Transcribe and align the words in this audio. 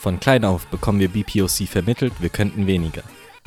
Von 0.00 0.18
klein 0.18 0.46
auf 0.46 0.66
bekommen 0.68 0.98
wir 0.98 1.10
BPOC 1.10 1.68
vermittelt, 1.68 2.14
wir 2.20 2.30
könnten 2.30 2.66
weniger. 2.66 3.02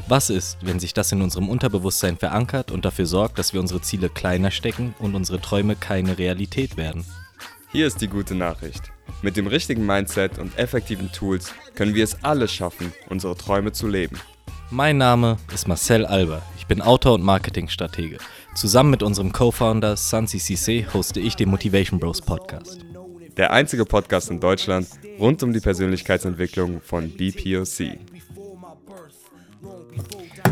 Was 0.07 0.29
ist, 0.29 0.59
wenn 0.61 0.79
sich 0.79 0.93
das 0.93 1.11
in 1.11 1.23
unserem 1.23 1.49
Unterbewusstsein 1.49 2.15
verankert 2.15 2.69
und 2.69 2.85
dafür 2.85 3.07
sorgt, 3.07 3.39
dass 3.39 3.53
wir 3.53 3.59
unsere 3.59 3.81
Ziele 3.81 4.07
kleiner 4.07 4.51
stecken 4.51 4.93
und 4.99 5.15
unsere 5.15 5.41
Träume 5.41 5.75
keine 5.75 6.19
Realität 6.19 6.77
werden? 6.77 7.05
Hier 7.71 7.87
ist 7.87 8.01
die 8.01 8.07
gute 8.07 8.35
Nachricht. 8.35 8.91
Mit 9.23 9.35
dem 9.35 9.47
richtigen 9.47 9.83
Mindset 9.83 10.37
und 10.37 10.55
effektiven 10.55 11.11
Tools 11.11 11.51
können 11.73 11.95
wir 11.95 12.03
es 12.03 12.23
alle 12.23 12.47
schaffen, 12.47 12.93
unsere 13.09 13.35
Träume 13.35 13.71
zu 13.71 13.87
leben. 13.87 14.19
Mein 14.69 14.99
Name 14.99 15.37
ist 15.55 15.67
Marcel 15.67 16.05
Alber. 16.05 16.43
Ich 16.59 16.67
bin 16.67 16.83
Autor 16.83 17.15
und 17.15 17.23
Marketingstratege. 17.23 18.19
Zusammen 18.53 18.91
mit 18.91 19.01
unserem 19.01 19.31
Co-Founder 19.31 19.97
Sansi 19.97 20.37
Cisse 20.37 20.85
hoste 20.93 21.19
ich 21.19 21.35
den 21.35 21.49
Motivation 21.49 21.99
Bros 21.99 22.21
Podcast. 22.21 22.85
Der 23.37 23.51
einzige 23.51 23.83
Podcast 23.83 24.29
in 24.29 24.39
Deutschland 24.39 24.87
rund 25.19 25.41
um 25.41 25.53
die 25.53 25.59
Persönlichkeitsentwicklung 25.59 26.81
von 26.81 27.09
BPOC. 27.09 27.97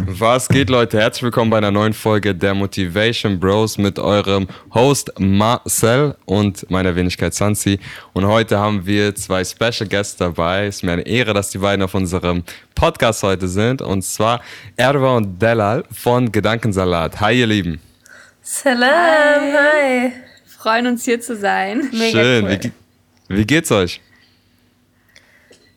Was 0.07 0.47
geht, 0.47 0.69
Leute? 0.69 0.99
Herzlich 0.99 1.23
willkommen 1.23 1.51
bei 1.51 1.59
einer 1.59 1.69
neuen 1.69 1.93
Folge 1.93 2.33
der 2.33 2.55
Motivation 2.55 3.39
Bros 3.39 3.77
mit 3.77 3.99
eurem 3.99 4.47
Host 4.73 5.11
Marcel 5.19 6.15
und 6.25 6.69
meiner 6.71 6.95
Wenigkeit 6.95 7.35
Sansi. 7.35 7.79
Und 8.13 8.25
heute 8.25 8.57
haben 8.57 8.83
wir 8.85 9.13
zwei 9.13 9.43
Special 9.43 9.87
Guests 9.87 10.15
dabei. 10.15 10.65
Es 10.65 10.77
ist 10.77 10.83
mir 10.83 10.93
eine 10.93 11.05
Ehre, 11.05 11.35
dass 11.35 11.51
die 11.51 11.59
beiden 11.59 11.83
auf 11.83 11.93
unserem 11.93 12.43
Podcast 12.73 13.21
heute 13.21 13.47
sind. 13.47 13.83
Und 13.83 14.01
zwar 14.01 14.41
Erwa 14.75 15.17
und 15.17 15.39
Delal 15.39 15.83
von 15.91 16.31
Gedankensalat. 16.31 17.19
Hi, 17.21 17.39
ihr 17.39 17.47
Lieben. 17.47 17.79
Salam, 18.41 18.89
hi. 18.89 20.09
hi. 20.09 20.11
Freuen 20.61 20.85
uns 20.85 21.05
hier 21.05 21.19
zu 21.19 21.35
sein. 21.35 21.89
Mega 21.91 22.19
Schön. 22.19 22.45
Cool. 22.45 22.71
Wie, 23.35 23.45
geht's 23.45 23.71
euch? 23.71 24.01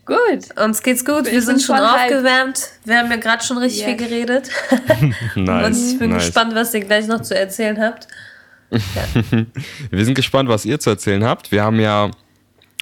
Gut. 0.06 0.58
Uns 0.62 0.82
geht's 0.82 1.04
gut. 1.04 1.24
Wir, 1.24 1.32
wir 1.32 1.42
sind, 1.42 1.62
schon 1.62 1.78
aufgewärmt. 1.78 2.58
Hype. 2.58 2.86
Wir 2.86 2.98
haben 2.98 3.10
ja 3.10 3.16
gerade 3.16 3.42
schon 3.42 3.58
richtig 3.58 3.86
yeah. 3.86 3.96
viel 3.96 4.08
geredet. 4.08 4.50
nice. 5.34 5.66
Und 5.66 5.92
ich 5.92 5.98
bin 5.98 6.10
nice. 6.10 6.26
gespannt, 6.26 6.54
was 6.54 6.74
ihr 6.74 6.80
gleich 6.80 7.06
noch 7.06 7.22
zu 7.22 7.36
erzählen 7.36 7.80
habt. 7.80 8.08
Ja. 8.70 8.76
wir 9.90 10.04
sind 10.04 10.14
gespannt, 10.14 10.48
was 10.48 10.64
ihr 10.64 10.78
zu 10.78 10.90
erzählen 10.90 11.24
habt. 11.24 11.52
Wir 11.52 11.62
haben 11.62 11.80
ja, 11.80 12.10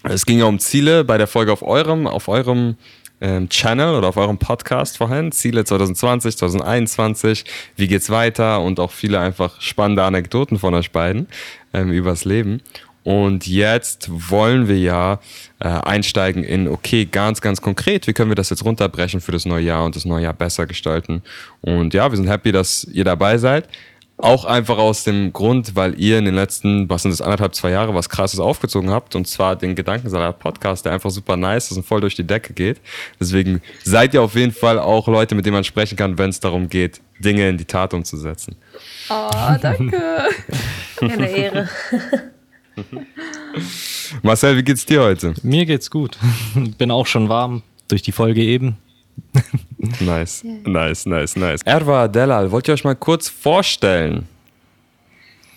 es 0.05 0.27
ging 0.27 0.39
ja 0.39 0.47
um 0.47 0.59
Ziele 0.59 1.05
bei 1.05 1.19
der 1.19 1.27
Folge 1.27 1.53
auf 1.53 1.63
eurem, 1.63 2.07
auf 2.07 2.29
eurem 2.29 2.77
ähm, 3.23 3.49
Channel 3.49 3.95
oder 3.95 4.09
auf 4.09 4.17
eurem 4.17 4.39
Podcast 4.39 4.99
vorhin. 4.99 5.31
Ziele 5.31 5.65
2020, 5.65 6.37
2021. 6.37 7.45
Wie 7.77 7.87
geht's 7.87 8.11
weiter? 8.11 8.61
Und 8.61 8.81
auch 8.81 8.91
viele 8.91 9.21
einfach 9.21 9.61
spannende 9.61 10.03
Anekdoten 10.03 10.59
von 10.59 10.75
euch 10.75 10.91
beiden 10.91 11.29
ähm, 11.73 11.93
übers 11.93 12.25
Leben. 12.25 12.61
Und 13.05 13.47
jetzt 13.47 14.09
wollen 14.11 14.69
wir 14.69 14.79
ja 14.79 15.21
äh, 15.59 15.69
einsteigen 15.69 16.45
in, 16.45 16.69
okay, 16.69 17.05
ganz, 17.05 17.41
ganz 17.41 17.61
konkret, 17.61 18.07
wie 18.07 18.13
können 18.13 18.31
wir 18.31 18.37
das 18.37 18.51
jetzt 18.51 18.65
runterbrechen 18.65 19.21
für 19.21 19.33
das 19.33 19.45
neue 19.45 19.65
Jahr 19.65 19.85
und 19.85 19.97
das 19.97 20.05
neue 20.05 20.25
Jahr 20.25 20.35
besser 20.35 20.67
gestalten. 20.67 21.23
Und 21.61 21.95
ja, 21.95 22.11
wir 22.11 22.17
sind 22.17 22.29
happy, 22.29 22.53
dass 22.53 22.85
ihr 22.85 23.05
dabei 23.05 23.39
seid. 23.39 23.69
Auch 24.19 24.45
einfach 24.45 24.79
aus 24.79 25.03
dem 25.03 25.33
Grund, 25.33 25.75
weil 25.75 25.99
ihr 25.99 26.17
in 26.19 26.27
den 26.27 26.37
letzten, 26.37 26.89
was 26.89 27.03
sind 27.03 27.11
das, 27.11 27.21
anderthalb, 27.21 27.57
zwei 27.57 27.71
Jahre 27.71 27.93
was 27.93 28.09
krasses 28.09 28.39
aufgezogen 28.39 28.91
habt. 28.91 29.17
Und 29.17 29.27
zwar 29.27 29.57
den 29.57 29.75
Gedankensalat-Podcast, 29.75 30.85
der 30.85 30.93
einfach 30.93 31.11
super 31.11 31.37
nice 31.37 31.73
ist 31.73 31.79
und 31.79 31.83
voll 31.85 32.01
durch 32.01 32.15
die 32.15 32.25
Decke 32.25 32.53
geht. 32.53 32.81
Deswegen 33.19 33.63
seid 33.83 34.15
ihr 34.15 34.23
auf 34.23 34.37
jeden 34.37 34.53
Fall 34.53 34.79
auch 34.79 35.09
Leute, 35.09 35.35
mit 35.35 35.45
denen 35.45 35.55
man 35.55 35.65
sprechen 35.65 35.97
kann, 35.97 36.19
wenn 36.19 36.31
es 36.31 36.39
darum 36.39 36.69
geht, 36.69 37.01
Dinge 37.19 37.49
in 37.49 37.57
die 37.59 37.65
Tat 37.65 37.95
umzusetzen. 37.95 38.55
Oh, 39.11 39.31
danke. 39.61 40.01
Eine 41.01 41.29
Ehre. 41.29 41.69
Marcel, 44.23 44.57
wie 44.57 44.63
geht's 44.63 44.87
dir 44.87 45.03
heute? 45.03 45.35
Mir 45.43 45.67
geht's 45.67 45.91
gut. 45.91 46.19
Bin 46.79 46.91
auch 46.91 47.07
schon 47.07 47.29
warm 47.29 47.63
durch 47.89 48.03
die 48.03 48.13
Folge 48.13 48.43
eben. 48.43 48.77
nice, 50.01 50.43
nice, 50.45 51.07
nice, 51.07 51.37
nice. 51.37 51.63
Erwa 51.63 52.09
Delal, 52.09 52.51
wollt 52.51 52.69
ihr 52.69 52.75
euch 52.75 52.85
mal 52.85 52.97
kurz 52.97 53.29
vorstellen? 53.29 54.27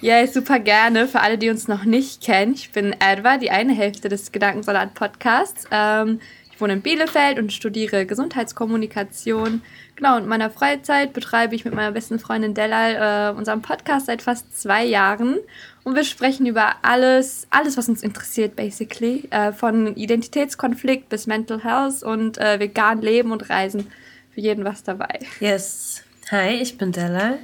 Ja, 0.01 0.28
super 0.28 0.59
gerne. 0.59 1.07
Für 1.07 1.22
alle, 1.22 1.38
die 1.38 1.50
uns 1.50 1.67
noch 1.67 1.85
nicht 1.85 2.22
kennen, 2.22 2.53
ich 2.53 2.72
bin 2.72 2.94
Erwa, 3.00 3.38
die 3.38 3.50
eine 3.50 3.73
Hälfte 3.73 4.09
des 4.09 4.31
Gedankensalat-Podcasts. 4.31 5.66
Ähm, 5.72 6.19
ich 6.55 6.61
wohne 6.61 6.73
in 6.73 6.81
Bielefeld 6.81 7.38
und 7.38 7.51
studiere 7.51 8.05
Gesundheitskommunikation. 8.05 9.61
Genau, 9.97 10.16
und 10.16 10.23
in 10.23 10.29
meiner 10.29 10.49
Freizeit 10.49 11.11
betreibe 11.11 11.53
ich 11.53 11.66
mit 11.66 11.73
meiner 11.73 11.91
besten 11.91 12.17
Freundin 12.17 12.53
Delal 12.53 13.33
äh, 13.33 13.38
unseren 13.38 13.61
Podcast 13.61 14.05
seit 14.05 14.21
fast 14.21 14.57
zwei 14.57 14.85
Jahren. 14.85 15.38
Und 15.83 15.95
wir 15.95 16.05
sprechen 16.05 16.45
über 16.45 16.75
alles, 16.81 17.45
alles, 17.49 17.75
was 17.75 17.89
uns 17.89 18.01
interessiert, 18.03 18.55
basically. 18.55 19.27
Äh, 19.31 19.51
von 19.51 19.97
Identitätskonflikt 19.97 21.09
bis 21.09 21.27
Mental 21.27 21.61
Health 21.61 22.03
und 22.03 22.38
äh, 22.38 22.57
vegan 22.57 23.01
Leben 23.01 23.33
und 23.33 23.49
Reisen. 23.49 23.87
Für 24.33 24.39
jeden 24.39 24.63
was 24.63 24.81
dabei. 24.81 25.19
Yes. 25.41 26.03
Hi, 26.31 26.51
ich 26.51 26.77
bin 26.77 26.93
Della. 26.93 27.37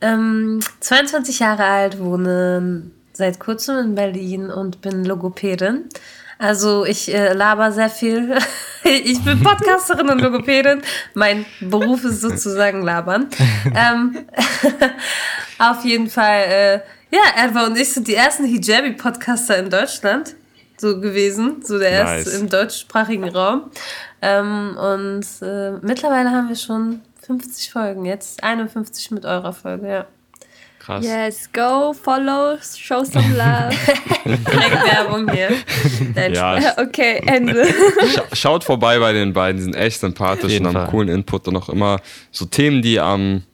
Ähm, 0.00 0.60
22 0.80 1.40
Jahre 1.40 1.64
alt, 1.64 1.98
wohne 1.98 2.90
seit 3.12 3.38
kurzem 3.38 3.76
in 3.78 3.94
Berlin 3.94 4.50
und 4.50 4.80
bin 4.80 5.04
Logopädin. 5.04 5.90
Also 6.40 6.86
ich 6.86 7.12
äh, 7.12 7.34
laber 7.34 7.70
sehr 7.70 7.90
viel. 7.90 8.34
ich 8.84 9.22
bin 9.22 9.42
Podcasterin 9.42 10.08
und 10.08 10.22
Logopädin. 10.22 10.80
Mein 11.12 11.44
Beruf 11.60 12.02
ist 12.04 12.22
sozusagen 12.22 12.80
labern. 12.80 13.28
ähm, 13.76 14.26
auf 15.58 15.84
jeden 15.84 16.08
Fall 16.08 16.44
äh, 16.48 16.80
ja, 17.14 17.20
Erwa 17.36 17.66
und 17.66 17.76
ich 17.76 17.92
sind 17.92 18.08
die 18.08 18.14
ersten 18.14 18.46
Hijabi-Podcaster 18.46 19.58
in 19.58 19.68
Deutschland 19.68 20.34
so 20.78 20.98
gewesen, 20.98 21.62
so 21.62 21.78
der 21.78 22.04
nice. 22.04 22.24
erste 22.24 22.40
im 22.40 22.48
deutschsprachigen 22.48 23.28
Raum. 23.28 23.70
Ähm, 24.22 24.78
und 24.78 25.26
äh, 25.42 25.72
mittlerweile 25.82 26.30
haben 26.30 26.48
wir 26.48 26.56
schon 26.56 27.02
50 27.26 27.70
Folgen, 27.70 28.06
jetzt 28.06 28.42
51 28.42 29.10
mit 29.10 29.26
eurer 29.26 29.52
Folge, 29.52 29.88
ja. 29.88 30.06
Krass. 30.90 31.04
Yes, 31.04 31.52
go, 31.52 31.92
follow, 31.92 32.58
show 32.76 33.04
some 33.04 33.36
love. 33.36 33.70
Direkt 34.24 34.84
Werbung 34.90 35.30
hier. 35.30 35.52
ja, 36.32 36.58
okay, 36.78 37.22
Ende. 37.24 37.68
Schaut 38.32 38.64
vorbei 38.64 38.98
bei 38.98 39.12
den 39.12 39.32
beiden, 39.32 39.58
die 39.58 39.62
sind 39.62 39.76
echt 39.76 40.00
sympathisch 40.00 40.58
und 40.58 40.66
haben 40.66 40.72
Fall. 40.72 40.88
coolen 40.88 41.08
Input 41.08 41.46
und 41.46 41.56
auch 41.58 41.68
immer 41.68 42.00
so 42.32 42.44
Themen, 42.44 42.82
die 42.82 42.98
am, 42.98 43.44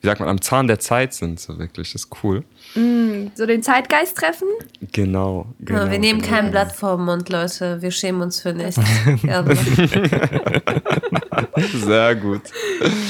wie 0.00 0.08
sagt 0.08 0.18
man, 0.18 0.28
am 0.28 0.40
Zahn 0.40 0.66
der 0.66 0.80
Zeit 0.80 1.14
sind, 1.14 1.38
so 1.38 1.60
wirklich, 1.60 1.92
das 1.92 2.06
ist 2.06 2.10
cool. 2.24 2.42
Mm, 2.74 3.28
so 3.36 3.46
den 3.46 3.62
Zeitgeist 3.62 4.16
treffen? 4.16 4.48
Genau. 4.90 5.46
genau 5.60 5.84
ja, 5.84 5.90
wir 5.92 5.98
nehmen 6.00 6.20
genau. 6.20 6.34
kein 6.34 6.50
Blatt 6.50 6.72
vor 6.72 6.96
den 6.96 7.04
Mund, 7.04 7.28
Leute. 7.28 7.80
Wir 7.82 7.92
schämen 7.92 8.20
uns 8.20 8.40
für 8.40 8.52
nichts. 8.52 8.80
Sehr 11.84 12.16
gut. 12.16 12.42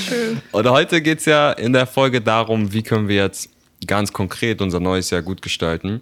Schön. 0.07 0.43
Und 0.53 0.69
heute 0.69 1.01
geht 1.01 1.21
es 1.21 1.25
ja 1.25 1.53
in 1.53 1.73
der 1.73 1.87
Folge 1.87 2.21
darum, 2.21 2.71
wie 2.75 2.83
können 2.83 3.09
wir 3.09 3.17
jetzt 3.17 3.49
ganz 3.87 4.13
konkret 4.13 4.61
unser 4.61 4.81
neues 4.81 5.11
Jahr 5.11 5.23
gut 5.23 5.43
gestalten. 5.43 6.01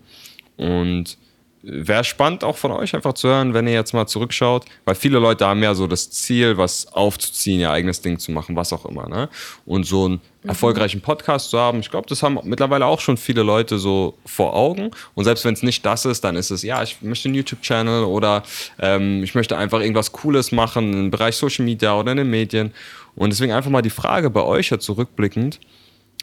Und 0.57 1.19
wäre 1.63 2.05
spannend 2.05 2.45
auch 2.45 2.57
von 2.57 2.71
euch 2.71 2.95
einfach 2.95 3.15
zu 3.15 3.29
hören, 3.29 3.53
wenn 3.53 3.67
ihr 3.67 3.75
jetzt 3.75 3.93
mal 3.93 4.07
zurückschaut, 4.07 4.65
weil 4.85 4.95
viele 4.95 5.19
Leute 5.19 5.47
haben 5.47 5.63
ja 5.63 5.75
so 5.75 5.87
das 5.87 6.11
Ziel, 6.11 6.57
was 6.57 6.87
aufzuziehen, 6.93 7.61
ihr 7.61 7.71
eigenes 7.71 8.01
Ding 8.01 8.19
zu 8.19 8.33
machen, 8.33 8.57
was 8.57 8.73
auch 8.73 8.85
immer. 8.87 9.09
Ne? 9.09 9.29
Und 9.67 9.85
so 9.85 10.05
einen 10.05 10.15
mhm. 10.43 10.49
erfolgreichen 10.49 11.01
Podcast 11.01 11.51
zu 11.51 11.59
haben, 11.59 11.81
ich 11.81 11.91
glaube, 11.91 12.09
das 12.09 12.23
haben 12.23 12.39
mittlerweile 12.45 12.87
auch 12.87 13.01
schon 13.01 13.17
viele 13.17 13.43
Leute 13.43 13.79
so 13.79 14.17
vor 14.25 14.55
Augen. 14.55 14.91
Und 15.15 15.25
selbst 15.25 15.45
wenn 15.45 15.55
es 15.55 15.63
nicht 15.63 15.85
das 15.85 16.05
ist, 16.05 16.23
dann 16.23 16.37
ist 16.37 16.51
es, 16.51 16.63
ja, 16.63 16.83
ich 16.83 17.03
möchte 17.03 17.29
einen 17.29 17.35
YouTube-Channel 17.35 18.05
oder 18.05 18.45
ähm, 18.79 19.23
ich 19.25 19.35
möchte 19.35 19.57
einfach 19.57 19.81
irgendwas 19.81 20.13
Cooles 20.13 20.53
machen 20.53 20.93
im 20.93 21.11
Bereich 21.11 21.37
Social 21.37 21.65
Media 21.65 21.95
oder 21.99 22.13
in 22.13 22.19
den 22.19 22.31
Medien. 22.31 22.73
Und 23.17 23.31
deswegen 23.31 23.53
einfach 23.53 23.71
mal 23.71 23.83
die 23.83 23.91
Frage 23.91 24.31
bei 24.31 24.43
euch 24.43 24.71
ja 24.71 24.79
zurückblickend, 24.79 25.59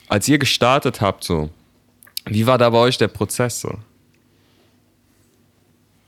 als 0.07 0.27
ihr 0.27 0.37
gestartet 0.37 1.01
habt, 1.01 1.23
so, 1.23 1.49
wie 2.25 2.45
war 2.47 2.57
da 2.57 2.69
bei 2.69 2.77
euch 2.77 2.97
der 2.97 3.07
Prozess 3.07 3.61
so? 3.61 3.71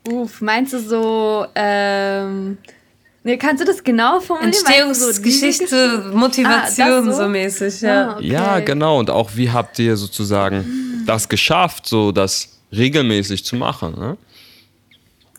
Uff, 0.08 0.42
meinst 0.42 0.74
du 0.74 0.80
so, 0.80 1.46
ähm, 1.54 2.58
nee, 3.24 3.38
kannst 3.38 3.62
du 3.62 3.66
das 3.66 3.84
genau 3.84 4.20
formulieren? 4.20 4.54
Entstehungsgeschichte, 4.54 6.04
so 6.12 6.18
Motivation 6.18 6.88
ah, 6.88 7.04
so? 7.04 7.12
so? 7.12 7.28
mäßig, 7.28 7.82
ja. 7.82 8.12
Ah, 8.12 8.16
okay. 8.16 8.28
Ja, 8.28 8.60
genau. 8.60 9.00
Und 9.00 9.10
auch 9.10 9.32
wie 9.36 9.52
habt 9.52 9.78
ihr 9.80 9.98
sozusagen 9.98 11.04
das 11.06 11.28
geschafft, 11.28 11.88
so 11.88 12.12
das 12.12 12.58
regelmäßig 12.72 13.44
zu 13.44 13.56
machen, 13.56 13.96
ne? 13.98 14.18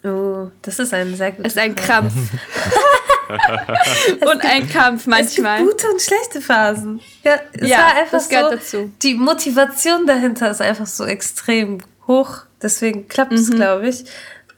Oh, 0.05 0.51
das 0.63 0.79
ist 0.79 0.95
ein 0.95 1.15
sehr 1.17 1.33
guter 1.33 1.47
Es 1.47 1.53
ist 1.55 1.59
ein 1.59 1.75
Krampf. 1.75 2.13
und 3.29 4.45
ein 4.45 4.69
Kampf 4.69 5.07
manchmal. 5.07 5.61
Es 5.61 5.67
gibt 5.67 5.73
gute 5.73 5.93
und 5.93 6.01
schlechte 6.01 6.41
Phasen. 6.41 7.01
Ja, 7.23 7.37
es 7.53 7.69
ja, 7.69 7.79
war 7.79 7.95
einfach 7.97 8.11
das 8.11 8.29
gehört 8.29 8.51
so, 8.51 8.79
dazu. 8.79 8.93
Die 9.03 9.15
Motivation 9.15 10.07
dahinter 10.07 10.51
ist 10.51 10.61
einfach 10.61 10.87
so 10.87 11.05
extrem 11.05 11.79
hoch. 12.07 12.43
Deswegen 12.63 13.09
klappt 13.09 13.33
es, 13.33 13.49
mhm. 13.49 13.55
glaube 13.55 13.89
ich. 13.89 14.05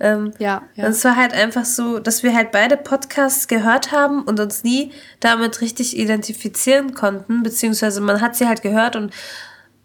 Ähm, 0.00 0.32
ja, 0.38 0.62
ja. 0.76 0.86
Und 0.86 0.92
es 0.92 1.04
war 1.04 1.16
halt 1.16 1.34
einfach 1.34 1.66
so, 1.66 1.98
dass 1.98 2.22
wir 2.22 2.34
halt 2.34 2.52
beide 2.52 2.78
Podcasts 2.78 3.48
gehört 3.48 3.92
haben 3.92 4.22
und 4.22 4.40
uns 4.40 4.64
nie 4.64 4.92
damit 5.20 5.60
richtig 5.60 5.96
identifizieren 5.96 6.94
konnten, 6.94 7.42
beziehungsweise 7.42 8.00
man 8.00 8.22
hat 8.22 8.34
sie 8.34 8.48
halt 8.48 8.62
gehört 8.62 8.96
und 8.96 9.12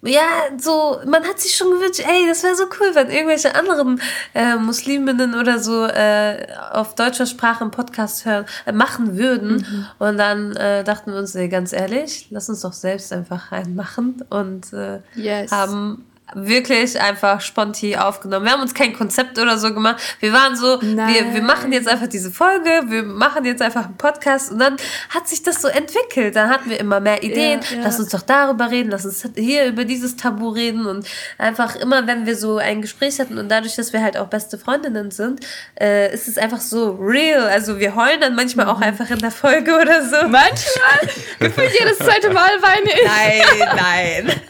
ja, 0.05 0.27
so, 0.57 0.99
man 1.05 1.23
hat 1.23 1.39
sich 1.39 1.55
schon 1.55 1.71
gewünscht, 1.71 2.01
ey, 2.07 2.27
das 2.27 2.43
wäre 2.43 2.55
so 2.55 2.65
cool, 2.79 2.91
wenn 2.93 3.09
irgendwelche 3.09 3.55
anderen 3.55 4.01
äh, 4.33 4.55
Musliminnen 4.55 5.35
oder 5.35 5.59
so 5.59 5.85
äh, 5.85 6.47
auf 6.71 6.95
deutscher 6.95 7.25
Sprache 7.25 7.61
einen 7.61 7.71
Podcast 7.71 8.25
hören, 8.25 8.45
äh, 8.65 8.71
machen 8.71 9.17
würden. 9.17 9.57
Mhm. 9.57 9.87
Und 9.99 10.17
dann 10.17 10.55
äh, 10.55 10.83
dachten 10.83 11.11
wir 11.11 11.19
uns, 11.19 11.35
ey, 11.35 11.49
ganz 11.49 11.73
ehrlich, 11.73 12.27
lass 12.29 12.49
uns 12.49 12.61
doch 12.61 12.73
selbst 12.73 13.11
einfach 13.13 13.51
reinmachen 13.51 14.23
und 14.29 14.73
äh, 14.73 14.99
yes. 15.15 15.51
haben 15.51 16.05
wirklich 16.35 16.99
einfach 16.99 17.41
spontan 17.41 17.95
aufgenommen. 17.95 18.45
Wir 18.45 18.51
haben 18.51 18.61
uns 18.61 18.73
kein 18.73 18.93
Konzept 18.93 19.39
oder 19.39 19.57
so 19.57 19.73
gemacht. 19.73 20.01
Wir 20.19 20.33
waren 20.33 20.55
so, 20.55 20.81
wir, 20.81 21.33
wir 21.33 21.41
machen 21.41 21.71
jetzt 21.71 21.87
einfach 21.87 22.07
diese 22.07 22.29
Folge, 22.29 22.83
wir 22.87 23.03
machen 23.03 23.45
jetzt 23.45 23.61
einfach 23.61 23.85
einen 23.85 23.97
Podcast 23.97 24.51
und 24.51 24.59
dann 24.59 24.75
hat 25.09 25.27
sich 25.27 25.43
das 25.43 25.61
so 25.61 25.67
entwickelt. 25.67 26.35
Dann 26.35 26.49
hatten 26.49 26.69
wir 26.69 26.79
immer 26.79 26.99
mehr 26.99 27.23
Ideen. 27.23 27.61
Ja, 27.69 27.77
ja. 27.77 27.83
Lass 27.83 27.99
uns 27.99 28.09
doch 28.09 28.21
darüber 28.21 28.69
reden, 28.69 28.91
lass 28.91 29.05
uns 29.05 29.27
hier 29.35 29.65
über 29.67 29.85
dieses 29.85 30.17
Tabu 30.17 30.49
reden 30.49 30.85
und 30.85 31.07
einfach 31.37 31.75
immer, 31.75 32.05
wenn 32.05 32.25
wir 32.25 32.35
so 32.35 32.57
ein 32.57 32.81
Gespräch 32.81 33.19
hatten 33.19 33.37
und 33.37 33.49
dadurch, 33.49 33.75
dass 33.75 33.93
wir 33.93 34.03
halt 34.03 34.17
auch 34.17 34.27
beste 34.27 34.57
Freundinnen 34.57 35.11
sind, 35.11 35.39
äh, 35.79 36.13
ist 36.13 36.27
es 36.27 36.37
einfach 36.37 36.59
so 36.59 36.91
real. 37.01 37.47
Also 37.47 37.79
wir 37.79 37.95
heulen 37.95 38.19
dann 38.19 38.35
manchmal 38.35 38.67
auch 38.67 38.77
mhm. 38.77 38.83
einfach 38.83 39.09
in 39.09 39.19
der 39.19 39.31
Folge 39.31 39.73
oder 39.73 40.03
so. 40.03 40.27
Manchmal? 40.27 40.99
Gefühlt 41.39 41.71
jedes 41.79 41.97
zweite 41.99 42.31
Mal 42.31 42.51
weine 42.61 42.85
ich. 42.85 43.05
Nein, 43.05 44.25
nein. 44.25 44.41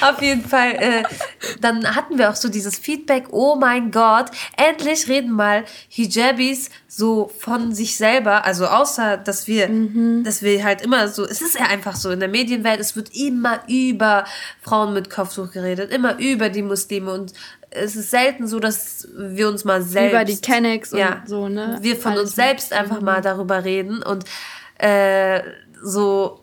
Auf 0.00 0.22
jeden 0.22 0.48
Fall. 0.48 0.72
Äh, 0.72 1.02
dann 1.60 1.94
hatten 1.94 2.18
wir 2.18 2.30
auch 2.30 2.36
so 2.36 2.48
dieses 2.48 2.78
Feedback, 2.78 3.26
oh 3.30 3.56
mein 3.56 3.90
Gott, 3.90 4.30
endlich 4.56 5.08
reden 5.08 5.32
mal 5.32 5.64
Hijabis 5.88 6.70
so 6.88 7.30
von 7.38 7.74
sich 7.74 7.96
selber, 7.96 8.44
also 8.44 8.66
außer, 8.66 9.16
dass 9.16 9.46
wir, 9.46 9.68
mhm. 9.68 10.22
dass 10.24 10.42
wir 10.42 10.62
halt 10.64 10.82
immer 10.82 11.08
so, 11.08 11.24
es 11.24 11.42
ist 11.42 11.58
ja 11.58 11.66
einfach 11.66 11.96
so 11.96 12.10
in 12.10 12.20
der 12.20 12.28
Medienwelt, 12.28 12.80
es 12.80 12.94
wird 12.94 13.14
immer 13.16 13.60
über 13.68 14.24
Frauen 14.60 14.94
mit 14.94 15.10
Kopftuch 15.10 15.50
geredet, 15.50 15.92
immer 15.92 16.18
über 16.18 16.48
die 16.50 16.62
Muslime 16.62 17.12
und 17.12 17.32
es 17.70 17.96
ist 17.96 18.10
selten 18.10 18.46
so, 18.46 18.60
dass 18.60 19.08
wir 19.16 19.48
uns 19.48 19.64
mal 19.64 19.82
selbst. 19.82 20.12
Über 20.12 20.24
die 20.24 20.40
Kennex 20.40 20.92
und 20.92 21.00
ja, 21.00 21.22
so, 21.26 21.48
ne? 21.48 21.78
Wir 21.80 21.96
von 21.96 22.12
Alles 22.12 22.22
uns 22.22 22.34
selbst 22.36 22.72
einfach 22.72 23.00
mhm. 23.00 23.06
mal 23.06 23.20
darüber 23.20 23.64
reden 23.64 24.02
und 24.02 24.24
äh, 24.78 25.42
so, 25.82 26.40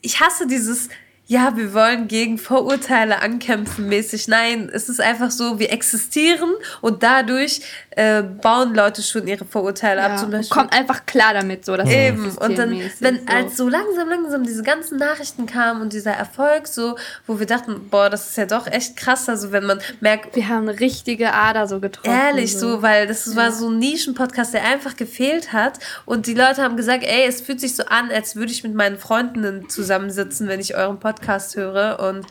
ich 0.00 0.20
hasse 0.20 0.46
dieses, 0.46 0.88
ja, 1.28 1.56
wir 1.56 1.72
wollen 1.72 2.08
gegen 2.08 2.36
Vorurteile 2.36 3.22
ankämpfen 3.22 3.88
mäßig. 3.88 4.26
Nein, 4.26 4.68
es 4.72 4.88
ist 4.88 5.00
einfach 5.00 5.30
so, 5.30 5.58
wir 5.60 5.70
existieren 5.70 6.50
und 6.80 7.04
dadurch 7.04 7.60
äh, 7.90 8.22
bauen 8.22 8.74
Leute 8.74 9.02
schon 9.02 9.28
ihre 9.28 9.44
Vorurteile 9.44 10.00
ja, 10.00 10.06
ab. 10.08 10.18
Zum 10.18 10.32
Beispiel. 10.32 10.54
Kommt 10.54 10.74
einfach 10.74 11.06
klar 11.06 11.32
damit, 11.32 11.64
so 11.64 11.76
dass 11.76 11.88
Eben. 11.88 12.36
Und 12.36 12.58
dann, 12.58 12.78
wenn 12.98 13.20
so. 13.20 13.26
als 13.26 13.56
so 13.56 13.68
langsam, 13.68 14.08
langsam 14.08 14.42
diese 14.42 14.64
ganzen 14.64 14.98
Nachrichten 14.98 15.46
kamen 15.46 15.80
und 15.80 15.92
dieser 15.92 16.10
Erfolg, 16.10 16.66
so, 16.66 16.96
wo 17.26 17.38
wir 17.38 17.46
dachten, 17.46 17.88
boah, 17.88 18.10
das 18.10 18.30
ist 18.30 18.36
ja 18.36 18.46
doch 18.46 18.66
echt 18.66 18.96
krass. 18.96 19.28
Also 19.28 19.52
wenn 19.52 19.64
man 19.64 19.80
merkt. 20.00 20.34
Wir 20.34 20.48
haben 20.48 20.68
eine 20.68 20.80
richtige 20.80 21.32
Ader 21.32 21.68
so 21.68 21.78
getroffen. 21.78 22.10
Ehrlich, 22.10 22.58
so, 22.58 22.72
so 22.72 22.82
weil 22.82 23.06
das 23.06 23.26
ja. 23.26 23.36
war 23.36 23.52
so 23.52 23.70
ein 23.70 23.78
Nischenpodcast, 23.78 24.54
der 24.54 24.64
einfach 24.64 24.96
gefehlt 24.96 25.52
hat. 25.52 25.78
Und 26.04 26.26
die 26.26 26.34
Leute 26.34 26.62
haben 26.62 26.76
gesagt, 26.76 27.04
ey, 27.04 27.26
es 27.26 27.40
fühlt 27.40 27.60
sich 27.60 27.76
so 27.76 27.84
an, 27.84 28.10
als 28.10 28.34
würde 28.34 28.50
ich 28.50 28.64
mit 28.64 28.74
meinen 28.74 28.98
Freundinnen 28.98 29.68
zusammensitzen, 29.68 30.48
wenn 30.48 30.58
ich 30.58 30.76
euren 30.76 30.98
Podcast 30.98 31.11
höre. 31.56 32.00
Und 32.00 32.26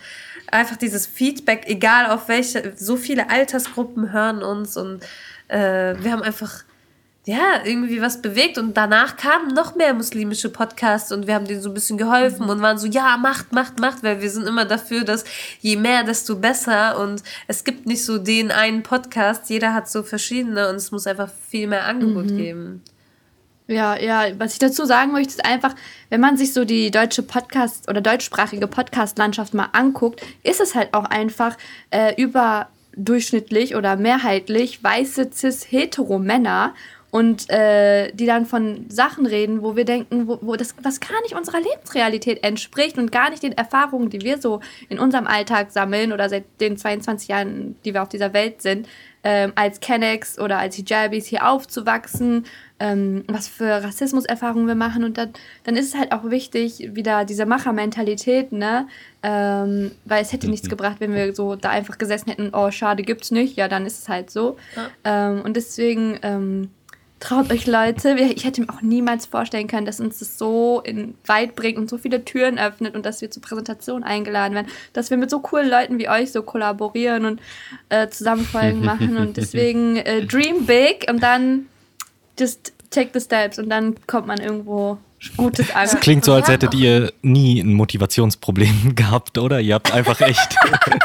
einfach 0.52 0.76
dieses 0.76 1.08
Feedback, 1.08 1.64
egal 1.68 2.08
auf 2.08 2.28
welche, 2.28 2.74
so 2.76 2.98
viele 2.98 3.30
Altersgruppen 3.30 4.12
hören 4.12 4.44
uns 4.44 4.78
und 4.78 5.04
äh, 5.48 5.96
wir 6.00 6.12
haben 6.12 6.24
einfach 6.24 6.64
ja, 7.26 7.62
irgendwie 7.64 8.02
was 8.02 8.22
bewegt 8.22 8.58
und 8.58 8.76
danach 8.76 9.16
kamen 9.16 9.54
noch 9.54 9.76
mehr 9.76 9.94
muslimische 9.94 10.50
Podcasts 10.50 11.12
und 11.12 11.28
wir 11.28 11.36
haben 11.36 11.46
denen 11.46 11.62
so 11.62 11.70
ein 11.70 11.76
bisschen 11.76 12.00
geholfen 12.00 12.46
mhm. 12.46 12.50
und 12.50 12.62
waren 12.64 12.80
so, 12.80 12.88
ja, 12.88 13.16
macht, 13.18 13.52
macht, 13.52 13.80
macht, 13.80 14.02
weil 14.02 14.22
wir 14.22 14.30
sind 14.32 14.48
immer 14.48 14.66
dafür, 14.66 15.04
dass 15.04 15.24
je 15.60 15.76
mehr, 15.76 16.04
desto 16.04 16.36
besser 16.38 17.00
und 17.00 17.22
es 17.48 17.64
gibt 17.64 17.86
nicht 17.86 18.04
so 18.04 18.18
den 18.18 18.50
einen 18.50 18.82
Podcast, 18.82 19.52
jeder 19.52 19.76
hat 19.76 19.88
so 19.88 20.02
verschiedene 20.02 20.68
und 20.70 20.76
es 20.78 20.92
muss 20.92 21.06
einfach 21.06 21.30
viel 21.48 21.68
mehr 21.68 21.86
Angebot 21.86 22.26
mhm. 22.26 22.38
geben. 22.38 22.84
Ja, 23.72 23.98
ja, 23.98 24.26
was 24.38 24.52
ich 24.52 24.60
dazu 24.60 24.84
sagen 24.84 25.14
möchte, 25.14 25.30
ist 25.30 25.46
einfach, 25.46 25.76
wenn 26.10 26.20
man 26.20 26.36
sich 26.36 26.52
so 26.54 26.66
die 26.66 26.92
deutsche 26.92 27.24
Podcast- 27.24 27.90
oder 27.90 28.02
deutschsprachige 28.02 28.68
Podcast-Landschaft 28.68 29.54
mal 29.54 29.70
anguckt, 29.72 30.22
ist 30.44 30.60
es 30.60 30.76
halt 30.76 30.94
auch 30.94 31.06
einfach 31.06 31.58
äh, 31.90 32.22
über 32.22 32.68
durchschnittlich 32.98 33.78
oder 33.78 33.96
mehrheitlich 33.96 34.84
weiße 34.84 35.30
cis-hetero-Männer 35.32 36.74
und 37.12 37.50
äh, 37.50 38.12
die 38.14 38.26
dann 38.26 38.46
von 38.46 38.90
Sachen 38.90 39.26
reden, 39.26 39.62
wo 39.62 39.78
wir 39.78 39.86
denken, 39.86 40.28
wo, 40.28 40.40
wo 40.42 40.56
das 40.58 40.76
was 40.82 41.00
gar 41.00 41.22
nicht 41.22 41.36
unserer 41.36 41.62
Lebensrealität 41.62 42.44
entspricht 42.44 42.98
und 42.98 43.12
gar 43.12 43.30
nicht 43.30 43.44
den 43.44 43.52
Erfahrungen, 43.52 44.10
die 44.10 44.22
wir 44.22 44.42
so 44.42 44.62
in 44.90 45.00
unserem 45.00 45.28
Alltag 45.28 45.72
sammeln 45.72 46.14
oder 46.14 46.30
seit 46.30 46.44
den 46.60 46.78
22 46.78 47.28
Jahren, 47.28 47.76
die 47.86 47.94
wir 47.94 48.02
auf 48.02 48.10
dieser 48.10 48.34
Welt 48.34 48.62
sind, 48.62 48.88
ähm, 49.24 49.52
als 49.56 49.82
Kennex 49.82 50.40
oder 50.40 50.58
als 50.58 50.76
Hijabis 50.76 51.28
hier 51.28 51.48
aufzuwachsen, 51.48 52.46
ähm, 52.82 53.24
was 53.28 53.48
für 53.48 53.84
Rassismuserfahrungen 53.84 54.68
wir 54.68 54.76
machen. 54.76 55.04
Und 55.04 55.18
dann, 55.18 55.30
dann 55.64 55.76
ist 55.78 55.94
es 55.94 56.00
halt 56.00 56.12
auch 56.12 56.30
wichtig, 56.32 56.96
wieder 56.96 57.26
diese 57.26 57.46
Machermentalität, 57.46 58.52
ne? 58.52 58.88
Ähm, 59.22 59.92
weil 60.06 60.24
es 60.24 60.34
hätte 60.34 60.50
nichts 60.50 60.66
mhm. 60.66 60.72
gebracht, 60.72 60.96
wenn 60.98 61.14
wir 61.14 61.36
so 61.36 61.56
da 61.56 61.70
einfach 61.70 62.00
gesessen 62.00 62.32
hätten, 62.32 62.50
oh, 62.54 62.72
schade, 62.72 63.04
gibt's 63.04 63.30
nicht. 63.30 63.56
Ja, 63.56 63.68
dann 63.68 63.86
ist 63.86 64.00
es 64.00 64.10
halt 64.10 64.32
so. 64.32 64.58
Ja. 64.76 65.30
Ähm, 65.30 65.42
und 65.44 65.56
deswegen 65.56 66.18
ähm, 66.24 66.72
traut 67.20 67.52
euch 67.52 67.68
Leute. 67.68 68.16
Ich 68.16 68.46
hätte 68.46 68.62
mir 68.62 68.70
auch 68.70 68.82
niemals 68.82 69.28
vorstellen 69.28 69.68
können, 69.68 69.86
dass 69.86 70.00
uns 70.00 70.18
das 70.18 70.40
so 70.40 70.82
in 70.84 71.14
weit 71.28 71.56
bringt 71.56 71.78
und 71.78 71.88
so 71.88 72.00
viele 72.00 72.26
Türen 72.26 72.58
öffnet 72.58 72.96
und 72.96 73.06
dass 73.06 73.22
wir 73.22 73.30
zur 73.30 73.44
Präsentation 73.44 74.04
eingeladen 74.04 74.56
werden, 74.56 74.68
dass 74.94 75.12
wir 75.12 75.18
mit 75.18 75.30
so 75.30 75.40
coolen 75.40 75.70
Leuten 75.70 76.00
wie 76.00 76.10
euch 76.10 76.32
so 76.32 76.42
kollaborieren 76.42 77.26
und 77.26 77.42
äh, 77.90 78.10
zusammen 78.10 78.44
Folgen 78.44 78.84
machen 78.86 79.18
und 79.18 79.38
deswegen 79.38 79.98
äh, 79.98 80.26
dream 80.26 80.66
big 80.66 81.06
und 81.08 81.22
dann 81.22 81.68
just 82.42 82.74
take 82.90 83.12
the 83.14 83.22
steps 83.22 83.60
und 83.60 83.70
dann 83.70 83.96
kommt 84.08 84.28
man 84.28 84.40
irgendwo 84.40 84.98
Gutes 85.38 85.74
an. 85.76 85.86
Es 85.86 86.00
klingt 86.00 86.26
so, 86.26 86.34
als 86.34 86.48
hättet 86.48 86.74
ihr 86.74 87.14
nie 87.22 87.62
ein 87.62 87.74
Motivationsproblem 87.74 88.96
gehabt, 88.96 89.38
oder? 89.38 89.60
Ihr 89.60 89.76
habt 89.76 89.94
einfach 89.94 90.20
echt 90.22 90.56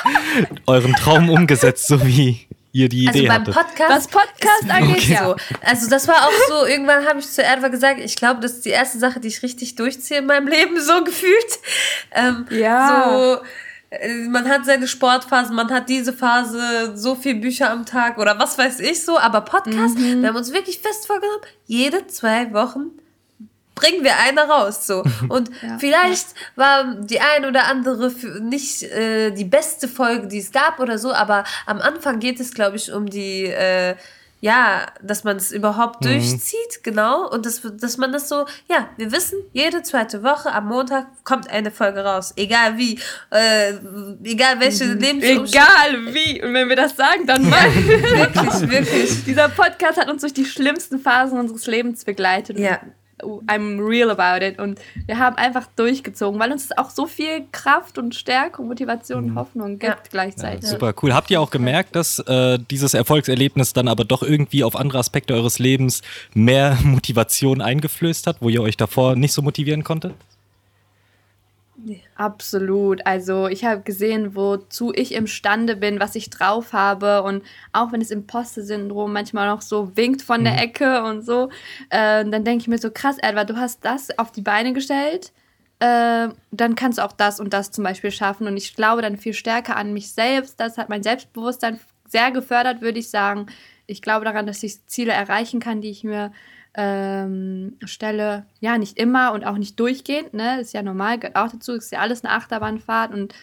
euren 0.66 0.94
Traum 0.94 1.28
umgesetzt, 1.28 1.86
so 1.86 2.04
wie 2.06 2.46
ihr 2.72 2.88
die 2.88 3.06
also 3.06 3.18
Idee 3.18 3.28
also 3.28 3.44
beim 3.44 3.54
Podcast, 3.54 3.90
was 3.90 4.08
Podcast 4.08 4.70
angeht, 4.70 4.96
okay. 4.96 5.18
so. 5.22 5.36
Also 5.62 5.90
das 5.90 6.08
war 6.08 6.26
auch 6.26 6.32
so, 6.48 6.66
irgendwann 6.66 7.06
habe 7.06 7.18
ich 7.18 7.26
zu 7.26 7.42
Erdwa 7.42 7.68
gesagt, 7.68 8.00
ich 8.00 8.16
glaube, 8.16 8.40
das 8.40 8.52
ist 8.52 8.64
die 8.64 8.70
erste 8.70 8.98
Sache, 8.98 9.20
die 9.20 9.28
ich 9.28 9.42
richtig 9.42 9.76
durchziehe 9.76 10.20
in 10.20 10.26
meinem 10.26 10.48
Leben, 10.48 10.80
so 10.80 11.04
gefühlt. 11.04 11.58
Ähm, 12.12 12.46
ja. 12.50 13.10
So, 13.10 13.46
man 14.28 14.48
hat 14.48 14.64
seine 14.64 14.88
Sportphasen, 14.88 15.54
man 15.54 15.70
hat 15.70 15.88
diese 15.88 16.12
Phase, 16.12 16.96
so 16.96 17.14
viel 17.14 17.36
Bücher 17.36 17.70
am 17.70 17.86
Tag 17.86 18.18
oder 18.18 18.38
was 18.38 18.58
weiß 18.58 18.80
ich 18.80 19.04
so, 19.04 19.18
aber 19.18 19.42
Podcast, 19.42 19.98
mhm. 19.98 20.22
wir 20.22 20.28
haben 20.28 20.36
uns 20.36 20.52
wirklich 20.52 20.80
fest 20.80 21.06
vorgenommen, 21.06 21.42
jede 21.66 22.06
zwei 22.08 22.52
Wochen 22.52 22.90
bringen 23.76 24.02
wir 24.02 24.16
eine 24.16 24.40
raus 24.40 24.86
so 24.86 25.04
und 25.28 25.50
ja, 25.62 25.78
vielleicht 25.78 26.28
war 26.56 26.96
die 26.96 27.20
ein 27.20 27.44
oder 27.44 27.66
andere 27.66 28.10
nicht 28.40 28.82
äh, 28.82 29.30
die 29.30 29.44
beste 29.44 29.86
Folge, 29.86 30.26
die 30.26 30.38
es 30.38 30.50
gab 30.50 30.80
oder 30.80 30.98
so, 30.98 31.12
aber 31.12 31.44
am 31.66 31.80
Anfang 31.80 32.18
geht 32.18 32.40
es 32.40 32.52
glaube 32.52 32.76
ich 32.76 32.90
um 32.92 33.06
die 33.08 33.44
äh, 33.44 33.94
ja, 34.46 34.86
dass 35.02 35.24
man 35.24 35.38
es 35.38 35.50
überhaupt 35.50 36.04
mhm. 36.04 36.10
durchzieht, 36.10 36.84
genau. 36.84 37.28
Und 37.28 37.46
das, 37.46 37.62
dass 37.80 37.98
man 37.98 38.12
das 38.12 38.28
so, 38.28 38.46
ja, 38.68 38.88
wir 38.96 39.10
wissen, 39.10 39.40
jede 39.52 39.82
zweite 39.82 40.22
Woche 40.22 40.52
am 40.52 40.68
Montag 40.68 41.08
kommt 41.24 41.50
eine 41.50 41.72
Folge 41.72 42.04
raus. 42.04 42.32
Egal 42.36 42.78
wie, 42.78 43.00
äh, 43.32 43.72
egal 44.22 44.60
welche 44.60 44.84
mhm. 44.84 45.02
Egal 45.02 46.14
wie. 46.14 46.40
Und 46.44 46.54
wenn 46.54 46.68
wir 46.68 46.76
das 46.76 46.94
sagen, 46.94 47.26
dann 47.26 47.50
mal. 47.50 47.74
wirklich, 47.74 48.70
wirklich. 48.70 49.24
Dieser 49.24 49.48
Podcast 49.48 49.98
hat 49.98 50.08
uns 50.08 50.20
durch 50.20 50.34
die 50.34 50.44
schlimmsten 50.44 51.00
Phasen 51.00 51.40
unseres 51.40 51.66
Lebens 51.66 52.04
begleitet. 52.04 52.56
Ja. 52.56 52.78
I'm 53.22 53.80
real 53.80 54.10
about 54.10 54.44
it. 54.44 54.58
Und 54.58 54.78
wir 55.06 55.18
haben 55.18 55.36
einfach 55.36 55.66
durchgezogen, 55.76 56.38
weil 56.38 56.52
uns 56.52 56.76
auch 56.76 56.90
so 56.90 57.06
viel 57.06 57.46
Kraft 57.52 57.98
und 57.98 58.14
Stärke 58.14 58.60
und 58.60 58.68
Motivation 58.68 59.24
und 59.24 59.30
mhm. 59.30 59.38
Hoffnung 59.38 59.78
gibt 59.78 59.84
ja. 59.84 59.96
gleichzeitig. 60.10 60.64
Ja, 60.64 60.68
super 60.68 60.94
cool. 61.02 61.14
Habt 61.14 61.30
ihr 61.30 61.40
auch 61.40 61.50
gemerkt, 61.50 61.96
dass 61.96 62.18
äh, 62.20 62.58
dieses 62.70 62.94
Erfolgserlebnis 62.94 63.72
dann 63.72 63.88
aber 63.88 64.04
doch 64.04 64.22
irgendwie 64.22 64.64
auf 64.64 64.76
andere 64.76 64.98
Aspekte 64.98 65.34
eures 65.34 65.58
Lebens 65.58 66.02
mehr 66.34 66.76
Motivation 66.82 67.62
eingeflößt 67.62 68.26
hat, 68.26 68.36
wo 68.40 68.48
ihr 68.48 68.62
euch 68.62 68.76
davor 68.76 69.16
nicht 69.16 69.32
so 69.32 69.42
motivieren 69.42 69.82
konntet? 69.82 70.14
Absolut. 72.16 73.06
Also 73.06 73.48
ich 73.48 73.64
habe 73.64 73.82
gesehen, 73.82 74.34
wozu 74.34 74.92
ich 74.94 75.14
imstande 75.14 75.76
bin, 75.76 76.00
was 76.00 76.14
ich 76.14 76.30
drauf 76.30 76.72
habe. 76.72 77.22
Und 77.22 77.44
auch 77.72 77.92
wenn 77.92 78.00
das 78.00 78.10
Imposter-Syndrom 78.10 79.12
manchmal 79.12 79.48
noch 79.48 79.62
so 79.62 79.96
winkt 79.96 80.22
von 80.22 80.44
der 80.44 80.54
mhm. 80.54 80.58
Ecke 80.58 81.02
und 81.04 81.22
so, 81.22 81.50
äh, 81.90 82.24
dann 82.24 82.44
denke 82.44 82.62
ich 82.62 82.68
mir 82.68 82.78
so, 82.78 82.90
krass, 82.90 83.18
Edward, 83.20 83.50
du 83.50 83.56
hast 83.56 83.84
das 83.84 84.16
auf 84.18 84.32
die 84.32 84.42
Beine 84.42 84.72
gestellt. 84.72 85.32
Äh, 85.78 86.28
dann 86.50 86.74
kannst 86.74 86.98
du 86.98 87.04
auch 87.04 87.12
das 87.12 87.38
und 87.38 87.52
das 87.52 87.70
zum 87.70 87.84
Beispiel 87.84 88.10
schaffen. 88.10 88.46
Und 88.46 88.56
ich 88.56 88.74
glaube 88.74 89.02
dann 89.02 89.16
viel 89.16 89.34
stärker 89.34 89.76
an 89.76 89.92
mich 89.92 90.12
selbst. 90.12 90.58
Das 90.58 90.78
hat 90.78 90.88
mein 90.88 91.02
Selbstbewusstsein 91.02 91.78
sehr 92.08 92.30
gefördert, 92.30 92.80
würde 92.80 92.98
ich 92.98 93.10
sagen. 93.10 93.46
Ich 93.86 94.02
glaube 94.02 94.24
daran, 94.24 94.46
dass 94.46 94.62
ich 94.62 94.84
Ziele 94.86 95.12
erreichen 95.12 95.60
kann, 95.60 95.80
die 95.80 95.90
ich 95.90 96.02
mir 96.02 96.32
ähm, 96.76 97.76
stelle, 97.84 98.46
ja, 98.60 98.78
nicht 98.78 98.98
immer 98.98 99.32
und 99.32 99.44
auch 99.44 99.58
nicht 99.58 99.80
durchgehend, 99.80 100.34
ne, 100.34 100.60
ist 100.60 100.74
ja 100.74 100.82
normal, 100.82 101.18
gehört 101.18 101.36
auch 101.36 101.50
dazu, 101.50 101.72
ist 101.72 101.90
ja 101.90 102.00
alles 102.00 102.24
eine 102.24 102.34
Achterbahnfahrt 102.34 103.12
und 103.12 103.34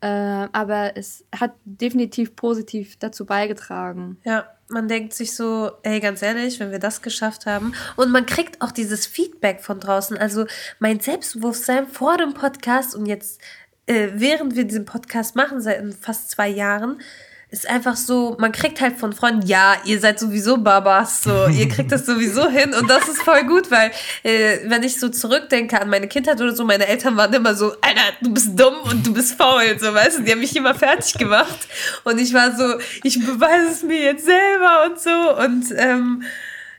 Äh, 0.00 0.06
aber 0.52 0.96
es 0.96 1.24
hat 1.34 1.54
definitiv 1.64 2.36
positiv 2.36 2.96
dazu 3.00 3.26
beigetragen. 3.26 4.16
Ja, 4.22 4.46
man 4.68 4.86
denkt 4.86 5.12
sich 5.12 5.34
so, 5.34 5.72
ey, 5.82 5.98
ganz 5.98 6.22
ehrlich, 6.22 6.60
wenn 6.60 6.70
wir 6.70 6.78
das 6.78 7.02
geschafft 7.02 7.46
haben. 7.46 7.72
Und 7.96 8.12
man 8.12 8.24
kriegt 8.24 8.62
auch 8.62 8.70
dieses 8.70 9.08
Feedback 9.08 9.60
von 9.60 9.80
draußen. 9.80 10.16
Also 10.16 10.46
mein 10.78 11.00
Selbstbewusstsein 11.00 11.88
vor 11.88 12.16
dem 12.16 12.32
Podcast 12.32 12.94
und 12.94 13.06
jetzt, 13.06 13.40
äh, 13.86 14.10
während 14.14 14.54
wir 14.54 14.62
diesen 14.62 14.84
Podcast 14.84 15.34
machen, 15.34 15.60
seit 15.60 15.82
fast 15.96 16.30
zwei 16.30 16.48
Jahren, 16.48 17.00
ist 17.50 17.68
einfach 17.68 17.96
so, 17.96 18.36
man 18.38 18.52
kriegt 18.52 18.80
halt 18.80 18.98
von 18.98 19.14
Freunden, 19.14 19.46
ja, 19.46 19.76
ihr 19.84 20.00
seid 20.00 20.18
sowieso 20.18 20.58
Babas, 20.58 21.22
so, 21.22 21.46
ihr 21.48 21.68
kriegt 21.70 21.90
das 21.90 22.04
sowieso 22.04 22.48
hin 22.50 22.74
und 22.74 22.90
das 22.90 23.08
ist 23.08 23.22
voll 23.22 23.44
gut, 23.44 23.70
weil 23.70 23.90
äh, 24.22 24.58
wenn 24.66 24.82
ich 24.82 25.00
so 25.00 25.08
zurückdenke 25.08 25.80
an 25.80 25.88
meine 25.88 26.08
Kindheit 26.08 26.40
oder 26.40 26.54
so, 26.54 26.64
meine 26.64 26.86
Eltern 26.86 27.16
waren 27.16 27.32
immer 27.32 27.54
so, 27.54 27.72
Alter, 27.80 28.02
du 28.20 28.34
bist 28.34 28.58
dumm 28.58 28.74
und 28.90 29.06
du 29.06 29.14
bist 29.14 29.34
faul, 29.34 29.78
so, 29.78 29.94
weißt 29.94 30.18
du, 30.18 30.22
die 30.24 30.32
haben 30.32 30.40
mich 30.40 30.54
immer 30.56 30.74
fertig 30.74 31.14
gemacht 31.14 31.68
und 32.04 32.18
ich 32.18 32.34
war 32.34 32.54
so, 32.54 32.78
ich 33.02 33.18
beweise 33.24 33.70
es 33.70 33.82
mir 33.82 34.00
jetzt 34.00 34.26
selber 34.26 34.84
und 34.86 35.00
so 35.00 35.38
und 35.42 35.64
ähm, 35.78 36.22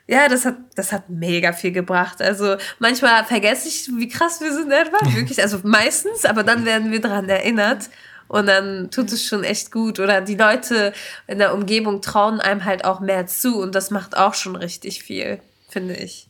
ja, 0.06 0.28
das 0.28 0.46
hat, 0.46 0.58
das 0.76 0.92
hat 0.92 1.08
mega 1.08 1.54
viel 1.54 1.72
gebracht. 1.72 2.20
Also 2.20 2.58
manchmal 2.80 3.26
vergesse 3.26 3.68
ich, 3.68 3.90
wie 3.96 4.08
krass 4.08 4.42
wir 4.42 4.52
sind 4.52 4.72
etwa, 4.72 4.98
wirklich, 5.16 5.40
also 5.40 5.60
meistens, 5.64 6.26
aber 6.26 6.44
dann 6.44 6.66
werden 6.66 6.92
wir 6.92 7.00
daran 7.00 7.30
erinnert 7.30 7.90
und 8.30 8.46
dann 8.46 8.90
tut 8.92 9.12
es 9.12 9.26
schon 9.26 9.44
echt 9.44 9.72
gut. 9.72 10.00
Oder 10.00 10.22
die 10.22 10.36
Leute 10.36 10.94
in 11.28 11.40
der 11.40 11.54
Umgebung 11.54 12.02
trauen 12.02 12.40
einem 12.40 12.64
halt 12.64 12.86
auch 12.86 13.02
mehr 13.02 13.28
zu 13.28 13.60
und 13.60 13.76
das 13.76 13.92
macht 13.92 14.16
auch 14.16 14.36
schon 14.36 14.56
richtig 14.56 15.04
viel, 15.04 15.42
finde 15.68 15.96
ich. 15.96 16.30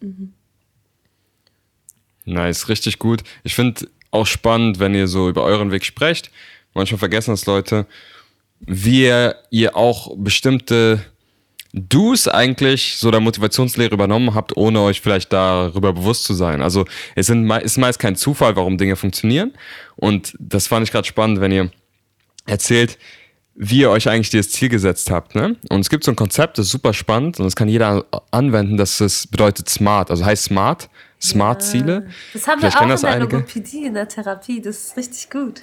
Mhm. 0.00 0.34
Nice, 2.26 2.68
richtig 2.68 2.98
gut. 2.98 3.22
Ich 3.44 3.54
finde 3.54 3.88
auch 4.10 4.26
spannend, 4.26 4.78
wenn 4.78 4.94
ihr 4.94 5.08
so 5.08 5.28
über 5.28 5.42
euren 5.42 5.72
Weg 5.72 5.84
sprecht. 5.84 6.30
Manchmal 6.74 6.98
vergessen 6.98 7.30
das 7.30 7.46
Leute, 7.46 7.86
wie 8.60 9.10
ihr 9.50 9.76
auch 9.76 10.14
bestimmte 10.16 11.04
Do's 11.78 12.26
eigentlich 12.26 12.96
so 12.96 13.10
der 13.10 13.20
Motivationslehre 13.20 13.92
übernommen 13.92 14.34
habt, 14.34 14.56
ohne 14.56 14.80
euch 14.80 15.02
vielleicht 15.02 15.30
darüber 15.30 15.92
bewusst 15.92 16.24
zu 16.24 16.32
sein. 16.32 16.62
Also 16.62 16.86
es 17.14 17.26
sind, 17.26 17.50
ist 17.50 17.76
meist 17.76 17.98
kein 17.98 18.16
Zufall, 18.16 18.56
warum 18.56 18.78
Dinge 18.78 18.96
funktionieren. 18.96 19.52
Und 19.94 20.34
das 20.38 20.66
fand 20.66 20.84
ich 20.86 20.92
gerade 20.92 21.06
spannend, 21.06 21.40
wenn 21.40 21.52
ihr 21.52 21.70
erzählt, 22.46 22.98
wie 23.54 23.80
ihr 23.80 23.90
euch 23.90 24.08
eigentlich 24.08 24.30
dieses 24.30 24.52
Ziel 24.52 24.70
gesetzt 24.70 25.10
habt. 25.10 25.34
Ne? 25.34 25.56
Und 25.68 25.80
es 25.80 25.90
gibt 25.90 26.04
so 26.04 26.12
ein 26.12 26.16
Konzept, 26.16 26.56
das 26.56 26.66
ist 26.66 26.72
super 26.72 26.94
spannend 26.94 27.38
und 27.38 27.44
das 27.44 27.56
kann 27.56 27.68
jeder 27.68 28.06
anwenden, 28.30 28.78
das 28.78 29.00
ist, 29.00 29.30
bedeutet 29.30 29.68
SMART, 29.68 30.10
also 30.10 30.24
heißt 30.24 30.44
SMART, 30.44 30.88
SMART-Ziele. 31.20 32.04
Ja. 32.06 32.12
Das 32.32 32.46
haben 32.46 32.60
Vielleicht 32.60 32.76
wir 32.76 32.80
auch 32.80 32.94
in 32.94 33.00
der 33.00 33.10
einige. 33.10 33.36
Logopädie, 33.36 33.84
in 33.84 33.94
der 33.94 34.08
Therapie, 34.08 34.60
das 34.60 34.78
ist 34.78 34.96
richtig 34.96 35.30
gut. 35.30 35.60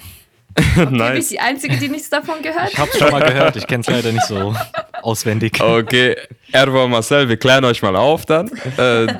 Okay, 0.75 0.87
nice. 0.89 1.11
Bin 1.11 1.21
ich 1.21 1.27
die 1.29 1.39
Einzige, 1.39 1.77
die 1.77 1.89
nichts 1.89 2.09
davon 2.09 2.41
gehört? 2.41 2.71
Ich 2.71 2.77
hab's 2.77 2.97
schon 2.97 3.11
mal 3.11 3.21
gehört, 3.21 3.55
ich 3.55 3.67
kenn's 3.67 3.87
leider 3.89 4.11
nicht 4.11 4.25
so 4.25 4.55
auswendig. 5.01 5.61
Okay, 5.61 6.15
Erwa 6.51 6.87
Marcel, 6.87 7.29
wir 7.29 7.37
klären 7.37 7.65
euch 7.65 7.81
mal 7.81 7.95
auf 7.95 8.25
dann. 8.25 8.49
Äh, 8.77 9.13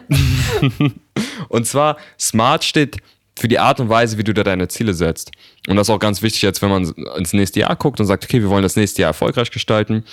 und 1.50 1.68
zwar, 1.68 1.98
SMART 2.20 2.64
steht 2.64 2.98
für 3.38 3.48
die 3.48 3.60
Art 3.60 3.80
und 3.80 3.90
Weise, 3.90 4.18
wie 4.18 4.24
du 4.24 4.34
da 4.34 4.44
deine 4.44 4.68
Ziele 4.68 4.94
setzt. 4.94 5.32
Und 5.68 5.76
das 5.76 5.88
ist 5.88 5.92
auch 5.94 6.00
ganz 6.00 6.22
wichtig 6.22 6.44
jetzt, 6.44 6.62
wenn 6.62 6.70
man 6.70 6.94
ins 7.18 7.34
nächste 7.34 7.62
Jahr 7.62 7.76
guckt 7.76 8.00
und 8.00 8.06
sagt, 8.06 8.26
okay, 8.26 8.42
wir 8.42 8.50
wollen 8.50 8.64
das 8.64 8.76
nächste 8.76 9.02
Jahr 9.02 9.10
erfolgreich 9.10 9.50
gestalten. 9.50 10.04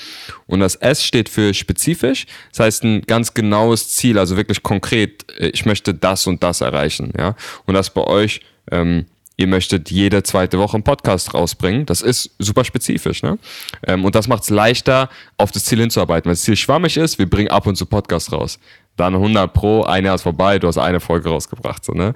Und 0.47 0.61
das 0.61 0.77
S 0.77 1.05
steht 1.05 1.29
für 1.29 1.53
spezifisch. 1.53 2.27
Das 2.51 2.61
heißt, 2.61 2.85
ein 2.85 3.03
ganz 3.03 3.35
genaues 3.35 3.91
Ziel, 3.91 4.19
also 4.19 4.37
wirklich 4.37 4.63
konkret, 4.63 5.31
äh, 5.39 5.49
ich 5.49 5.67
möchte 5.67 5.93
das 5.93 6.27
und 6.27 6.43
das 6.43 6.61
erreichen. 6.61 7.13
Ja? 7.17 7.37
Und 7.67 7.75
das 7.75 7.91
bei 7.91 8.05
euch 8.05 8.41
ähm, 8.71 9.07
ihr 9.41 9.47
möchtet 9.47 9.91
jede 9.91 10.23
zweite 10.23 10.59
Woche 10.59 10.75
einen 10.75 10.85
Podcast 10.85 11.33
rausbringen. 11.33 11.87
Das 11.87 12.03
ist 12.03 12.31
super 12.39 12.63
spezifisch. 12.63 13.23
Ne? 13.23 13.39
Ähm, 13.87 14.05
und 14.05 14.15
das 14.15 14.29
macht 14.29 14.43
es 14.43 14.51
leichter, 14.51 15.09
auf 15.39 15.51
das 15.51 15.65
Ziel 15.65 15.81
hinzuarbeiten. 15.81 16.27
Wenn 16.27 16.33
das 16.33 16.43
Ziel 16.43 16.57
schwammig 16.57 16.99
ist, 16.99 17.19
wir 17.19 17.29
bringen 17.29 17.49
ab 17.49 17.67
und 17.67 17.77
zu 17.77 17.87
Podcast 17.87 18.33
raus. 18.33 18.59
Dann 18.97 19.15
100 19.15 19.51
pro, 19.53 19.83
ein 19.85 20.05
Jahr 20.05 20.15
ist 20.15 20.23
vorbei, 20.23 20.59
du 20.59 20.69
hast 20.69 20.77
eine 20.77 21.01
Folge 21.01 21.31
rausgebracht. 21.31 21.83
So, 21.87 21.93
ne? 21.93 22.15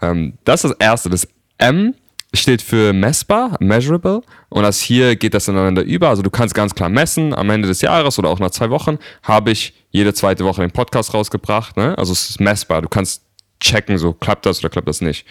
Ähm, 0.00 0.34
das 0.44 0.64
ist 0.64 0.70
das 0.70 0.78
Erste. 0.78 1.10
Das 1.10 1.26
M 1.58 1.94
steht 2.32 2.62
für 2.62 2.92
messbar, 2.92 3.56
measurable. 3.58 4.22
Und 4.48 4.62
das 4.62 4.80
hier 4.80 5.16
geht 5.16 5.34
das 5.34 5.48
ineinander 5.48 5.82
über. 5.82 6.08
Also 6.08 6.22
du 6.22 6.30
kannst 6.30 6.54
ganz 6.54 6.72
klar 6.72 6.88
messen, 6.88 7.34
am 7.34 7.50
Ende 7.50 7.66
des 7.66 7.80
Jahres 7.80 8.16
oder 8.20 8.28
auch 8.28 8.38
nach 8.38 8.52
zwei 8.52 8.70
Wochen 8.70 8.98
habe 9.24 9.50
ich 9.50 9.74
jede 9.90 10.14
zweite 10.14 10.44
Woche 10.44 10.60
den 10.60 10.70
Podcast 10.70 11.14
rausgebracht. 11.14 11.76
Ne? 11.76 11.98
Also 11.98 12.12
es 12.12 12.30
ist 12.30 12.38
messbar. 12.38 12.80
Du 12.80 12.88
kannst 12.88 13.24
checken, 13.58 13.98
so 13.98 14.12
klappt 14.12 14.46
das 14.46 14.60
oder 14.60 14.68
klappt 14.70 14.86
das 14.86 15.00
nicht. 15.00 15.26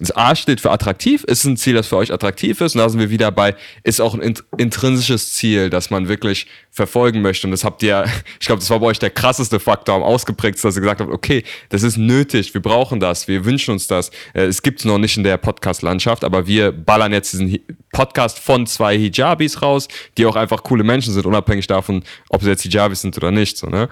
Das 0.00 0.16
A 0.16 0.34
steht 0.34 0.60
für 0.60 0.72
attraktiv, 0.72 1.22
ist 1.22 1.44
ein 1.44 1.56
Ziel, 1.56 1.74
das 1.74 1.86
für 1.86 1.96
euch 1.96 2.12
attraktiv 2.12 2.60
ist. 2.60 2.74
Und 2.74 2.80
da 2.80 2.88
sind 2.88 2.98
wir 2.98 3.10
wieder 3.10 3.30
bei, 3.30 3.54
ist 3.84 4.00
auch 4.00 4.14
ein 4.14 4.34
intrinsisches 4.56 5.34
Ziel, 5.34 5.70
das 5.70 5.90
man 5.90 6.08
wirklich 6.08 6.48
verfolgen 6.72 7.22
möchte. 7.22 7.46
Und 7.46 7.52
das 7.52 7.62
habt 7.62 7.80
ihr, 7.84 8.04
ich 8.40 8.46
glaube, 8.46 8.58
das 8.58 8.68
war 8.70 8.80
bei 8.80 8.86
euch 8.86 8.98
der 8.98 9.10
krasseste 9.10 9.60
Faktor 9.60 9.94
am 9.94 10.02
ausgeprägtsten, 10.02 10.68
dass 10.68 10.76
ihr 10.76 10.80
gesagt 10.80 11.00
habt, 11.00 11.12
okay, 11.12 11.44
das 11.68 11.84
ist 11.84 11.96
nötig, 11.96 12.52
wir 12.54 12.60
brauchen 12.60 12.98
das, 12.98 13.28
wir 13.28 13.44
wünschen 13.44 13.70
uns 13.70 13.86
das. 13.86 14.10
Äh, 14.32 14.46
es 14.46 14.62
gibt 14.62 14.80
es 14.80 14.84
noch 14.84 14.98
nicht 14.98 15.16
in 15.16 15.22
der 15.22 15.36
Podcast-Landschaft, 15.36 16.24
aber 16.24 16.48
wir 16.48 16.72
ballern 16.72 17.12
jetzt 17.12 17.32
diesen 17.32 17.60
Podcast 17.92 18.40
von 18.40 18.66
zwei 18.66 18.98
Hijabis 18.98 19.62
raus, 19.62 19.86
die 20.18 20.26
auch 20.26 20.34
einfach 20.34 20.64
coole 20.64 20.82
Menschen 20.82 21.12
sind, 21.12 21.24
unabhängig 21.24 21.68
davon, 21.68 22.02
ob 22.30 22.42
sie 22.42 22.48
jetzt 22.48 22.62
Hijabis 22.62 23.02
sind 23.02 23.16
oder 23.16 23.30
nicht. 23.30 23.56
So, 23.56 23.68
ne? 23.68 23.88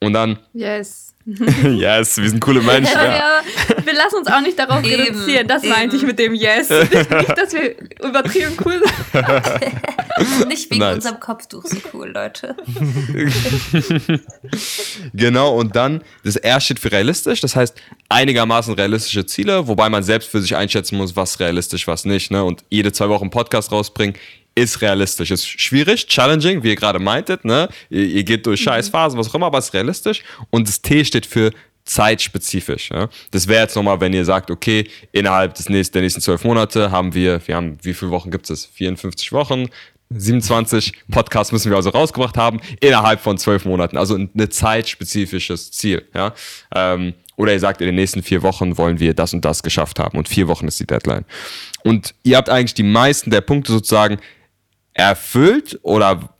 Und 0.00 0.12
dann. 0.12 0.38
Yes 0.52 1.03
yes, 1.64 2.18
wir 2.18 2.28
sind 2.28 2.40
coole 2.40 2.60
Menschen. 2.60 2.94
Ja, 2.94 3.04
ja. 3.04 3.42
wir 3.82 3.94
lassen 3.94 4.16
uns 4.16 4.28
auch 4.28 4.42
nicht 4.42 4.58
darauf 4.58 4.84
eben, 4.84 5.02
reduzieren. 5.02 5.48
Das 5.48 5.62
eben. 5.62 5.72
meinte 5.72 5.96
ich 5.96 6.02
mit 6.02 6.18
dem 6.18 6.34
Yes. 6.34 6.68
Nicht, 6.70 7.38
dass 7.38 7.52
wir 7.52 7.76
übertrieben 8.04 8.56
cool 8.64 8.82
sind. 8.82 10.48
nicht 10.48 10.70
wegen 10.70 10.80
nice. 10.80 10.96
unserem 10.96 11.20
Kopftuch 11.20 11.64
so 11.64 11.76
cool, 11.92 12.12
Leute. 12.12 12.54
genau, 15.12 15.56
und 15.56 15.74
dann, 15.74 16.02
das 16.24 16.36
R 16.36 16.60
steht 16.60 16.78
für 16.78 16.92
realistisch. 16.92 17.40
Das 17.40 17.56
heißt, 17.56 17.80
einigermaßen 18.08 18.74
realistische 18.74 19.24
Ziele, 19.24 19.66
wobei 19.66 19.88
man 19.88 20.02
selbst 20.02 20.28
für 20.28 20.40
sich 20.40 20.54
einschätzen 20.54 20.96
muss, 20.96 21.16
was 21.16 21.40
realistisch, 21.40 21.86
was 21.86 22.04
nicht. 22.04 22.30
Ne? 22.30 22.44
Und 22.44 22.64
jede 22.68 22.92
zwei 22.92 23.08
Wochen 23.08 23.30
Podcast 23.30 23.72
rausbringen, 23.72 24.16
ist 24.54 24.80
realistisch. 24.80 25.30
Ist 25.30 25.46
schwierig, 25.46 26.06
challenging, 26.06 26.62
wie 26.62 26.68
ihr 26.68 26.76
gerade 26.76 26.98
meintet. 26.98 27.44
Ne? 27.44 27.68
Ihr, 27.90 28.04
ihr 28.04 28.24
geht 28.24 28.46
durch 28.46 28.60
mhm. 28.60 28.64
Scheißphasen, 28.64 29.18
was 29.18 29.28
auch 29.28 29.34
immer, 29.34 29.46
aber 29.46 29.58
es 29.58 29.66
ist 29.66 29.74
realistisch. 29.74 30.22
Und 30.50 30.68
das 30.68 30.80
T 30.82 31.04
steht 31.04 31.26
für 31.26 31.50
zeitspezifisch. 31.84 32.90
Ja? 32.90 33.08
Das 33.30 33.46
wäre 33.46 33.62
jetzt 33.62 33.76
nochmal, 33.76 34.00
wenn 34.00 34.12
ihr 34.12 34.24
sagt, 34.24 34.50
okay, 34.50 34.88
innerhalb 35.12 35.54
des 35.54 35.68
nächsten, 35.68 35.94
der 35.94 36.02
nächsten 36.02 36.20
zwölf 36.20 36.44
Monate 36.44 36.90
haben 36.90 37.14
wir, 37.14 37.40
wir 37.46 37.56
haben, 37.56 37.78
wie 37.82 37.94
viele 37.94 38.10
Wochen 38.10 38.30
gibt 38.30 38.48
es? 38.50 38.66
54 38.66 39.32
Wochen. 39.32 39.68
27 40.10 40.92
Podcasts 41.10 41.52
müssen 41.52 41.70
wir 41.70 41.76
also 41.76 41.90
rausgebracht 41.90 42.36
haben, 42.36 42.60
innerhalb 42.80 43.20
von 43.20 43.38
zwölf 43.38 43.64
Monaten. 43.64 43.96
Also 43.96 44.16
ein 44.16 44.50
zeitspezifisches 44.50 45.72
Ziel. 45.72 46.06
Ja? 46.14 46.34
Ähm, 46.74 47.14
oder 47.36 47.52
ihr 47.52 47.60
sagt, 47.60 47.80
in 47.80 47.86
den 47.86 47.96
nächsten 47.96 48.22
vier 48.22 48.42
Wochen 48.42 48.78
wollen 48.78 49.00
wir 49.00 49.12
das 49.14 49.34
und 49.34 49.44
das 49.44 49.62
geschafft 49.62 49.98
haben. 49.98 50.16
Und 50.16 50.28
vier 50.28 50.46
Wochen 50.46 50.68
ist 50.68 50.78
die 50.78 50.86
Deadline. 50.86 51.24
Und 51.82 52.14
ihr 52.22 52.36
habt 52.36 52.48
eigentlich 52.48 52.74
die 52.74 52.84
meisten 52.84 53.30
der 53.30 53.40
Punkte 53.40 53.72
sozusagen 53.72 54.18
erfüllt 54.94 55.78
oder 55.82 56.34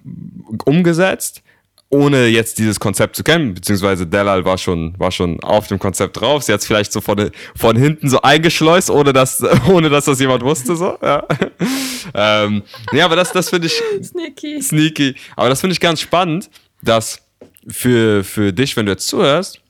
umgesetzt, 0.65 1.43
ohne 1.91 2.27
jetzt 2.27 2.59
dieses 2.59 2.81
Konzept 2.81 3.15
zu 3.15 3.23
kennen, 3.23 3.55
beziehungsweise 3.55 4.07
Delal 4.07 4.45
war 4.45 4.59
schon, 4.59 4.99
war 4.99 5.11
schon 5.13 5.41
auf 5.41 5.69
dem 5.69 5.79
Konzept 5.79 6.19
drauf. 6.21 6.43
Sie 6.43 6.53
hat 6.53 6.61
es 6.61 6.67
vielleicht 6.67 6.93
so 6.93 7.01
von, 7.01 7.31
von 7.55 7.77
hinten 7.77 8.09
so 8.09 8.21
eingeschleust, 8.23 8.91
ohne 8.91 9.13
dass, 9.13 9.43
ohne 9.69 9.91
dass 9.91 10.07
das 10.07 10.19
jemand 10.21 10.43
wusste, 10.43 10.75
so, 10.77 10.99
ja. 11.03 11.27
ähm, 12.15 12.63
ja, 12.93 13.05
aber 13.05 13.17
das, 13.17 13.33
das 13.33 13.51
finde 13.51 13.67
ich. 13.69 13.81
Sneaky. 14.03 14.63
Sneaky. 14.63 15.15
Aber 15.37 15.49
das 15.49 15.61
finde 15.61 15.73
ich 15.73 15.81
ganz 15.81 16.01
spannend, 16.01 16.51
dass 16.83 17.23
für, 17.69 18.25
für 18.25 18.53
dich, 18.53 18.77
wenn 18.77 18.87
du 18.87 18.93
jetzt 18.93 19.07
zuhörst, 19.07 19.61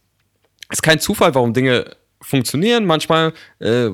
ist 0.70 0.82
kein 0.82 1.00
Zufall, 1.00 1.34
warum 1.34 1.52
Dinge 1.52 1.96
funktionieren. 2.22 2.86
Manchmal, 2.86 3.32
äh, 3.60 3.90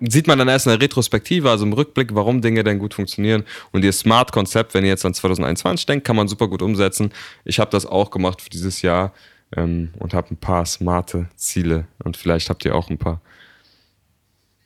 sieht 0.00 0.26
man 0.26 0.38
dann 0.38 0.48
erst 0.48 0.66
in 0.66 0.70
der 0.70 0.80
Retrospektive, 0.80 1.50
also 1.50 1.64
im 1.64 1.72
Rückblick, 1.72 2.14
warum 2.14 2.40
Dinge 2.40 2.64
denn 2.64 2.78
gut 2.78 2.94
funktionieren. 2.94 3.44
Und 3.72 3.84
ihr 3.84 3.92
Smart-Konzept, 3.92 4.74
wenn 4.74 4.84
ihr 4.84 4.90
jetzt 4.90 5.04
an 5.04 5.14
2021 5.14 5.86
denkt, 5.86 6.06
kann 6.06 6.16
man 6.16 6.28
super 6.28 6.48
gut 6.48 6.62
umsetzen. 6.62 7.12
Ich 7.44 7.58
habe 7.60 7.70
das 7.70 7.86
auch 7.86 8.10
gemacht 8.10 8.40
für 8.40 8.50
dieses 8.50 8.82
Jahr 8.82 9.12
ähm, 9.56 9.90
und 9.98 10.14
habe 10.14 10.30
ein 10.30 10.36
paar 10.36 10.64
smarte 10.66 11.28
Ziele. 11.36 11.86
Und 12.02 12.16
vielleicht 12.16 12.48
habt 12.48 12.64
ihr 12.64 12.74
auch 12.74 12.90
ein 12.90 12.98
paar. 12.98 13.20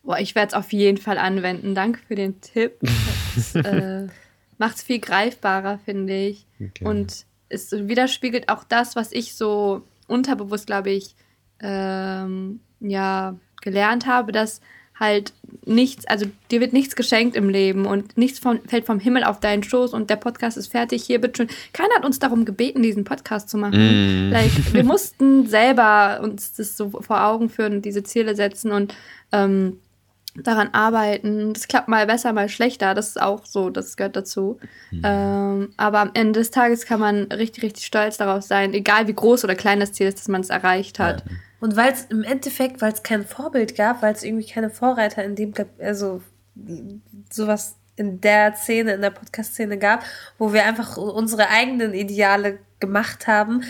Boah, 0.03 0.19
ich 0.19 0.35
werde 0.35 0.49
es 0.49 0.55
auf 0.55 0.73
jeden 0.73 0.99
Fall 0.99 1.19
anwenden. 1.19 1.75
Danke 1.75 2.01
für 2.07 2.15
den 2.15 2.41
Tipp. 2.41 2.79
äh, 3.55 4.07
Macht 4.59 4.77
es 4.77 4.83
viel 4.83 5.01
greifbarer, 5.01 5.79
finde 5.85 6.15
ich. 6.15 6.47
Okay. 6.61 6.85
Und 6.85 7.27
es 7.49 7.73
widerspiegelt 7.73 8.49
auch 8.49 8.65
das, 8.65 8.97
was 8.97 9.13
ich 9.13 9.35
so 9.35 9.83
unterbewusst, 10.07 10.67
glaube 10.67 10.91
ich, 10.91 11.17
ähm, 11.61 12.61
ja, 12.81 13.37
gelernt 13.63 14.07
habe, 14.07 14.33
dass 14.33 14.61
halt 14.99 15.33
nichts, 15.67 16.07
also 16.07 16.27
dir 16.51 16.61
wird 16.61 16.73
nichts 16.73 16.95
geschenkt 16.95 17.37
im 17.37 17.49
Leben 17.49 17.87
und 17.87 18.17
nichts 18.17 18.39
von, 18.39 18.61
fällt 18.67 18.87
vom 18.87 19.01
Himmel 19.01 19.25
auf 19.25 19.41
deinen 19.41 19.63
Schoß 19.63 19.93
und 19.93 20.09
der 20.09 20.17
Podcast 20.17 20.57
ist 20.57 20.69
fertig, 20.69 21.05
hier 21.05 21.21
bitteschön. 21.21 21.49
Keiner 21.73 21.95
hat 21.97 22.05
uns 22.05 22.19
darum 22.19 22.45
gebeten, 22.45 22.83
diesen 22.83 23.05
Podcast 23.05 23.49
zu 23.49 23.59
machen. 23.59 24.29
Mm. 24.29 24.33
Like, 24.33 24.53
wir 24.73 24.85
mussten 24.85 25.47
selber 25.47 26.21
uns 26.23 26.55
das 26.55 26.77
so 26.77 26.91
vor 26.91 27.25
Augen 27.25 27.49
führen 27.49 27.83
diese 27.83 28.03
Ziele 28.05 28.37
setzen 28.37 28.71
und 28.71 28.95
ähm, 29.33 29.79
daran 30.37 30.71
arbeiten. 30.73 31.53
Das 31.53 31.69
klappt 31.69 31.89
mal 31.89 32.07
besser, 32.07 32.33
mal 32.33 32.49
schlechter. 32.49 32.95
Das 32.95 33.09
ist 33.09 33.23
auch 33.23 33.47
so, 33.47 33.71
das 33.71 33.97
gehört 33.97 34.17
dazu. 34.17 34.59
Mhm. 34.91 35.03
Ähm, 35.05 35.69
aber 35.77 36.01
am 36.01 36.11
Ende 36.15 36.41
des 36.41 36.51
Tages 36.51 36.87
kann 36.87 37.01
man 37.01 37.25
richtig, 37.33 37.65
richtig 37.65 37.87
stolz 37.87 38.17
darauf 38.17 38.43
sein, 38.43 38.75
egal 38.75 39.07
wie 39.07 39.15
groß 39.15 39.45
oder 39.45 39.55
klein 39.55 39.81
das 39.81 39.93
Ziel 39.93 40.09
ist, 40.09 40.19
dass 40.19 40.29
man 40.29 40.41
es 40.41 40.51
erreicht 40.51 40.99
hat. 40.99 41.25
Ja. 41.27 41.37
Und 41.65 41.77
weil 41.77 41.95
es 41.95 42.05
im 42.11 42.25
Endeffekt, 42.25 42.83
weil 42.83 42.93
es 42.93 43.03
kein 43.03 43.25
Vorbild 43.25 43.75
gab, 43.75 44.03
weil 44.03 44.13
es 44.13 44.23
irgendwie 44.23 44.47
keine 44.47 44.69
Vorreiter 44.69 45.25
in 45.25 45.35
dem, 45.35 45.55
also 45.79 46.21
sowas 47.33 47.77
in 47.97 48.21
der 48.21 48.55
Szene, 48.55 48.93
in 48.93 49.01
der 49.01 49.09
Podcast-Szene 49.09 49.79
gab, 49.79 50.05
wo 50.37 50.53
wir 50.53 50.67
einfach 50.67 50.99
unsere 50.99 51.49
eigenen 51.49 51.95
Ideale 51.95 52.59
gemacht 52.81 53.27
haben. 53.27 53.63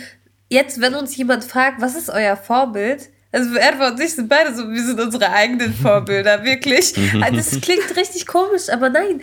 Jetzt, 0.49 0.81
wenn 0.81 0.93
uns 0.93 1.15
jemand 1.15 1.45
fragt, 1.45 1.79
was 1.79 1.95
ist 1.95 2.09
euer 2.09 2.35
Vorbild, 2.35 3.11
also 3.31 3.55
Edward 3.55 3.93
und 3.93 4.01
ich 4.01 4.13
sind 4.13 4.27
beide 4.27 4.53
so, 4.53 4.69
wir 4.69 4.83
sind 4.83 4.99
unsere 4.99 5.31
eigenen 5.31 5.73
Vorbilder, 5.81 6.43
wirklich. 6.43 6.97
Also 7.23 7.35
das 7.37 7.61
klingt 7.61 7.95
richtig 7.95 8.27
komisch, 8.27 8.67
aber 8.67 8.89
nein, 8.89 9.21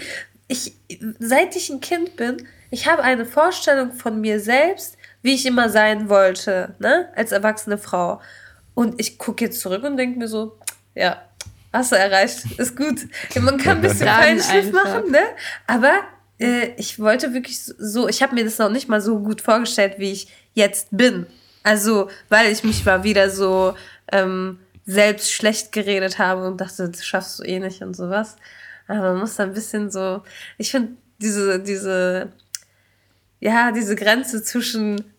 ich, 0.49 0.75
seit 1.19 1.57
ich 1.57 1.69
ein 1.69 1.81
Kind 1.81 2.17
bin, 2.17 2.49
ich 2.71 2.89
habe 2.89 3.03
eine 3.03 3.27
Vorstellung 3.27 3.93
von 3.93 4.19
mir 4.19 4.41
selbst, 4.41 4.97
wie 5.21 5.35
ich 5.35 5.45
immer 5.45 5.69
sein 5.69 6.09
wollte, 6.09 6.75
ne, 6.79 7.11
als 7.15 7.33
erwachsene 7.33 7.77
Frau. 7.77 8.23
Und 8.75 9.01
ich 9.01 9.19
gucke 9.19 9.45
jetzt 9.45 9.61
zurück 9.61 9.85
und 9.85 9.97
denke 9.97 10.19
mir 10.19 10.29
so, 10.29 10.59
ja, 10.95 11.23
hast 11.73 11.93
du 11.93 11.97
erreicht, 11.97 12.59
ist 12.59 12.77
gut. 12.77 13.01
Man 13.41 13.59
kann 13.59 13.79
ein 13.79 13.83
bisschen 13.83 14.09
Feinschliff 14.09 14.73
machen, 14.73 15.11
ne? 15.11 15.23
Aber 15.67 15.93
äh, 16.39 16.71
ich 16.77 16.99
wollte 16.99 17.35
wirklich 17.35 17.63
so, 17.63 18.09
ich 18.09 18.23
habe 18.23 18.35
mir 18.35 18.45
das 18.45 18.59
noch 18.59 18.71
nicht 18.71 18.89
mal 18.89 19.01
so 19.01 19.19
gut 19.21 19.41
vorgestellt, 19.41 19.95
wie 19.99 20.13
ich 20.13 20.29
jetzt 20.55 20.89
bin. 20.91 21.27
Also, 21.63 22.11
weil 22.29 22.51
ich 22.51 22.65
mich 22.65 22.85
mal 22.85 23.05
wieder 23.05 23.31
so 23.31 23.75
ähm, 24.11 24.59
selbst 24.85 25.33
schlecht 25.33 25.73
geredet 25.73 26.19
habe 26.19 26.47
und 26.47 26.61
dachte, 26.61 26.89
das 26.89 27.05
schaffst 27.05 27.39
du 27.39 27.45
eh 27.45 27.61
nicht 27.61 27.83
und 27.83 27.95
sowas. 27.95 28.37
Aber 28.89 29.13
man 29.13 29.21
muss 29.21 29.37
da 29.37 29.45
ein 29.45 29.55
bisschen 29.55 29.91
so, 29.91 30.23
ich 30.59 30.71
finde 30.71 30.93
diese, 31.19 31.61
diese, 31.61 32.33
ja, 33.41 33.71
diese 33.71 33.95
Grenze 33.95 34.43
zwischen 34.43 35.12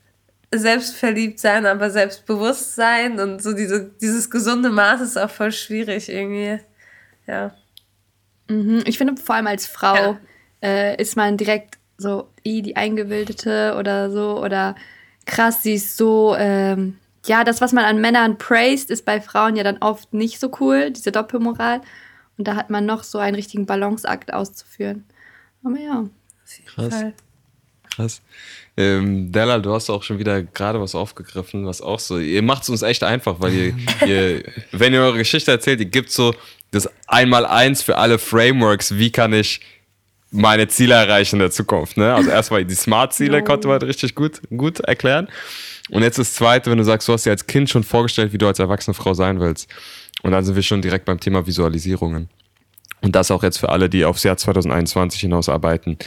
selbstverliebt 0.58 1.40
sein, 1.40 1.66
aber 1.66 1.90
selbstbewusst 1.90 2.76
sein 2.76 3.20
und 3.20 3.42
so 3.42 3.54
diese, 3.54 3.92
dieses 4.02 4.30
gesunde 4.30 4.70
Maß 4.70 5.02
ist 5.02 5.18
auch 5.18 5.30
voll 5.30 5.52
schwierig 5.52 6.10
irgendwie. 6.10 6.60
Ja. 7.28 7.54
Mhm. 8.50 8.84
Ich 8.86 8.98
finde, 8.98 9.22
vor 9.22 9.36
allem 9.36 9.48
als 9.48 9.68
Frau 9.68 9.96
ja. 9.96 10.20
äh, 10.62 11.02
ist 11.02 11.16
man 11.16 11.38
direkt 11.38 11.78
so, 11.98 12.30
i, 12.46 12.62
die 12.62 12.76
Eingebildete 12.76 13.76
oder 13.78 14.12
so 14.12 14.42
oder 14.44 14.76
krass, 15.26 15.64
sie 15.64 15.76
ist 15.76 15.98
so, 15.98 16.36
ähm, 16.38 16.98
ja, 17.26 17.44
das, 17.44 17.62
was 17.62 17.72
man 17.72 17.86
an 17.86 18.02
Männern 18.02 18.38
praised, 18.38 18.90
ist 18.90 19.06
bei 19.06 19.22
Frauen 19.22 19.56
ja 19.56 19.64
dann 19.64 19.78
oft 19.78 20.14
nicht 20.14 20.40
so 20.40 20.52
cool, 20.60 20.92
diese 20.92 21.12
Doppelmoral. 21.12 21.82
Und 22.38 22.48
da 22.48 22.56
hat 22.56 22.70
man 22.70 22.86
noch 22.86 23.04
so 23.04 23.20
einen 23.20 23.36
richtigen 23.36 23.66
Balanceakt 23.66 24.34
auszuführen. 24.34 25.06
Aber 25.64 25.80
ja. 25.80 26.06
Krass. 26.66 27.14
Krass. 27.96 28.22
Ähm, 28.76 29.32
Della, 29.32 29.60
du 29.60 29.72
hast 29.74 29.90
auch 29.90 30.02
schon 30.02 30.18
wieder 30.18 30.42
gerade 30.42 30.82
was 30.82 30.96
aufgegriffen, 30.96 31.66
was 31.68 31.82
auch 31.82 32.00
so. 32.00 32.18
Ihr 32.18 32.42
macht 32.42 32.64
es 32.64 32.70
uns 32.70 32.82
echt 32.82 33.04
einfach, 33.04 33.36
weil 33.40 33.54
ihr, 33.54 33.76
ihr, 34.08 34.44
wenn 34.72 34.94
ihr 34.94 35.02
eure 35.02 35.18
Geschichte 35.18 35.52
erzählt, 35.52 35.80
ihr 35.80 35.86
gibt 35.86 36.10
so 36.12 36.34
das 36.72 36.90
Einmal-Eins 37.08 37.84
für 37.84 37.98
alle 37.98 38.18
Frameworks. 38.18 38.96
Wie 38.98 39.12
kann 39.12 39.32
ich 39.34 39.62
meine 40.32 40.68
Ziele 40.68 40.96
erreichen 40.96 41.36
in 41.36 41.42
der 41.42 41.52
Zukunft? 41.52 41.98
Ne? 41.98 42.14
Also 42.14 42.32
erstmal 42.32 42.66
die 42.66 42.74
Smart-Ziele 42.74 43.44
konnte 43.44 43.68
man 43.68 43.80
richtig 43.82 44.16
gut, 44.16 44.42
gut 44.50 44.80
erklären. 44.80 45.28
Und 45.90 46.02
jetzt 46.02 46.18
das 46.18 46.34
Zweite, 46.34 46.72
wenn 46.72 46.80
du 46.80 46.84
sagst, 46.84 47.08
du 47.08 47.14
hast 47.14 47.26
dir 47.26 47.32
als 47.32 47.46
Kind 47.46 47.70
schon 47.70 47.84
vorgestellt, 47.84 48.34
wie 48.34 48.38
du 48.40 48.48
als 48.48 48.58
erwachsene 48.58 48.96
Frau 48.96 49.14
sein 49.14 49.40
willst. 49.40 49.70
Und 50.24 50.32
dann 50.32 50.44
sind 50.44 50.56
wir 50.56 50.64
schon 50.64 50.82
direkt 50.82 51.06
beim 51.06 51.20
Thema 51.20 51.46
Visualisierungen. 51.46 52.30
Und 53.02 53.16
das 53.16 53.30
auch 53.30 53.44
jetzt 53.44 53.58
für 53.58 53.70
alle, 53.70 53.90
die 53.90 54.06
aufs 54.06 54.24
Jahr 54.24 54.38
2021 54.38 55.22
hinaus 55.22 55.50
arbeiten. 55.50 55.98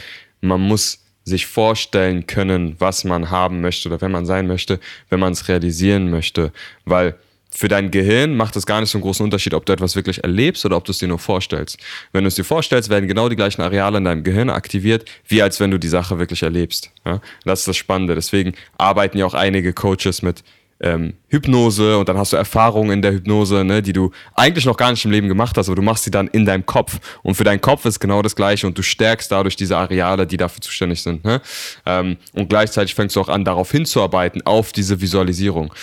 Man 0.41 0.59
muss 0.59 0.99
sich 1.27 1.45
vorstellen 1.45 2.25
können, 2.25 2.77
was 2.79 3.03
man 3.03 3.29
haben 3.29 3.59
möchte 3.59 3.89
oder 3.89 3.99
wenn 3.99 4.11
man 4.11 4.25
sein 4.25 4.47
möchte, 4.47 4.79
wenn 5.09 5.19
man 5.19 5.33
es 5.33 5.49
realisieren 5.49 6.09
möchte. 6.09 6.53
Weil 6.85 7.15
für 7.53 7.67
dein 7.67 7.91
Gehirn 7.91 8.37
macht 8.37 8.55
es 8.55 8.65
gar 8.65 8.79
nicht 8.79 8.89
so 8.89 8.97
einen 8.97 9.03
großen 9.03 9.25
Unterschied, 9.25 9.53
ob 9.53 9.65
du 9.65 9.73
etwas 9.73 9.95
wirklich 9.97 10.23
erlebst 10.23 10.65
oder 10.65 10.77
ob 10.77 10.85
du 10.85 10.91
es 10.91 10.99
dir 10.99 11.07
nur 11.07 11.19
vorstellst. 11.19 11.79
Wenn 12.13 12.23
du 12.23 12.29
es 12.29 12.35
dir 12.35 12.45
vorstellst, 12.45 12.89
werden 12.89 13.09
genau 13.09 13.27
die 13.27 13.35
gleichen 13.35 13.61
Areale 13.61 13.97
in 13.97 14.05
deinem 14.05 14.23
Gehirn 14.23 14.49
aktiviert, 14.49 15.09
wie 15.27 15.41
als 15.41 15.59
wenn 15.59 15.71
du 15.71 15.77
die 15.77 15.87
Sache 15.89 16.17
wirklich 16.17 16.43
erlebst. 16.43 16.91
Ja? 17.05 17.19
Das 17.43 17.59
ist 17.59 17.67
das 17.67 17.75
Spannende. 17.75 18.15
Deswegen 18.15 18.53
arbeiten 18.77 19.17
ja 19.17 19.25
auch 19.25 19.33
einige 19.33 19.73
Coaches 19.73 20.21
mit 20.21 20.43
ähm, 20.79 21.13
Hypnose 21.27 21.97
und 21.97 22.07
dann 22.07 22.17
hast 22.17 22.33
du 22.33 22.37
Erfahrungen 22.37 22.91
in 22.91 23.01
der 23.01 23.11
Hypnose, 23.11 23.63
ne, 23.63 23.81
die 23.81 23.93
du 23.93 24.11
eigentlich 24.35 24.65
noch 24.65 24.77
gar 24.77 24.91
nicht 24.91 25.03
im 25.05 25.11
Leben 25.11 25.27
gemacht 25.27 25.57
hast, 25.57 25.69
aber 25.69 25.75
du 25.75 25.81
machst 25.81 26.03
sie 26.03 26.11
dann 26.11 26.27
in 26.27 26.45
deinem 26.45 26.65
Kopf. 26.65 26.99
Und 27.23 27.35
für 27.35 27.43
deinen 27.43 27.61
Kopf 27.61 27.85
ist 27.85 27.99
genau 27.99 28.21
das 28.21 28.35
Gleiche 28.35 28.67
und 28.67 28.77
du 28.77 28.83
stärkst 28.83 29.31
dadurch 29.31 29.55
diese 29.55 29.77
Areale, 29.77 30.27
die 30.27 30.37
dafür 30.37 30.61
zuständig 30.61 31.01
sind. 31.01 31.25
Ne? 31.25 31.41
Ähm, 31.85 32.17
und 32.33 32.49
gleichzeitig 32.49 32.95
fängst 32.95 33.15
du 33.15 33.21
auch 33.21 33.29
an, 33.29 33.43
darauf 33.43 33.71
hinzuarbeiten, 33.71 34.45
auf 34.45 34.71
diese 34.71 35.01
Visualisierung. 35.01 35.73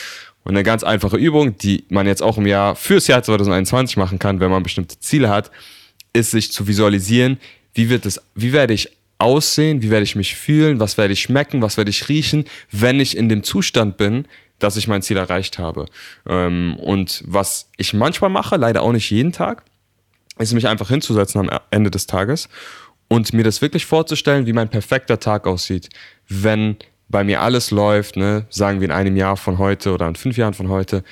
Und 0.45 0.51
eine 0.51 0.63
ganz 0.63 0.85
einfache 0.85 1.17
Übung, 1.17 1.57
die 1.59 1.85
man 1.89 2.07
jetzt 2.07 2.23
auch 2.23 2.37
im 2.37 2.47
Jahr 2.47 2.77
fürs 2.77 3.07
Jahr 3.07 3.23
2021 3.23 3.97
machen 3.97 4.19
kann, 4.19 4.41
wenn 4.41 4.51
man 4.51 4.63
bestimmte 4.63 5.01
Ziele 5.01 5.31
hat, 5.31 5.51
ist 6.13 6.31
sich 6.31 6.53
zu 6.53 6.69
visualisieren, 6.69 7.39
wie 7.73 7.89
wird 7.89 8.07
es, 8.07 8.21
wie 8.35 8.53
werde 8.53 8.75
ich 8.75 8.91
aussehen, 9.19 9.83
wie 9.83 9.91
werde 9.91 10.05
ich 10.05 10.17
mich 10.17 10.37
fühlen, 10.37 10.81
was 10.81 10.99
werde 10.99 11.13
ich 11.13 11.23
schmecken, 11.23 11.63
was 11.63 11.77
werde 11.77 11.91
ich 11.91 12.09
riechen, 12.09 12.45
wenn 12.71 13.01
ich 13.01 13.17
in 13.17 13.29
dem 13.29 13.43
Zustand 13.43 13.97
bin, 13.97 14.27
dass 14.59 14.77
ich 14.77 14.89
mein 14.89 15.03
Ziel 15.03 15.17
erreicht 15.17 15.59
habe. 15.59 15.87
Ähm, 16.27 16.77
und 16.77 17.23
was 17.27 17.71
ich 17.77 17.95
manchmal 17.95 18.31
mache, 18.31 18.57
leider 18.57 18.83
auch 18.83 18.93
nicht 18.93 19.11
jeden 19.11 19.33
Tag, 19.33 19.63
ist 20.39 20.53
mich 20.53 20.67
einfach 20.67 20.89
hinzusetzen 20.89 21.49
am 21.49 21.61
Ende 21.71 21.91
des 21.91 22.07
Tages 22.07 22.49
und 23.09 23.33
mir 23.33 23.45
das 23.45 23.63
wirklich 23.63 23.87
vorzustellen, 23.87 24.47
wie 24.47 24.53
mein 24.53 24.69
perfekter 24.69 25.21
Tag 25.21 25.47
aussieht, 25.47 25.89
wenn 26.29 26.77
bei 27.09 27.23
mir 27.23 27.43
alles 27.43 27.71
läuft, 27.71 28.17
ne, 28.17 28.47
sagen 28.49 28.81
wir 28.81 28.87
in 28.87 28.93
einem 28.93 29.17
Jahr 29.17 29.37
von 29.37 29.59
heute 29.59 29.93
oder 29.93 30.09
in 30.09 30.17
fünf 30.17 30.37
Jahren 30.37 30.55
von 30.55 30.69
heute, 30.69 31.05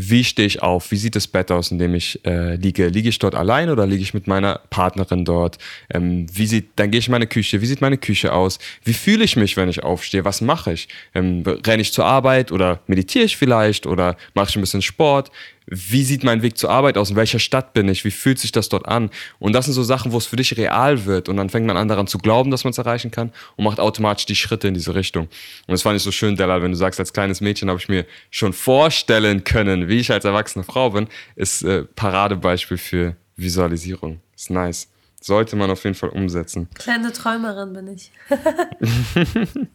wie 0.00 0.22
stehe 0.22 0.46
ich 0.46 0.62
auf? 0.62 0.92
Wie 0.92 0.96
sieht 0.96 1.16
das 1.16 1.26
Bett 1.26 1.50
aus, 1.50 1.72
in 1.72 1.78
dem 1.78 1.94
ich 1.94 2.24
äh, 2.24 2.54
liege? 2.54 2.86
Liege 2.86 3.08
ich 3.08 3.18
dort 3.18 3.34
allein 3.34 3.68
oder 3.68 3.84
liege 3.84 4.02
ich 4.02 4.14
mit 4.14 4.28
meiner 4.28 4.60
Partnerin 4.70 5.24
dort? 5.24 5.58
Ähm, 5.92 6.26
wie 6.32 6.46
sieht, 6.46 6.70
dann 6.76 6.92
gehe 6.92 7.00
ich 7.00 7.08
in 7.08 7.12
meine 7.12 7.26
Küche. 7.26 7.60
Wie 7.60 7.66
sieht 7.66 7.80
meine 7.80 7.98
Küche 7.98 8.32
aus? 8.32 8.60
Wie 8.84 8.92
fühle 8.92 9.24
ich 9.24 9.34
mich, 9.34 9.56
wenn 9.56 9.68
ich 9.68 9.82
aufstehe? 9.82 10.24
Was 10.24 10.40
mache 10.40 10.72
ich? 10.72 10.88
Ähm, 11.14 11.42
renne 11.66 11.82
ich 11.82 11.92
zur 11.92 12.04
Arbeit 12.04 12.52
oder 12.52 12.80
meditiere 12.86 13.24
ich 13.24 13.36
vielleicht 13.36 13.86
oder 13.86 14.16
mache 14.34 14.50
ich 14.50 14.56
ein 14.56 14.60
bisschen 14.60 14.82
Sport? 14.82 15.32
Wie 15.70 16.02
sieht 16.02 16.24
mein 16.24 16.42
Weg 16.42 16.56
zur 16.56 16.70
Arbeit 16.70 16.96
aus, 16.96 17.10
in 17.10 17.16
welcher 17.16 17.38
Stadt 17.38 17.74
bin 17.74 17.88
ich, 17.88 18.04
wie 18.04 18.10
fühlt 18.10 18.38
sich 18.38 18.52
das 18.52 18.68
dort 18.68 18.88
an. 18.88 19.10
Und 19.38 19.52
das 19.52 19.66
sind 19.66 19.74
so 19.74 19.82
Sachen, 19.82 20.12
wo 20.12 20.18
es 20.18 20.26
für 20.26 20.36
dich 20.36 20.56
real 20.56 21.04
wird 21.04 21.28
und 21.28 21.36
dann 21.36 21.50
fängt 21.50 21.66
man 21.66 21.76
an 21.76 21.88
daran 21.88 22.06
zu 22.06 22.18
glauben, 22.18 22.50
dass 22.50 22.64
man 22.64 22.70
es 22.70 22.78
erreichen 22.78 23.10
kann 23.10 23.32
und 23.56 23.64
macht 23.64 23.80
automatisch 23.80 24.26
die 24.26 24.36
Schritte 24.36 24.68
in 24.68 24.74
diese 24.74 24.94
Richtung. 24.94 25.24
Und 25.24 25.72
das 25.72 25.82
fand 25.82 25.96
ich 25.96 26.02
so 26.02 26.10
schön, 26.10 26.36
Della, 26.36 26.62
wenn 26.62 26.72
du 26.72 26.76
sagst, 26.76 26.98
als 26.98 27.12
kleines 27.12 27.40
Mädchen 27.40 27.68
habe 27.68 27.78
ich 27.78 27.88
mir 27.88 28.06
schon 28.30 28.52
vorstellen 28.52 29.44
können, 29.44 29.88
wie 29.88 29.98
ich 29.98 30.10
als 30.10 30.24
erwachsene 30.24 30.64
Frau 30.64 30.90
bin, 30.90 31.08
ist 31.36 31.62
äh, 31.62 31.84
Paradebeispiel 31.84 32.78
für 32.78 33.16
Visualisierung. 33.36 34.20
Ist 34.34 34.50
nice. 34.50 34.88
Sollte 35.20 35.56
man 35.56 35.70
auf 35.70 35.84
jeden 35.84 35.96
Fall 35.96 36.10
umsetzen. 36.10 36.68
Kleine 36.74 37.12
Träumerin 37.12 37.72
bin 37.72 37.88
ich. 37.88 38.10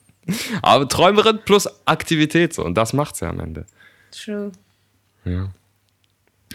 Aber 0.62 0.88
Träumerin 0.88 1.40
plus 1.44 1.68
Aktivität 1.86 2.54
so 2.54 2.64
und 2.64 2.76
das 2.76 2.94
macht's 2.94 3.20
ja 3.20 3.30
am 3.30 3.40
Ende. 3.42 3.66
True. 4.12 4.52
Ja. 5.26 5.50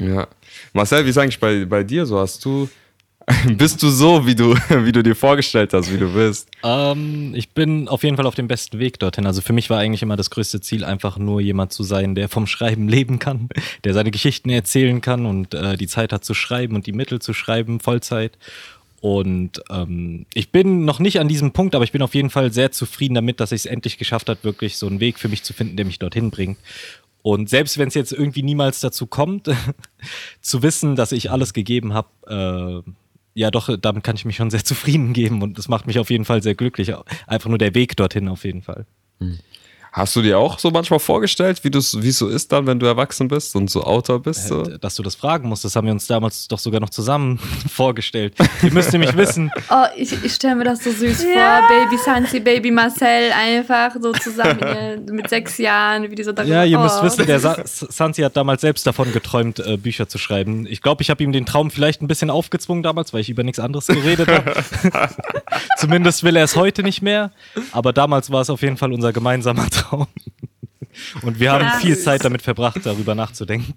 Ja. 0.00 0.28
Marcel, 0.72 1.04
wie 1.04 1.10
ist 1.10 1.18
eigentlich 1.18 1.40
bei, 1.40 1.64
bei 1.64 1.82
dir 1.82 2.06
so? 2.06 2.18
Hast 2.18 2.44
du, 2.44 2.68
bist 3.56 3.82
du 3.82 3.88
so, 3.88 4.26
wie 4.26 4.34
du, 4.34 4.54
wie 4.68 4.92
du 4.92 5.02
dir 5.02 5.14
vorgestellt 5.14 5.72
hast, 5.72 5.92
wie 5.92 5.98
du 5.98 6.12
bist? 6.12 6.48
Ähm, 6.62 7.32
ich 7.34 7.50
bin 7.50 7.88
auf 7.88 8.02
jeden 8.02 8.16
Fall 8.16 8.26
auf 8.26 8.34
dem 8.34 8.48
besten 8.48 8.78
Weg 8.78 8.98
dorthin. 8.98 9.26
Also 9.26 9.40
für 9.40 9.52
mich 9.52 9.70
war 9.70 9.78
eigentlich 9.78 10.02
immer 10.02 10.16
das 10.16 10.30
größte 10.30 10.60
Ziel, 10.60 10.84
einfach 10.84 11.18
nur 11.18 11.40
jemand 11.40 11.72
zu 11.72 11.82
sein, 11.82 12.14
der 12.14 12.28
vom 12.28 12.46
Schreiben 12.46 12.88
leben 12.88 13.18
kann, 13.18 13.48
der 13.84 13.94
seine 13.94 14.10
Geschichten 14.10 14.50
erzählen 14.50 15.00
kann 15.00 15.26
und 15.26 15.54
äh, 15.54 15.76
die 15.76 15.88
Zeit 15.88 16.12
hat 16.12 16.24
zu 16.24 16.34
schreiben 16.34 16.74
und 16.74 16.86
die 16.86 16.92
Mittel 16.92 17.20
zu 17.20 17.32
schreiben, 17.34 17.80
Vollzeit. 17.80 18.38
Und 19.00 19.62
ähm, 19.70 20.26
ich 20.34 20.50
bin 20.50 20.84
noch 20.84 20.98
nicht 20.98 21.20
an 21.20 21.28
diesem 21.28 21.52
Punkt, 21.52 21.76
aber 21.76 21.84
ich 21.84 21.92
bin 21.92 22.02
auf 22.02 22.16
jeden 22.16 22.30
Fall 22.30 22.52
sehr 22.52 22.72
zufrieden 22.72 23.14
damit, 23.14 23.38
dass 23.38 23.52
ich 23.52 23.60
es 23.60 23.66
endlich 23.66 23.96
geschafft 23.96 24.28
habe, 24.28 24.42
wirklich 24.42 24.76
so 24.76 24.88
einen 24.88 24.98
Weg 24.98 25.20
für 25.20 25.28
mich 25.28 25.44
zu 25.44 25.52
finden, 25.52 25.76
der 25.76 25.86
mich 25.86 26.00
dorthin 26.00 26.30
bringt. 26.30 26.58
Und 27.28 27.50
selbst 27.50 27.76
wenn 27.76 27.88
es 27.88 27.94
jetzt 27.94 28.10
irgendwie 28.10 28.42
niemals 28.42 28.80
dazu 28.80 29.06
kommt, 29.06 29.50
zu 30.40 30.62
wissen, 30.62 30.96
dass 30.96 31.12
ich 31.12 31.30
alles 31.30 31.52
gegeben 31.52 31.92
habe, 31.92 32.84
äh, 32.86 32.90
ja 33.34 33.50
doch, 33.50 33.68
damit 33.78 34.02
kann 34.02 34.16
ich 34.16 34.24
mich 34.24 34.36
schon 34.36 34.48
sehr 34.48 34.64
zufrieden 34.64 35.12
geben 35.12 35.42
und 35.42 35.58
das 35.58 35.68
macht 35.68 35.86
mich 35.86 35.98
auf 35.98 36.08
jeden 36.08 36.24
Fall 36.24 36.42
sehr 36.42 36.54
glücklich. 36.54 36.94
Einfach 37.26 37.50
nur 37.50 37.58
der 37.58 37.74
Weg 37.74 37.98
dorthin 37.98 38.28
auf 38.28 38.44
jeden 38.44 38.62
Fall. 38.62 38.86
Hm. 39.20 39.40
Hast 39.92 40.14
du 40.16 40.22
dir 40.22 40.38
auch 40.38 40.58
so 40.58 40.70
manchmal 40.70 40.98
vorgestellt, 40.98 41.62
wie 41.64 41.76
es 41.76 41.90
so 41.90 42.28
ist 42.28 42.52
dann, 42.52 42.66
wenn 42.66 42.78
du 42.78 42.86
erwachsen 42.86 43.28
bist 43.28 43.56
und 43.56 43.70
so 43.70 43.82
Autor 43.82 44.20
bist? 44.20 44.48
So? 44.48 44.62
Äh, 44.62 44.78
Dass 44.78 44.94
du 44.96 45.02
das 45.02 45.14
fragen 45.14 45.48
musst, 45.48 45.64
das 45.64 45.74
haben 45.76 45.86
wir 45.86 45.92
uns 45.92 46.06
damals 46.06 46.46
doch 46.48 46.58
sogar 46.58 46.80
noch 46.80 46.90
zusammen 46.90 47.38
vorgestellt. 47.70 48.34
Ihr 48.62 48.72
müsst 48.72 48.92
nämlich 48.92 49.16
wissen, 49.16 49.50
Oh, 49.70 49.84
ich, 49.96 50.12
ich 50.24 50.34
stelle 50.34 50.56
mir 50.56 50.64
das 50.64 50.84
so 50.84 50.90
süß 50.90 51.24
Ja. 51.34 51.60
vor. 51.60 51.68
Baby 51.68 51.98
Sansi, 51.98 52.40
Baby 52.40 52.70
Marcel, 52.70 53.32
einfach 53.32 53.94
so 54.00 54.12
zusammen 54.12 55.06
mit 55.10 55.28
sechs 55.28 55.58
Jahren, 55.58 56.10
wie 56.10 56.14
die 56.14 56.22
so 56.22 56.32
ja, 56.44 56.64
ihr 56.64 56.78
müsst 56.78 56.98
oh. 57.00 57.04
wissen, 57.04 57.26
der 57.26 57.40
Sa 57.40 57.56
Sansi 57.64 58.22
hat 58.22 58.36
damals 58.36 58.60
selbst 58.60 58.86
davon 58.86 59.12
geträumt, 59.12 59.58
äh, 59.58 59.76
Bücher 59.76 60.08
zu 60.08 60.18
schreiben. 60.18 60.66
Ich 60.68 60.82
glaube, 60.82 61.02
ich 61.02 61.10
habe 61.10 61.22
ihm 61.24 61.32
den 61.32 61.46
Traum 61.46 61.70
vielleicht 61.70 62.02
ein 62.02 62.08
bisschen 62.08 62.30
aufgezwungen 62.30 62.82
damals, 62.82 63.12
weil 63.12 63.20
ich 63.20 63.30
über 63.30 63.42
nichts 63.42 63.58
anderes 63.58 63.86
geredet 63.86 64.28
habe. 64.28 64.52
Zumindest 65.76 66.22
will 66.22 66.36
er 66.36 66.44
es 66.44 66.56
heute 66.56 66.82
nicht 66.82 67.02
mehr, 67.02 67.32
aber 67.72 67.92
damals 67.92 68.30
war 68.30 68.42
es 68.42 68.50
auf 68.50 68.62
jeden 68.62 68.76
Fall 68.76 68.92
unser 68.92 69.12
gemeinsamer 69.12 69.68
Traum. 69.70 69.77
Und 71.22 71.38
wir 71.40 71.52
haben 71.52 71.64
Ja. 71.64 71.70
viel 71.78 71.96
Zeit 71.98 72.24
damit 72.24 72.42
verbracht, 72.42 72.80
darüber 72.84 73.14
nachzudenken. 73.14 73.74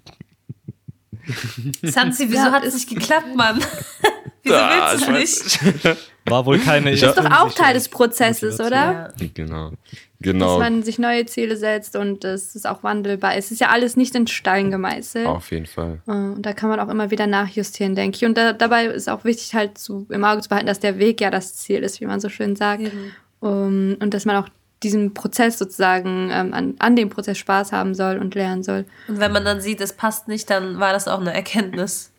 Sansi, 1.82 2.26
wieso 2.28 2.46
Ja, 2.46 2.52
hat 2.52 2.64
es 2.64 2.74
nicht 2.74 2.88
geklappt, 2.88 3.34
Mann? 3.36 3.60
wieso 4.42 4.56
Ah, 4.56 4.92
willst 4.92 5.06
du 5.06 5.12
ich 5.12 5.74
nicht? 5.74 5.84
weiß 5.84 5.96
War 6.26 6.46
wohl 6.46 6.58
keine. 6.58 6.92
Ich 6.92 7.00
Das 7.00 7.16
ist 7.16 7.24
doch 7.24 7.30
auch 7.30 7.52
Teil 7.52 7.74
des 7.74 7.88
Prozesses, 7.88 8.58
oder? 8.60 8.70
Ja. 9.18 9.28
Genau. 9.34 9.70
Dass 9.70 9.78
Genau. 10.20 10.58
man 10.60 10.82
sich 10.84 10.98
neue 11.00 11.26
Ziele 11.26 11.56
setzt 11.56 11.96
und 11.96 12.24
es 12.24 12.54
ist 12.54 12.64
auch 12.66 12.84
wandelbar. 12.84 13.34
Es 13.36 13.50
ist 13.50 13.60
ja 13.60 13.70
alles 13.70 13.96
nicht 13.96 14.14
in 14.14 14.28
Stein 14.28 14.70
gemeißelt. 14.70 15.26
Auf 15.26 15.50
jeden 15.50 15.66
Fall. 15.66 16.00
Äh, 16.06 16.12
Und 16.12 16.42
da 16.42 16.52
kann 16.52 16.68
man 16.70 16.78
auch 16.78 16.88
immer 16.88 17.10
wieder 17.10 17.26
nachjustieren, 17.26 17.96
denke 17.96 18.16
ich. 18.16 18.24
Und 18.24 18.36
da, 18.38 18.52
dabei 18.52 18.86
ist 18.86 19.08
auch 19.08 19.24
wichtig, 19.24 19.52
halt 19.54 19.78
zu, 19.78 20.06
im 20.10 20.22
Auge 20.24 20.40
zu 20.42 20.48
behalten, 20.48 20.68
dass 20.68 20.78
der 20.78 20.98
Weg 20.98 21.20
ja 21.20 21.30
das 21.32 21.56
Ziel 21.56 21.82
ist, 21.82 22.00
wie 22.00 22.06
man 22.06 22.20
so 22.20 22.28
schön 22.28 22.54
sagt. 22.54 22.82
Eben. 22.82 23.12
Um, 23.40 23.96
und 24.00 24.14
dass 24.14 24.24
man 24.24 24.36
auch 24.36 24.48
diesen 24.82 25.14
Prozess 25.14 25.58
sozusagen, 25.58 26.30
ähm, 26.32 26.54
an, 26.54 26.74
an 26.78 26.96
dem 26.96 27.10
Prozess 27.10 27.38
Spaß 27.38 27.72
haben 27.72 27.94
soll 27.94 28.18
und 28.18 28.34
lernen 28.34 28.62
soll. 28.62 28.84
Und 29.08 29.20
wenn 29.20 29.32
man 29.32 29.44
dann 29.44 29.60
sieht, 29.60 29.80
es 29.80 29.92
passt 29.92 30.28
nicht, 30.28 30.50
dann 30.50 30.80
war 30.80 30.92
das 30.92 31.08
auch 31.08 31.20
eine 31.20 31.32
Erkenntnis. 31.32 32.10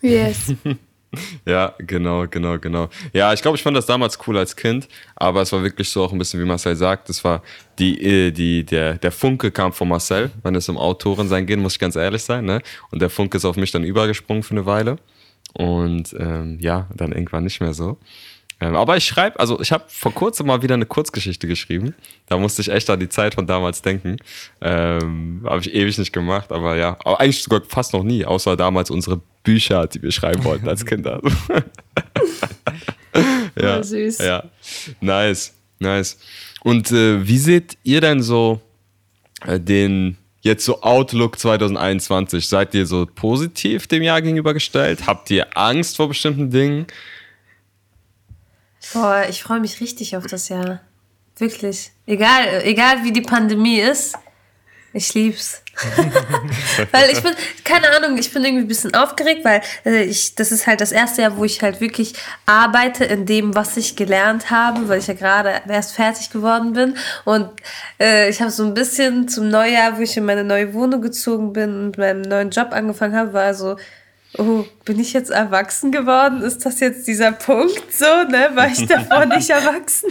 Yes. 0.00 0.54
Ja, 1.44 1.74
genau, 1.78 2.26
genau, 2.26 2.58
genau. 2.58 2.88
Ja, 3.12 3.32
ich 3.32 3.42
glaube, 3.42 3.56
ich 3.56 3.62
fand 3.62 3.76
das 3.76 3.86
damals 3.86 4.18
cool 4.26 4.38
als 4.38 4.56
Kind, 4.56 4.88
aber 5.14 5.42
es 5.42 5.52
war 5.52 5.62
wirklich 5.62 5.90
so 5.90 6.02
auch 6.02 6.12
ein 6.12 6.18
bisschen, 6.18 6.40
wie 6.40 6.44
Marcel 6.46 6.74
sagt, 6.74 7.10
es 7.10 7.22
war 7.22 7.42
die, 7.78 8.02
äh, 8.02 8.30
die, 8.30 8.64
der, 8.64 8.94
der 8.94 9.12
Funke 9.12 9.50
kam 9.50 9.72
von 9.72 9.88
Marcel, 9.88 10.30
wenn 10.42 10.54
es 10.54 10.68
um 10.68 10.78
Autoren 10.78 11.28
sein 11.28 11.46
geht, 11.46 11.58
muss 11.58 11.74
ich 11.74 11.78
ganz 11.78 11.96
ehrlich 11.96 12.22
sein, 12.22 12.46
ne? 12.46 12.62
Und 12.90 13.02
der 13.02 13.10
Funke 13.10 13.36
ist 13.36 13.44
auf 13.44 13.56
mich 13.56 13.70
dann 13.70 13.84
übergesprungen 13.84 14.42
für 14.42 14.52
eine 14.52 14.64
Weile. 14.64 14.96
Und 15.52 16.14
ähm, 16.18 16.58
ja, 16.60 16.88
dann 16.94 17.12
irgendwann 17.12 17.44
nicht 17.44 17.60
mehr 17.60 17.74
so. 17.74 17.98
Ähm, 18.62 18.76
aber 18.76 18.96
ich 18.96 19.04
schreibe, 19.04 19.40
also 19.40 19.60
ich 19.60 19.72
habe 19.72 19.82
vor 19.88 20.14
kurzem 20.14 20.46
mal 20.46 20.62
wieder 20.62 20.74
eine 20.74 20.86
Kurzgeschichte 20.86 21.48
geschrieben. 21.48 21.96
Da 22.26 22.38
musste 22.38 22.62
ich 22.62 22.68
echt 22.68 22.88
an 22.90 23.00
die 23.00 23.08
Zeit 23.08 23.34
von 23.34 23.44
damals 23.44 23.82
denken. 23.82 24.18
Ähm, 24.60 25.42
habe 25.44 25.60
ich 25.62 25.74
ewig 25.74 25.98
nicht 25.98 26.12
gemacht, 26.12 26.52
aber 26.52 26.76
ja, 26.76 26.96
aber 27.04 27.20
eigentlich 27.20 27.42
sogar 27.42 27.62
fast 27.66 27.92
noch 27.92 28.04
nie, 28.04 28.24
außer 28.24 28.56
damals 28.56 28.88
unsere 28.90 29.20
Bücher, 29.42 29.88
die 29.88 30.00
wir 30.00 30.12
schreiben 30.12 30.44
wollten 30.44 30.68
als 30.68 30.86
Kinder. 30.86 31.20
ja, 33.60 33.74
Voll 33.74 33.84
süß. 33.84 34.18
ja, 34.18 34.44
nice, 35.00 35.54
nice. 35.80 36.20
Und 36.62 36.92
äh, 36.92 37.26
wie 37.26 37.38
seht 37.38 37.76
ihr 37.82 38.00
denn 38.00 38.22
so 38.22 38.60
äh, 39.44 39.58
den 39.58 40.18
jetzt 40.42 40.64
so 40.64 40.82
Outlook 40.82 41.36
2021? 41.36 42.46
Seid 42.46 42.76
ihr 42.76 42.86
so 42.86 43.06
positiv 43.12 43.88
dem 43.88 44.04
Jahr 44.04 44.22
gegenübergestellt? 44.22 45.08
Habt 45.08 45.32
ihr 45.32 45.48
Angst 45.58 45.96
vor 45.96 46.06
bestimmten 46.06 46.48
Dingen? 46.50 46.86
Boah, 48.92 49.26
ich 49.28 49.42
freue 49.42 49.60
mich 49.60 49.80
richtig 49.80 50.16
auf 50.16 50.26
das 50.26 50.48
Jahr. 50.48 50.80
Wirklich. 51.38 51.92
Egal, 52.06 52.62
egal 52.64 53.04
wie 53.04 53.12
die 53.12 53.22
Pandemie 53.22 53.80
ist, 53.80 54.16
ich 54.92 55.14
lieb's. 55.14 55.62
weil 56.92 57.10
ich 57.10 57.22
bin, 57.22 57.32
keine 57.64 57.90
Ahnung, 57.96 58.18
ich 58.18 58.30
bin 58.30 58.44
irgendwie 58.44 58.64
ein 58.64 58.68
bisschen 58.68 58.92
aufgeregt, 58.92 59.42
weil 59.42 59.62
äh, 59.86 60.02
ich, 60.02 60.34
das 60.34 60.52
ist 60.52 60.66
halt 60.66 60.82
das 60.82 60.92
erste 60.92 61.22
Jahr, 61.22 61.38
wo 61.38 61.44
ich 61.44 61.62
halt 61.62 61.80
wirklich 61.80 62.12
arbeite 62.44 63.06
in 63.06 63.24
dem, 63.24 63.54
was 63.54 63.78
ich 63.78 63.96
gelernt 63.96 64.50
habe, 64.50 64.88
weil 64.88 64.98
ich 64.98 65.06
ja 65.06 65.14
gerade 65.14 65.62
erst 65.66 65.94
fertig 65.94 66.28
geworden 66.28 66.74
bin. 66.74 66.96
Und 67.24 67.48
äh, 67.98 68.28
ich 68.28 68.42
habe 68.42 68.50
so 68.50 68.64
ein 68.64 68.74
bisschen 68.74 69.28
zum 69.28 69.48
Neujahr, 69.48 69.96
wo 69.96 70.02
ich 70.02 70.14
in 70.16 70.26
meine 70.26 70.44
neue 70.44 70.74
Wohnung 70.74 71.00
gezogen 71.00 71.54
bin 71.54 71.86
und 71.86 71.98
meinen 71.98 72.20
neuen 72.20 72.50
Job 72.50 72.68
angefangen 72.72 73.16
habe, 73.16 73.32
war 73.32 73.54
so, 73.54 73.76
oh, 74.38 74.64
bin 74.84 74.98
ich 74.98 75.12
jetzt 75.12 75.30
erwachsen 75.30 75.92
geworden? 75.92 76.42
Ist 76.42 76.64
das 76.66 76.80
jetzt 76.80 77.06
dieser 77.06 77.32
Punkt 77.32 77.92
so, 77.92 78.04
ne? 78.04 78.50
War 78.54 78.66
ich 78.66 78.86
davor 78.86 79.26
nicht 79.26 79.50
erwachsen? 79.50 80.10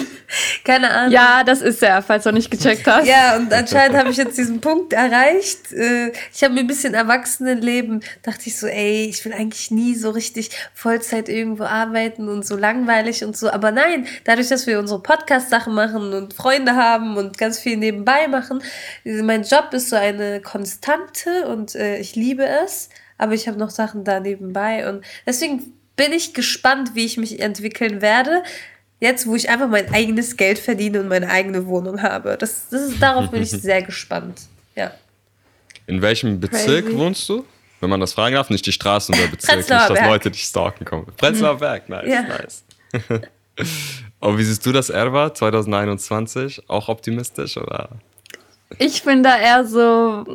Keine 0.64 0.90
Ahnung. 0.90 1.12
ja, 1.12 1.44
das 1.44 1.62
ist 1.62 1.84
er, 1.84 2.02
falls 2.02 2.24
du 2.24 2.30
noch 2.30 2.36
nicht 2.38 2.50
gecheckt 2.50 2.88
hast. 2.88 3.06
Ja, 3.06 3.36
und 3.36 3.52
anscheinend 3.52 3.98
habe 3.98 4.10
ich 4.12 4.18
jetzt 4.18 4.38
diesen 4.38 4.62
Punkt 4.62 4.94
erreicht. 4.94 5.74
Äh, 5.74 6.14
Ich 6.34 6.44
habe 6.44 6.54
mir 6.54 6.62
ein 6.62 6.68
bisschen 6.68 6.94
Erwachsenenleben, 6.94 8.02
dachte 8.24 8.44
ich 8.46 8.58
so, 8.58 8.68
ey, 8.68 9.08
ich 9.10 9.26
will 9.26 9.34
eigentlich 9.34 9.72
nie 9.72 9.96
so 9.96 10.12
richtig 10.12 10.52
Vollzeit 10.74 11.28
irgendwo 11.28 11.64
arbeiten 11.64 12.30
und 12.30 12.46
so 12.46 12.56
langweilig 12.56 13.26
und 13.26 13.36
so. 13.36 13.50
Aber 13.52 13.72
nein, 13.72 14.08
dadurch, 14.24 14.48
dass 14.48 14.68
wir 14.68 14.80
unsere 14.80 15.02
Podcast-Sachen 15.02 15.74
machen 15.74 16.14
und 16.14 16.34
Freunde 16.34 16.76
haben 16.76 17.18
und 17.18 17.38
ganz 17.38 17.60
viel 17.60 17.76
nebenbei 17.76 18.28
machen, 18.30 18.64
mein 19.04 19.44
Job 19.44 19.70
ist 19.74 19.90
so 19.90 19.98
eine 19.98 20.40
Konstante 20.42 21.48
und 21.48 21.76
äh, 21.76 21.98
ich 21.98 22.16
liebe 22.16 22.46
es. 22.46 22.90
Aber 23.22 23.34
ich 23.34 23.48
habe 23.48 23.60
noch 23.60 23.70
Sachen 23.70 24.04
da 24.04 24.20
nebenbei 24.20 24.90
und 24.90 25.06
deswegen 25.28 25.74
bin 25.96 26.12
ich 26.12 26.34
gespannt, 26.34 26.96
wie 26.96 27.06
ich 27.06 27.18
mich 27.18 27.40
entwickeln 27.40 28.02
werde. 28.02 28.42
Jetzt, 29.00 29.28
wo 29.28 29.36
ich 29.36 29.48
einfach 29.48 29.68
mein 29.68 29.94
eigenes 29.94 30.38
Geld 30.38 30.58
verdiene 30.58 31.02
und 31.02 31.08
meine 31.08 31.30
eigene 31.30 31.68
Wohnung 31.68 32.02
habe. 32.02 32.36
Das, 32.36 32.70
das 32.70 32.82
ist, 32.82 33.00
darauf 33.02 33.30
bin 33.30 33.44
ich 33.44 33.52
sehr 33.52 33.84
gespannt. 33.84 34.42
Ja. 34.76 34.92
In 35.86 36.02
welchem 36.02 36.40
Bezirk 36.40 36.86
Crazy. 36.86 36.98
wohnst 36.98 37.30
du? 37.30 37.46
Wenn 37.80 37.92
man 37.92 38.00
das 38.00 38.14
fragen 38.14 38.34
darf, 38.34 38.50
nicht 38.50 38.66
die 38.66 38.72
Straßen 38.72 39.14
oder 39.14 39.28
Bezirk, 39.28 39.58
nicht, 39.58 39.70
dass. 39.70 39.90
Leute 39.90 40.32
dich 40.32 40.44
stalken 40.44 40.84
kommen. 40.84 41.06
Prenzlauer 41.16 41.58
Berg, 41.60 41.90
nice, 41.90 42.08
Ja. 42.08 42.22
nice. 42.24 42.64
Und 44.20 44.38
wie 44.40 44.44
siehst 44.44 44.66
du 44.66 44.72
das, 44.72 44.90
Erwa, 44.90 45.32
2021? 45.32 46.68
Auch 46.70 46.90
optimistisch 46.90 47.58
oder? 47.58 47.90
Ich 48.80 49.04
bin 49.04 49.22
da 49.22 49.38
eher 49.38 49.64
so 49.66 50.26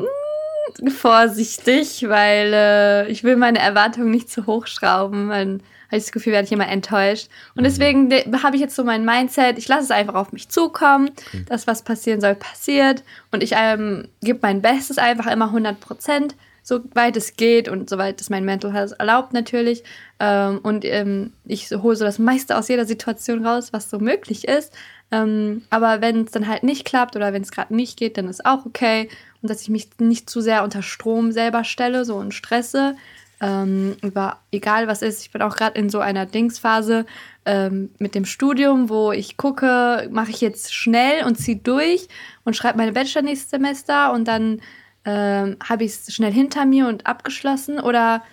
vorsichtig, 0.88 2.04
weil 2.08 2.52
äh, 2.52 3.08
ich 3.08 3.24
will 3.24 3.36
meine 3.36 3.58
Erwartungen 3.58 4.10
nicht 4.10 4.30
zu 4.30 4.46
hoch 4.46 4.66
schrauben. 4.66 5.28
Dann 5.30 5.62
habe 5.88 5.98
ich 5.98 6.04
das 6.04 6.12
Gefühl, 6.12 6.32
werde 6.32 6.46
ich 6.46 6.52
immer 6.52 6.68
enttäuscht. 6.68 7.28
Und 7.54 7.64
deswegen 7.64 8.10
de- 8.10 8.24
habe 8.42 8.56
ich 8.56 8.62
jetzt 8.62 8.74
so 8.74 8.82
mein 8.84 9.04
Mindset, 9.04 9.56
ich 9.58 9.68
lasse 9.68 9.84
es 9.84 9.90
einfach 9.90 10.14
auf 10.14 10.32
mich 10.32 10.48
zukommen. 10.48 11.10
Das, 11.48 11.66
was 11.66 11.82
passieren 11.82 12.20
soll, 12.20 12.34
passiert. 12.34 13.02
Und 13.30 13.42
ich 13.42 13.52
ähm, 13.56 14.08
gebe 14.22 14.40
mein 14.42 14.62
Bestes 14.62 14.98
einfach 14.98 15.26
immer 15.30 15.46
100 15.46 15.78
Prozent, 15.78 16.34
soweit 16.62 17.16
es 17.16 17.36
geht 17.36 17.68
und 17.68 17.88
soweit 17.88 18.20
es 18.20 18.30
mein 18.30 18.44
Mental 18.44 18.72
Health 18.72 18.92
erlaubt 18.98 19.32
natürlich. 19.32 19.84
Ähm, 20.18 20.58
und 20.62 20.84
ähm, 20.84 21.32
ich 21.44 21.70
hole 21.70 21.94
so 21.94 22.04
das 22.04 22.18
meiste 22.18 22.56
aus 22.56 22.66
jeder 22.68 22.84
Situation 22.84 23.46
raus, 23.46 23.72
was 23.72 23.88
so 23.88 23.98
möglich 24.00 24.48
ist. 24.48 24.72
Ähm, 25.12 25.62
aber 25.70 26.00
wenn 26.00 26.22
es 26.24 26.32
dann 26.32 26.48
halt 26.48 26.64
nicht 26.64 26.84
klappt 26.84 27.14
oder 27.14 27.32
wenn 27.32 27.42
es 27.42 27.52
gerade 27.52 27.72
nicht 27.72 27.96
geht, 27.96 28.18
dann 28.18 28.26
ist 28.26 28.44
auch 28.44 28.66
okay. 28.66 29.08
Und 29.46 29.50
dass 29.50 29.62
ich 29.62 29.68
mich 29.68 29.88
nicht 30.00 30.28
zu 30.28 30.40
sehr 30.40 30.64
unter 30.64 30.82
Strom 30.82 31.30
selber 31.30 31.62
stelle, 31.62 32.04
so 32.04 32.16
und 32.16 32.34
stresse. 32.34 32.96
Ähm, 33.40 33.96
über 34.02 34.40
egal 34.50 34.88
was 34.88 35.02
ist. 35.02 35.22
Ich 35.22 35.30
bin 35.30 35.40
auch 35.40 35.54
gerade 35.54 35.78
in 35.78 35.88
so 35.88 36.00
einer 36.00 36.26
Dingsphase 36.26 37.06
ähm, 37.44 37.90
mit 38.00 38.16
dem 38.16 38.24
Studium, 38.24 38.88
wo 38.88 39.12
ich 39.12 39.36
gucke, 39.36 40.08
mache 40.10 40.30
ich 40.30 40.40
jetzt 40.40 40.74
schnell 40.74 41.24
und 41.24 41.36
ziehe 41.36 41.58
durch 41.58 42.08
und 42.44 42.56
schreibe 42.56 42.78
meine 42.78 42.92
Bachelor 42.92 43.22
nächstes 43.22 43.50
Semester 43.50 44.12
und 44.12 44.26
dann 44.26 44.60
ähm, 45.04 45.58
habe 45.62 45.84
ich 45.84 45.92
es 45.92 46.12
schnell 46.12 46.32
hinter 46.32 46.66
mir 46.66 46.88
und 46.88 47.06
abgeschlossen 47.06 47.78
oder 47.78 48.24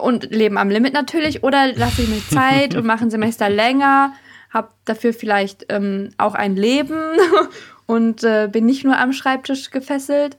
und 0.00 0.34
leben 0.34 0.56
am 0.56 0.70
Limit 0.70 0.94
natürlich 0.94 1.42
oder 1.42 1.74
lasse 1.74 2.02
ich 2.02 2.08
mir 2.08 2.22
Zeit 2.30 2.74
und 2.74 2.86
mache 2.86 3.04
ein 3.04 3.10
Semester 3.10 3.50
länger, 3.50 4.14
habe 4.48 4.68
dafür 4.86 5.12
vielleicht 5.12 5.66
ähm, 5.68 6.10
auch 6.16 6.34
ein 6.34 6.56
Leben 6.56 6.98
und 7.86 8.24
äh, 8.24 8.48
bin 8.50 8.66
nicht 8.66 8.84
nur 8.84 8.98
am 8.98 9.12
Schreibtisch 9.12 9.70
gefesselt. 9.70 10.36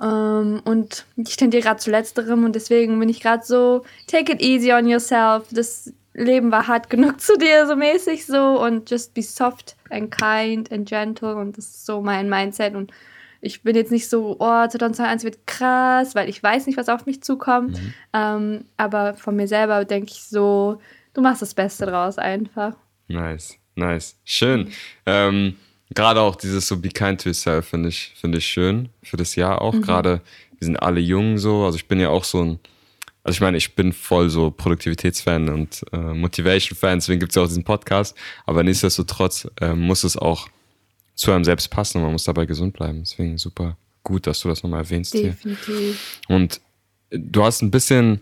Ähm, 0.00 0.60
und 0.64 1.06
ich 1.16 1.36
tendiere 1.36 1.62
gerade 1.62 1.80
zu 1.80 1.90
letzterem 1.90 2.44
und 2.44 2.54
deswegen 2.54 2.98
bin 2.98 3.08
ich 3.08 3.20
gerade 3.20 3.44
so, 3.44 3.84
take 4.06 4.32
it 4.32 4.42
easy 4.42 4.72
on 4.72 4.88
yourself. 4.88 5.46
Das 5.50 5.92
Leben 6.14 6.50
war 6.50 6.66
hart 6.66 6.90
genug 6.90 7.20
zu 7.22 7.36
dir, 7.36 7.66
so 7.66 7.76
mäßig 7.76 8.26
so 8.26 8.60
und 8.60 8.90
just 8.90 9.14
be 9.14 9.22
soft 9.22 9.76
and 9.90 10.10
kind 10.10 10.70
and 10.72 10.88
gentle 10.88 11.34
und 11.36 11.56
das 11.56 11.66
ist 11.66 11.86
so 11.86 12.00
mein 12.00 12.28
Mindset 12.28 12.74
und 12.74 12.92
ich 13.40 13.62
bin 13.62 13.76
jetzt 13.76 13.92
nicht 13.92 14.08
so, 14.08 14.36
oh, 14.38 14.66
2021 14.66 15.24
wird 15.24 15.46
krass, 15.46 16.14
weil 16.14 16.30
ich 16.30 16.42
weiß 16.42 16.66
nicht, 16.66 16.78
was 16.78 16.88
auf 16.88 17.04
mich 17.04 17.22
zukommt. 17.22 17.78
Ähm, 18.14 18.64
aber 18.78 19.14
von 19.14 19.36
mir 19.36 19.46
selber 19.46 19.84
denke 19.84 20.12
ich 20.12 20.22
so, 20.22 20.80
du 21.12 21.20
machst 21.20 21.42
das 21.42 21.52
Beste 21.52 21.84
draus 21.84 22.16
einfach. 22.16 22.74
Nice, 23.06 23.58
nice. 23.74 24.16
Schön. 24.24 24.72
Ähm, 25.04 25.58
Gerade 25.90 26.20
auch 26.20 26.36
dieses 26.36 26.66
so 26.66 26.78
Be 26.78 26.88
kind 26.88 27.20
to 27.20 27.28
yourself 27.28 27.68
finde 27.68 27.88
ich, 27.90 28.12
finde 28.16 28.38
ich 28.38 28.46
schön 28.46 28.88
für 29.02 29.16
das 29.16 29.36
Jahr 29.36 29.60
auch. 29.60 29.78
Gerade, 29.80 30.22
wir 30.58 30.64
sind 30.66 30.76
alle 30.76 31.00
jung 31.00 31.38
so. 31.38 31.64
Also 31.64 31.76
ich 31.76 31.86
bin 31.86 32.00
ja 32.00 32.08
auch 32.08 32.24
so 32.24 32.42
ein, 32.42 32.58
also 33.22 33.36
ich 33.36 33.40
meine, 33.40 33.56
ich 33.56 33.74
bin 33.74 33.92
voll 33.92 34.28
so 34.30 34.50
Produktivitätsfan 34.50 35.48
und 35.48 35.84
äh, 35.92 35.96
Motivation-Fan, 35.96 36.98
deswegen 36.98 37.20
gibt 37.20 37.32
es 37.32 37.36
ja 37.36 37.42
auch 37.42 37.46
diesen 37.48 37.64
Podcast. 37.64 38.16
Aber 38.46 38.62
nichtsdestotrotz 38.62 39.48
äh, 39.60 39.74
muss 39.74 40.04
es 40.04 40.16
auch 40.16 40.48
zu 41.14 41.32
einem 41.32 41.44
selbst 41.44 41.70
passen 41.70 41.98
und 41.98 42.04
man 42.04 42.12
muss 42.12 42.24
dabei 42.24 42.46
gesund 42.46 42.74
bleiben. 42.74 43.00
Deswegen 43.00 43.38
super 43.38 43.76
gut, 44.02 44.26
dass 44.26 44.40
du 44.40 44.48
das 44.48 44.62
nochmal 44.62 44.80
erwähnst 44.80 45.14
Definitiv. 45.14 45.66
hier. 46.28 46.36
Und 46.36 46.60
du 47.10 47.44
hast 47.44 47.62
ein 47.62 47.70
bisschen, 47.70 48.20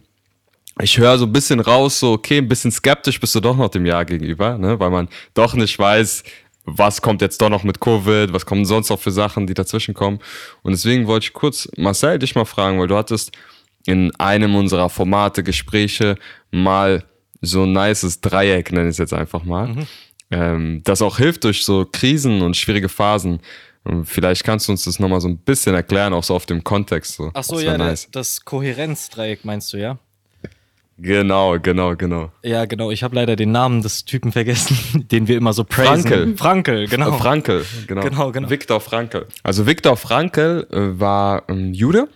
ich 0.81 0.98
höre 0.98 1.18
so 1.18 1.27
ein 1.27 1.33
bisschen 1.33 1.61
raus, 1.61 1.98
so, 1.98 2.12
okay, 2.12 2.38
ein 2.38 2.48
bisschen 2.48 2.70
skeptisch 2.70 3.20
bist 3.20 3.35
du 3.35 3.40
doch 3.40 3.57
noch 3.57 3.68
dem 3.68 3.87
Jahr 3.87 4.05
gegenüber, 4.05 4.57
ne? 4.59 4.79
weil 4.79 4.90
man 4.90 5.09
doch 5.35 5.55
nicht 5.55 5.79
weiß, 5.79 6.22
was 6.64 7.03
kommt 7.03 7.22
jetzt 7.22 7.40
doch 7.40 7.48
noch 7.48 7.64
mit 7.64 7.81
Covid, 7.81 8.33
was 8.33 8.46
kommen 8.46 8.64
sonst 8.64 8.90
noch 8.90 9.01
für 9.01 9.11
Sachen, 9.11 9.46
die 9.46 9.55
dazwischen 9.55 9.94
kommen. 9.94 10.20
Und 10.62 10.72
deswegen 10.72 11.07
wollte 11.07 11.25
ich 11.25 11.33
kurz 11.33 11.68
Marcel 11.77 12.18
dich 12.18 12.35
mal 12.35 12.44
fragen, 12.44 12.79
weil 12.79 12.88
du 12.88 12.96
hattest 12.96 13.33
in 13.87 14.14
einem 14.16 14.55
unserer 14.55 14.88
Formate, 14.88 15.42
Gespräche 15.42 16.16
mal 16.51 17.05
so 17.40 17.64
ein 17.64 17.72
nices 17.72 18.20
Dreieck, 18.20 18.70
nenne 18.70 18.88
ich 18.88 18.92
es 18.92 18.98
jetzt 18.98 19.12
einfach 19.12 19.42
mal, 19.42 19.68
mhm. 19.68 19.87
ähm, 20.31 20.81
das 20.85 21.03
auch 21.03 21.18
hilft 21.18 21.42
durch 21.44 21.64
so 21.64 21.87
Krisen 21.90 22.42
und 22.42 22.57
schwierige 22.57 22.88
Phasen. 22.88 23.40
Und 23.85 24.05
vielleicht 24.05 24.44
kannst 24.44 24.68
du 24.68 24.72
uns 24.72 24.85
das 24.85 25.01
nochmal 25.01 25.20
so 25.20 25.27
ein 25.27 25.38
bisschen 25.38 25.75
erklären, 25.75 26.12
auch 26.12 26.22
so 26.22 26.37
auf 26.37 26.46
dem 26.46 26.62
Kontext. 26.62 27.14
So. 27.14 27.33
Ach 27.35 27.42
so, 27.42 27.59
ja, 27.59 27.77
nice. 27.77 28.09
das 28.12 28.44
Kohärenzdreieck 28.44 29.44
meinst 29.44 29.72
du, 29.72 29.79
ja? 29.79 29.98
Genau, 30.99 31.59
genau, 31.59 31.97
genau. 31.97 32.31
Ja, 32.43 32.65
genau. 32.67 32.91
Ich 32.91 33.03
habe 33.03 33.15
leider 33.15 33.35
den 33.35 33.51
Namen 33.51 33.83
des 33.83 34.05
Typen 34.05 34.31
vergessen, 34.33 35.09
den 35.13 35.27
wir 35.29 35.37
immer 35.37 35.53
so 35.53 35.65
praisen. 35.65 36.09
Frankel. 36.09 36.37
Frankel, 36.37 36.89
genau. 36.89 37.15
Äh, 37.15 37.19
Frankel, 37.19 37.65
genau. 37.87 38.03
genau, 38.03 38.33
genau. 38.33 38.51
Viktor 38.51 38.81
Frankel. 38.81 39.27
Also 39.43 39.67
Viktor 39.67 39.97
Frankel 39.97 40.67
äh, 40.71 41.01
war 41.01 41.49
ein 41.49 41.75
Jude 41.75 42.09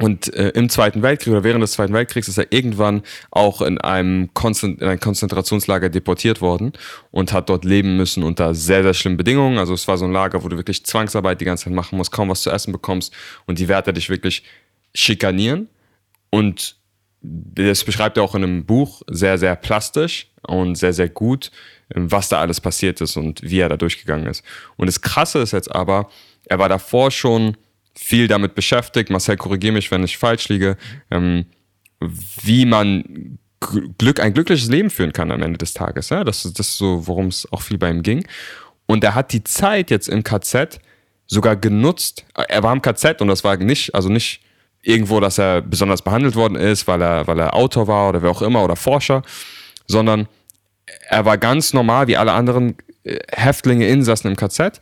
und 0.00 0.32
äh, 0.34 0.48
im 0.50 0.70
Zweiten 0.70 1.02
Weltkrieg 1.02 1.32
oder 1.32 1.44
während 1.44 1.62
des 1.62 1.72
Zweiten 1.72 1.92
Weltkriegs 1.92 2.26
ist 2.26 2.38
er 2.38 2.50
irgendwann 2.50 3.02
auch 3.30 3.60
in 3.60 3.78
einem 3.78 4.32
Konzent 4.32 4.80
in 4.80 4.88
ein 4.88 4.98
Konzentrationslager 4.98 5.90
deportiert 5.90 6.40
worden 6.40 6.72
und 7.10 7.32
hat 7.32 7.50
dort 7.50 7.64
leben 7.66 7.98
müssen 7.98 8.22
unter 8.22 8.54
sehr, 8.54 8.82
sehr 8.82 8.94
schlimmen 8.94 9.18
Bedingungen. 9.18 9.58
Also 9.58 9.74
es 9.74 9.86
war 9.86 9.98
so 9.98 10.06
ein 10.06 10.12
Lager, 10.12 10.42
wo 10.42 10.48
du 10.48 10.56
wirklich 10.56 10.84
Zwangsarbeit 10.86 11.42
die 11.42 11.44
ganze 11.44 11.64
Zeit 11.64 11.74
machen 11.74 11.98
musst, 11.98 12.10
kaum 12.10 12.30
was 12.30 12.42
zu 12.42 12.50
essen 12.50 12.72
bekommst 12.72 13.12
und 13.46 13.58
die 13.58 13.68
Wärter 13.68 13.92
dich 13.92 14.08
wirklich 14.08 14.44
schikanieren. 14.94 15.68
Und 16.30 16.76
das 17.22 17.84
beschreibt 17.84 18.16
er 18.16 18.24
auch 18.24 18.34
in 18.34 18.42
einem 18.42 18.64
Buch 18.64 19.02
sehr, 19.08 19.38
sehr 19.38 19.54
plastisch 19.56 20.28
und 20.42 20.74
sehr, 20.74 20.92
sehr 20.92 21.08
gut, 21.08 21.50
was 21.94 22.28
da 22.28 22.40
alles 22.40 22.60
passiert 22.60 23.00
ist 23.00 23.16
und 23.16 23.42
wie 23.42 23.60
er 23.60 23.68
da 23.68 23.76
durchgegangen 23.76 24.26
ist. 24.26 24.44
Und 24.76 24.86
das 24.86 25.00
Krasse 25.00 25.38
ist 25.38 25.52
jetzt 25.52 25.72
aber, 25.72 26.10
er 26.46 26.58
war 26.58 26.68
davor 26.68 27.10
schon 27.10 27.56
viel 27.94 28.26
damit 28.26 28.54
beschäftigt. 28.54 29.10
Marcel, 29.10 29.36
korrigiere 29.36 29.74
mich, 29.74 29.90
wenn 29.90 30.02
ich 30.02 30.18
falsch 30.18 30.48
liege. 30.48 30.76
Ähm, 31.10 31.46
wie 32.42 32.66
man 32.66 33.38
Glück, 33.98 34.18
ein 34.18 34.34
glückliches 34.34 34.68
Leben 34.68 34.90
führen 34.90 35.12
kann 35.12 35.30
am 35.30 35.42
Ende 35.42 35.58
des 35.58 35.74
Tages. 35.74 36.08
Ja? 36.08 36.24
Das, 36.24 36.42
das 36.42 36.68
ist 36.68 36.78
so, 36.78 37.06
worum 37.06 37.26
es 37.26 37.50
auch 37.52 37.62
viel 37.62 37.78
bei 37.78 37.90
ihm 37.90 38.02
ging. 38.02 38.26
Und 38.86 39.04
er 39.04 39.14
hat 39.14 39.32
die 39.32 39.44
Zeit 39.44 39.90
jetzt 39.90 40.08
im 40.08 40.24
KZ 40.24 40.80
sogar 41.26 41.56
genutzt. 41.56 42.24
Er 42.34 42.62
war 42.62 42.72
im 42.72 42.82
KZ 42.82 43.20
und 43.20 43.28
das 43.28 43.44
war 43.44 43.56
nicht, 43.56 43.94
also 43.94 44.08
nicht 44.08 44.40
irgendwo, 44.82 45.20
dass 45.20 45.38
er 45.38 45.62
besonders 45.62 46.02
behandelt 46.02 46.34
worden 46.34 46.56
ist, 46.56 46.86
weil 46.86 47.00
er, 47.00 47.26
weil 47.26 47.38
er 47.38 47.54
Autor 47.54 47.86
war 47.86 48.08
oder 48.08 48.22
wer 48.22 48.30
auch 48.30 48.42
immer 48.42 48.62
oder 48.64 48.76
Forscher, 48.76 49.22
sondern 49.86 50.28
er 51.08 51.24
war 51.24 51.38
ganz 51.38 51.72
normal 51.72 52.08
wie 52.08 52.16
alle 52.16 52.32
anderen 52.32 52.76
äh, 53.04 53.18
Häftlinge, 53.30 53.86
Insassen 53.86 54.28
im 54.28 54.36
KZ 54.36 54.80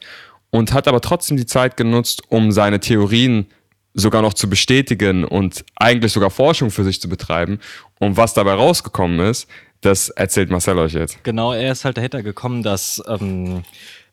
und 0.51 0.73
hat 0.73 0.89
aber 0.89 1.01
trotzdem 1.01 1.37
die 1.37 1.47
Zeit 1.47 1.77
genutzt, 1.77 2.23
um 2.29 2.51
seine 2.51 2.81
Theorien 2.81 3.47
sogar 3.95 4.23
noch 4.23 4.35
zu 4.35 4.49
bestätigen 4.49 5.25
und 5.25 5.65
eigentlich 5.77 6.13
sogar 6.13 6.31
Forschung 6.31 6.71
für 6.71 6.85
sich 6.85 7.01
zu 7.01 7.09
betreiben. 7.09 7.59
Und 7.99 8.17
was 8.17 8.35
dabei 8.35 8.55
rausgekommen 8.55 9.21
ist, 9.21 9.49
das 9.81 10.11
erzählt 10.11 10.51
Marcel 10.51 10.79
euch 10.79 10.93
jetzt. 10.93 11.23
Genau, 11.25 11.53
er 11.53 11.73
ist 11.73 11.85
halt 11.85 11.97
dahinter 11.97 12.23
gekommen, 12.23 12.63
dass 12.63 13.03
ähm, 13.09 13.65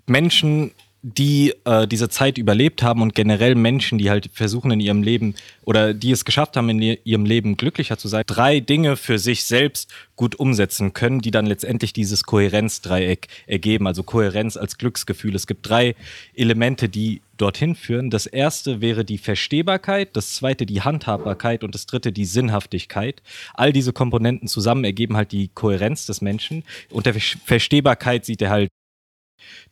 Menschen 0.05 0.71
die 1.15 1.53
äh, 1.63 1.87
diese 1.87 2.09
Zeit 2.09 2.37
überlebt 2.37 2.83
haben 2.83 3.01
und 3.01 3.15
generell 3.15 3.55
Menschen, 3.55 3.97
die 3.97 4.09
halt 4.09 4.29
versuchen 4.33 4.71
in 4.71 4.79
ihrem 4.79 5.03
Leben 5.03 5.35
oder 5.63 5.93
die 5.93 6.11
es 6.11 6.25
geschafft 6.25 6.57
haben, 6.57 6.69
in 6.69 6.81
ihrem 6.81 7.25
Leben 7.25 7.55
glücklicher 7.55 7.97
zu 7.97 8.07
sein, 8.07 8.23
drei 8.27 8.59
Dinge 8.59 8.97
für 8.97 9.17
sich 9.17 9.45
selbst 9.45 9.89
gut 10.17 10.35
umsetzen 10.35 10.93
können, 10.93 11.21
die 11.21 11.31
dann 11.31 11.45
letztendlich 11.45 11.93
dieses 11.93 12.23
Kohärenzdreieck 12.23 13.27
ergeben, 13.45 13.87
also 13.87 14.03
Kohärenz 14.03 14.57
als 14.57 14.77
Glücksgefühl. 14.77 15.35
Es 15.35 15.47
gibt 15.47 15.69
drei 15.69 15.95
Elemente, 16.33 16.89
die 16.89 17.21
dorthin 17.37 17.75
führen. 17.75 18.09
Das 18.09 18.25
erste 18.25 18.81
wäre 18.81 19.05
die 19.05 19.19
Verstehbarkeit, 19.19 20.15
das 20.15 20.33
zweite 20.33 20.65
die 20.65 20.81
Handhabbarkeit 20.81 21.63
und 21.63 21.73
das 21.73 21.85
dritte 21.85 22.11
die 22.11 22.25
Sinnhaftigkeit. 22.25 23.21
All 23.53 23.71
diese 23.71 23.93
Komponenten 23.93 24.47
zusammen 24.47 24.83
ergeben 24.83 25.15
halt 25.15 25.31
die 25.31 25.49
Kohärenz 25.53 26.05
des 26.05 26.21
Menschen. 26.21 26.63
Unter 26.89 27.13
Verstehbarkeit 27.13 28.25
sieht 28.25 28.41
er 28.41 28.49
halt 28.49 28.69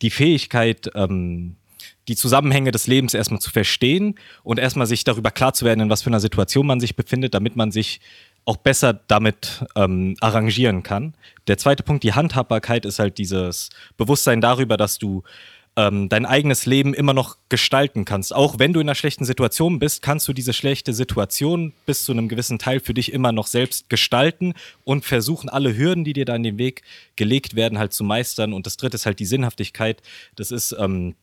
die 0.02 0.10
Fähigkeit, 0.10 0.90
ähm, 0.96 1.56
die 2.08 2.16
Zusammenhänge 2.16 2.72
des 2.72 2.88
Lebens 2.88 3.14
erstmal 3.14 3.40
zu 3.40 3.50
verstehen 3.50 4.16
und 4.44 4.60
erstmal 4.60 4.88
sich 4.88 5.04
darüber 5.04 5.32
klar 5.32 5.54
zu 5.54 5.66
werden, 5.66 5.82
in 5.82 5.90
was 5.90 6.04
für 6.04 6.10
einer 6.10 6.20
Situation 6.20 6.68
man 6.68 6.80
sich 6.80 6.96
befindet, 6.96 7.34
damit 7.34 7.56
man 7.56 7.72
sich 7.72 8.00
auch 8.46 8.58
besser 8.58 8.94
damit 8.94 9.66
ähm, 9.76 10.16
arrangieren 10.22 10.84
kann. 10.84 11.16
Der 11.48 11.58
zweite 11.58 11.82
Punkt, 11.82 12.04
die 12.04 12.14
Handhabbarkeit, 12.14 12.86
ist 12.86 13.00
halt 13.00 13.18
dieses 13.18 13.70
Bewusstsein 13.98 14.40
darüber, 14.40 14.78
dass 14.78 15.00
du 15.00 15.24
ähm, 15.78 16.10
dein 16.10 16.26
eigenes 16.26 16.66
Leben 16.66 16.94
immer 16.94 17.14
noch 17.14 17.38
gestalten 17.50 18.06
kannst. 18.06 18.34
Auch 18.34 18.60
wenn 18.60 18.74
du 18.74 18.80
in 18.80 18.88
einer 18.88 18.96
schlechten 18.96 19.26
Situation 19.26 19.80
bist, 19.80 20.02
kannst 20.02 20.28
du 20.28 20.34
diese 20.34 20.54
schlechte 20.54 20.94
Situation 20.94 21.74
bis 21.86 22.06
zu 22.06 22.12
einem 22.12 22.30
gewissen 22.30 22.60
Teil 22.60 22.80
für 22.80 22.94
dich 22.94 23.12
immer 23.12 23.32
noch 23.32 23.48
selbst 23.48 23.90
gestalten 23.90 24.54
und 24.84 25.04
versuchen, 25.06 25.50
alle 25.50 25.76
Hürden, 25.76 26.04
die 26.04 26.14
dir 26.14 26.26
da 26.26 26.36
in 26.36 26.44
den 26.44 26.58
Weg 26.58 26.84
gelegt 27.16 27.56
werden, 27.56 27.78
halt 27.78 27.94
zu 27.94 28.04
meistern. 28.04 28.54
Und 28.54 28.66
das 28.66 28.78
dritte 28.78 28.96
ist 28.96 29.06
halt 29.06 29.20
die 29.20 29.26
Sinnhaftigkeit. 29.26 30.02
Das 30.36 30.52
ist 30.52 30.76
ähm, 30.80 31.16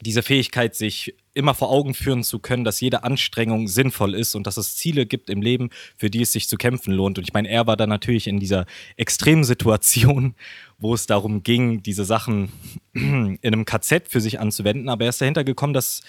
diese 0.00 0.22
Fähigkeit, 0.22 0.74
sich 0.74 1.14
immer 1.34 1.54
vor 1.54 1.70
Augen 1.70 1.94
führen 1.94 2.22
zu 2.22 2.38
können, 2.38 2.64
dass 2.64 2.80
jede 2.80 3.04
Anstrengung 3.04 3.68
sinnvoll 3.68 4.14
ist 4.14 4.34
und 4.34 4.46
dass 4.46 4.56
es 4.56 4.76
Ziele 4.76 5.06
gibt 5.06 5.30
im 5.30 5.42
Leben, 5.42 5.70
für 5.96 6.10
die 6.10 6.22
es 6.22 6.32
sich 6.32 6.48
zu 6.48 6.56
kämpfen 6.56 6.92
lohnt. 6.92 7.18
Und 7.18 7.24
ich 7.24 7.32
meine, 7.32 7.48
er 7.48 7.66
war 7.66 7.76
da 7.76 7.86
natürlich 7.86 8.26
in 8.26 8.40
dieser 8.40 8.66
extremen 8.96 9.44
Situation, 9.44 10.34
wo 10.78 10.94
es 10.94 11.06
darum 11.06 11.42
ging, 11.42 11.82
diese 11.82 12.04
Sachen 12.04 12.50
in 12.92 13.38
einem 13.42 13.64
KZ 13.64 14.08
für 14.08 14.20
sich 14.20 14.40
anzuwenden. 14.40 14.88
Aber 14.88 15.04
er 15.04 15.10
ist 15.10 15.20
dahinter 15.20 15.44
gekommen, 15.44 15.74
dass 15.74 16.02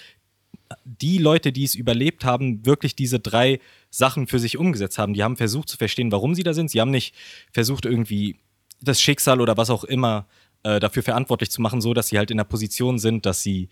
die 0.84 1.18
Leute, 1.18 1.52
die 1.52 1.64
es 1.64 1.74
überlebt 1.74 2.24
haben, 2.24 2.64
wirklich 2.64 2.94
diese 2.94 3.18
drei 3.18 3.60
Sachen 3.90 4.26
für 4.26 4.38
sich 4.38 4.56
umgesetzt 4.56 4.98
haben. 4.98 5.14
Die 5.14 5.22
haben 5.22 5.36
versucht 5.36 5.68
zu 5.68 5.76
verstehen, 5.76 6.12
warum 6.12 6.34
sie 6.34 6.44
da 6.44 6.54
sind. 6.54 6.70
Sie 6.70 6.80
haben 6.80 6.90
nicht 6.90 7.14
versucht, 7.52 7.84
irgendwie 7.84 8.36
das 8.80 9.00
Schicksal 9.00 9.40
oder 9.40 9.56
was 9.56 9.70
auch 9.70 9.84
immer 9.84 10.26
äh, 10.62 10.80
dafür 10.80 11.02
verantwortlich 11.02 11.50
zu 11.50 11.60
machen, 11.62 11.80
so 11.80 11.94
dass 11.94 12.08
sie 12.08 12.18
halt 12.18 12.30
in 12.30 12.36
der 12.36 12.44
Position 12.44 12.98
sind, 12.98 13.26
dass 13.26 13.42
sie 13.42 13.68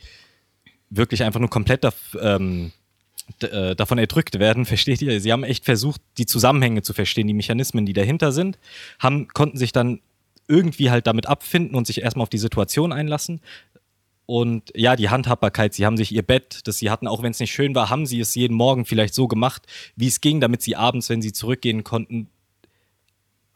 wirklich 0.91 1.23
einfach 1.23 1.41
nur 1.41 1.51
komplett 1.51 1.87
ähm, 2.21 2.73
äh, 3.41 3.77
davon 3.77 3.99
erdrückt 3.99 4.39
werden, 4.39 4.65
versteht 4.67 5.03
ihr? 5.03 5.21
Sie 5.21 5.33
haben 5.33 5.45
echt 5.45 5.65
versucht, 5.65 6.01
die 6.17 6.27
Zusammenhänge 6.27 6.83
zu 6.83 6.93
verstehen, 6.93 7.27
die 7.27 7.35
Mechanismen, 7.35 7.87
die 7.87 7.93
dahinter 7.93 8.33
sind, 8.33 8.59
haben, 8.99 9.29
konnten 9.29 9.59
sich 9.59 9.73
dann 9.73 10.01
irgendwie 10.49 10.91
halt 10.91 11.07
damit 11.07 11.27
abfinden 11.27 11.77
und 11.77 11.87
sich 11.87 12.01
erstmal 12.01 12.23
auf 12.23 12.31
die 12.31 12.39
Situation 12.39 12.93
einlassen. 12.93 13.41
Und 14.25 14.73
ja, 14.75 14.97
die 14.97 15.09
Handhabbarkeit, 15.09 15.75
sie 15.75 15.87
haben 15.87 15.97
sich 15.97 16.13
ihr 16.13 16.23
Bett, 16.23 16.61
das 16.65 16.79
sie 16.79 16.91
hatten, 16.91 17.07
auch 17.07 17.23
wenn 17.23 17.31
es 17.31 17.41
nicht 17.41 17.53
schön 17.53 17.75
war, 17.75 17.89
haben 17.89 18.07
sie 18.07 18.21
es 18.21 18.35
jeden 18.35 18.55
Morgen 18.55 18.85
vielleicht 18.85 19.15
so 19.15 19.27
gemacht, 19.27 19.63
wie 19.97 20.07
es 20.07 20.21
ging, 20.21 20.41
damit 20.41 20.63
sie 20.63 20.77
abends, 20.77 21.09
wenn 21.09 21.23
sie 21.23 21.33
zurückgehen 21.33 21.85
konnten, 21.85 22.29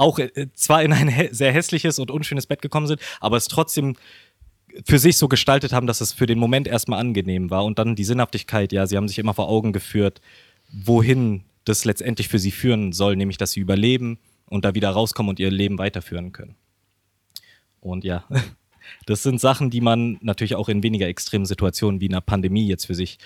auch 0.03 0.19
äh, 0.19 0.49
zwar 0.55 0.83
in 0.83 0.93
ein 0.93 1.29
sehr 1.33 1.53
hässliches 1.53 1.99
und 1.99 2.11
unschönes 2.11 2.47
Bett 2.47 2.63
gekommen 2.63 2.87
sind, 2.87 3.01
aber 3.21 3.37
es 3.37 3.49
trotzdem 3.49 3.97
für 4.85 4.99
sich 4.99 5.17
so 5.17 5.29
gestaltet 5.29 5.73
haben, 5.73 5.87
dass 5.87 6.01
es 6.01 6.13
für 6.13 6.27
den 6.27 6.39
Moment 6.39 6.67
erstmal 6.67 7.01
angenehm 7.01 7.51
war. 7.51 7.65
Und 7.65 7.79
dann 7.79 7.95
die 7.95 8.05
Sinnhaftigkeit, 8.05 8.73
ja, 8.73 8.87
sie 8.87 8.97
haben 8.97 9.09
sich 9.09 9.19
immer 9.19 9.35
vor 9.35 9.49
Augen 9.49 9.73
geführt, 9.73 10.21
wohin 10.73 11.45
das 11.65 11.85
letztendlich 11.85 12.29
für 12.29 12.39
sie 12.39 12.51
führen 12.51 12.93
soll, 12.93 13.17
nämlich 13.17 13.39
dass 13.39 13.53
sie 13.53 13.61
überleben 13.61 14.19
und 14.47 14.65
da 14.65 14.75
wieder 14.75 14.91
rauskommen 14.91 15.31
und 15.31 15.41
ihr 15.41 15.51
Leben 15.51 15.79
weiterführen 15.79 16.33
können. 16.33 16.57
Und 17.81 18.05
ja, 18.05 18.25
das 19.07 19.23
sind 19.23 19.41
Sachen, 19.41 19.71
die 19.71 19.81
man 19.81 20.19
natürlich 20.21 20.55
auch 20.55 20.69
in 20.69 20.83
weniger 20.83 21.07
extremen 21.07 21.47
Situationen 21.47 22.01
wie 22.01 22.09
einer 22.09 22.21
Pandemie 22.21 22.67
jetzt 22.67 22.87
für 22.87 22.95
sich 22.95 23.19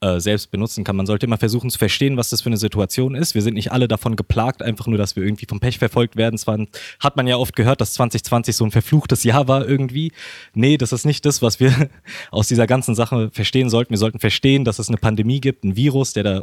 äh, 0.00 0.20
selbst 0.20 0.50
benutzen 0.50 0.84
kann. 0.84 0.96
Man 0.96 1.06
sollte 1.06 1.26
immer 1.26 1.38
versuchen 1.38 1.70
zu 1.70 1.78
verstehen, 1.78 2.16
was 2.16 2.30
das 2.30 2.42
für 2.42 2.48
eine 2.48 2.56
Situation 2.56 3.14
ist. 3.14 3.34
Wir 3.34 3.42
sind 3.42 3.54
nicht 3.54 3.72
alle 3.72 3.88
davon 3.88 4.16
geplagt, 4.16 4.62
einfach 4.62 4.86
nur, 4.86 4.98
dass 4.98 5.16
wir 5.16 5.22
irgendwie 5.22 5.46
vom 5.48 5.60
Pech 5.60 5.78
verfolgt 5.78 6.16
werden. 6.16 6.38
Zwar 6.38 6.66
hat 7.00 7.16
man 7.16 7.26
ja 7.26 7.36
oft 7.36 7.56
gehört, 7.56 7.80
dass 7.80 7.94
2020 7.94 8.54
so 8.54 8.64
ein 8.64 8.70
verfluchtes 8.70 9.24
Jahr 9.24 9.48
war 9.48 9.66
irgendwie. 9.66 10.12
Nee, 10.52 10.76
das 10.76 10.92
ist 10.92 11.06
nicht 11.06 11.24
das, 11.24 11.42
was 11.42 11.60
wir 11.60 11.90
aus 12.30 12.48
dieser 12.48 12.66
ganzen 12.66 12.94
Sache 12.94 13.30
verstehen 13.32 13.70
sollten. 13.70 13.90
Wir 13.90 13.98
sollten 13.98 14.18
verstehen, 14.18 14.64
dass 14.64 14.78
es 14.78 14.88
eine 14.88 14.98
Pandemie 14.98 15.40
gibt, 15.40 15.64
ein 15.64 15.76
Virus, 15.76 16.12
der 16.12 16.24
da 16.24 16.42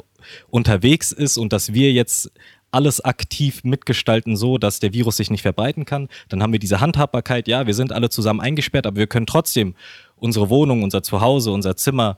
unterwegs 0.49 1.12
ist 1.12 1.38
und 1.38 1.53
dass 1.53 1.73
wir 1.73 1.91
jetzt 1.91 2.31
alles 2.71 3.03
aktiv 3.03 3.63
mitgestalten, 3.63 4.36
so 4.36 4.57
dass 4.57 4.79
der 4.79 4.93
Virus 4.93 5.17
sich 5.17 5.29
nicht 5.29 5.41
verbreiten 5.41 5.86
kann. 5.86 6.07
Dann 6.29 6.41
haben 6.41 6.53
wir 6.53 6.60
diese 6.60 6.79
Handhabbarkeit, 6.79 7.47
ja, 7.47 7.67
wir 7.67 7.73
sind 7.73 7.91
alle 7.91 8.10
zusammen 8.10 8.39
eingesperrt, 8.39 8.88
aber 8.88 8.97
wir 8.97 9.07
können 9.07 9.25
trotzdem 9.25 9.75
unsere 10.15 10.49
Wohnung, 10.49 10.84
unser 10.84 11.03
Zuhause, 11.03 11.51
unser 11.51 11.75
Zimmer 11.75 12.17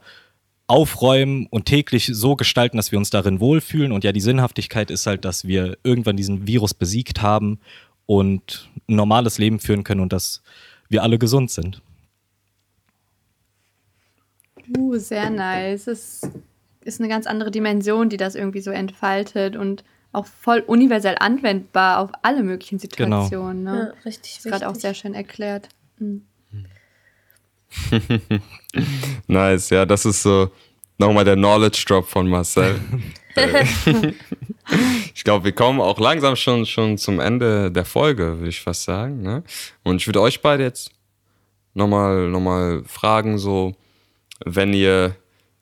aufräumen 0.66 1.46
und 1.50 1.66
täglich 1.66 2.10
so 2.12 2.36
gestalten, 2.36 2.76
dass 2.76 2.90
wir 2.92 2.98
uns 2.98 3.10
darin 3.10 3.40
wohlfühlen. 3.40 3.92
Und 3.92 4.04
ja, 4.04 4.12
die 4.12 4.20
Sinnhaftigkeit 4.20 4.90
ist 4.90 5.06
halt, 5.06 5.24
dass 5.24 5.46
wir 5.46 5.76
irgendwann 5.82 6.16
diesen 6.16 6.46
Virus 6.46 6.72
besiegt 6.72 7.20
haben 7.20 7.58
und 8.06 8.70
ein 8.88 8.96
normales 8.96 9.38
Leben 9.38 9.58
führen 9.58 9.84
können 9.84 10.00
und 10.00 10.12
dass 10.12 10.42
wir 10.88 11.02
alle 11.02 11.18
gesund 11.18 11.50
sind. 11.50 11.82
Uh, 14.76 14.96
sehr 14.96 15.28
nice. 15.28 15.86
Es 15.86 16.22
ist 16.82 17.00
eine 17.00 17.08
ganz 17.08 17.26
andere 17.26 17.50
Dimension, 17.50 18.08
die 18.08 18.16
das 18.16 18.34
irgendwie 18.34 18.60
so 18.60 18.70
entfaltet 18.70 19.56
und 19.56 19.84
auch 20.14 20.26
voll 20.26 20.60
universell 20.66 21.16
anwendbar 21.18 22.00
auf 22.00 22.10
alle 22.22 22.42
möglichen 22.42 22.78
Genau. 22.78 23.24
Situationen. 23.24 23.64
Ne? 23.64 23.92
Ja, 23.94 24.00
richtig, 24.04 24.38
ist 24.38 24.44
gerade 24.44 24.68
auch 24.68 24.74
sehr 24.74 24.94
schön 24.94 25.14
erklärt. 25.14 25.68
Mhm. 25.98 26.24
Nice, 29.26 29.70
ja, 29.70 29.84
das 29.84 30.04
ist 30.04 30.22
so 30.22 30.50
nochmal 30.98 31.24
der 31.24 31.34
Knowledge 31.34 31.84
Drop 31.86 32.06
von 32.08 32.28
Marcel. 32.28 32.78
Äh, 33.36 33.64
ich 35.12 35.24
glaube, 35.24 35.44
wir 35.46 35.50
kommen 35.50 35.80
auch 35.80 35.98
langsam 35.98 36.36
schon, 36.36 36.64
schon 36.66 36.98
zum 36.98 37.18
Ende 37.18 37.72
der 37.72 37.84
Folge, 37.84 38.38
würde 38.38 38.48
ich 38.48 38.60
fast 38.60 38.84
sagen. 38.84 39.22
Ne? 39.22 39.42
Und 39.82 39.96
ich 39.96 40.06
würde 40.06 40.20
euch 40.20 40.40
beide 40.40 40.62
jetzt 40.62 40.92
nochmal 41.74 42.28
noch 42.28 42.38
mal 42.38 42.84
fragen, 42.86 43.38
so, 43.38 43.74
wenn 44.44 44.72
ihr 44.72 45.16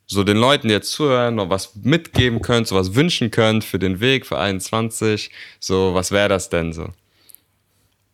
so 0.07 0.25
den 0.25 0.37
Leuten, 0.37 0.69
die 0.69 0.75
jetzt 0.75 0.93
zuhören, 0.93 1.37
noch 1.37 1.51
was 1.51 1.75
mitgeben 1.77 2.43
könnt, 2.43 2.69
so 2.69 2.77
was 2.77 2.95
wünschen 2.95 3.31
könnt 3.31 3.65
für 3.65 3.79
den 3.79 4.01
Weg, 4.01 4.27
für 4.27 4.39
21, 4.39 5.31
so, 5.59 5.95
was 5.95 6.11
wäre 6.11 6.29
das 6.29 6.49
denn 6.51 6.73
so? 6.73 6.89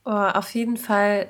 Oh, 0.05 0.11
auf 0.11 0.55
jeden 0.55 0.77
Fall 0.77 1.29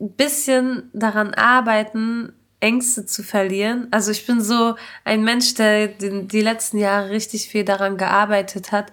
ein 0.00 0.12
bisschen 0.12 0.90
daran 0.92 1.34
arbeiten, 1.34 2.32
Ängste 2.60 3.06
zu 3.06 3.22
verlieren. 3.22 3.88
Also 3.90 4.10
ich 4.10 4.26
bin 4.26 4.40
so 4.40 4.76
ein 5.04 5.22
Mensch, 5.22 5.54
der 5.54 5.88
die, 5.88 6.40
letzten 6.40 6.78
Jahre 6.78 7.10
richtig 7.10 7.48
viel 7.48 7.64
daran 7.64 7.96
gearbeitet 7.96 8.72
hat, 8.72 8.90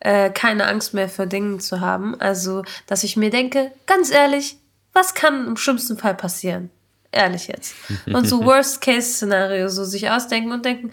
äh, 0.00 0.30
keine 0.30 0.66
Angst 0.66 0.94
mehr 0.94 1.08
vor 1.08 1.26
Dingen 1.26 1.60
zu 1.60 1.80
haben. 1.80 2.20
Also, 2.20 2.64
dass 2.86 3.04
ich 3.04 3.16
mir 3.16 3.30
denke, 3.30 3.70
ganz 3.86 4.10
ehrlich, 4.10 4.58
was 4.92 5.14
kann 5.14 5.46
im 5.46 5.56
schlimmsten 5.56 5.96
Fall 5.96 6.14
passieren? 6.14 6.70
Ehrlich 7.14 7.46
jetzt. 7.46 7.76
Und 8.12 8.28
so 8.28 8.44
Worst-Case-Szenario, 8.44 9.68
so 9.68 9.84
sich 9.84 10.10
ausdenken 10.10 10.50
und 10.50 10.64
denken, 10.64 10.90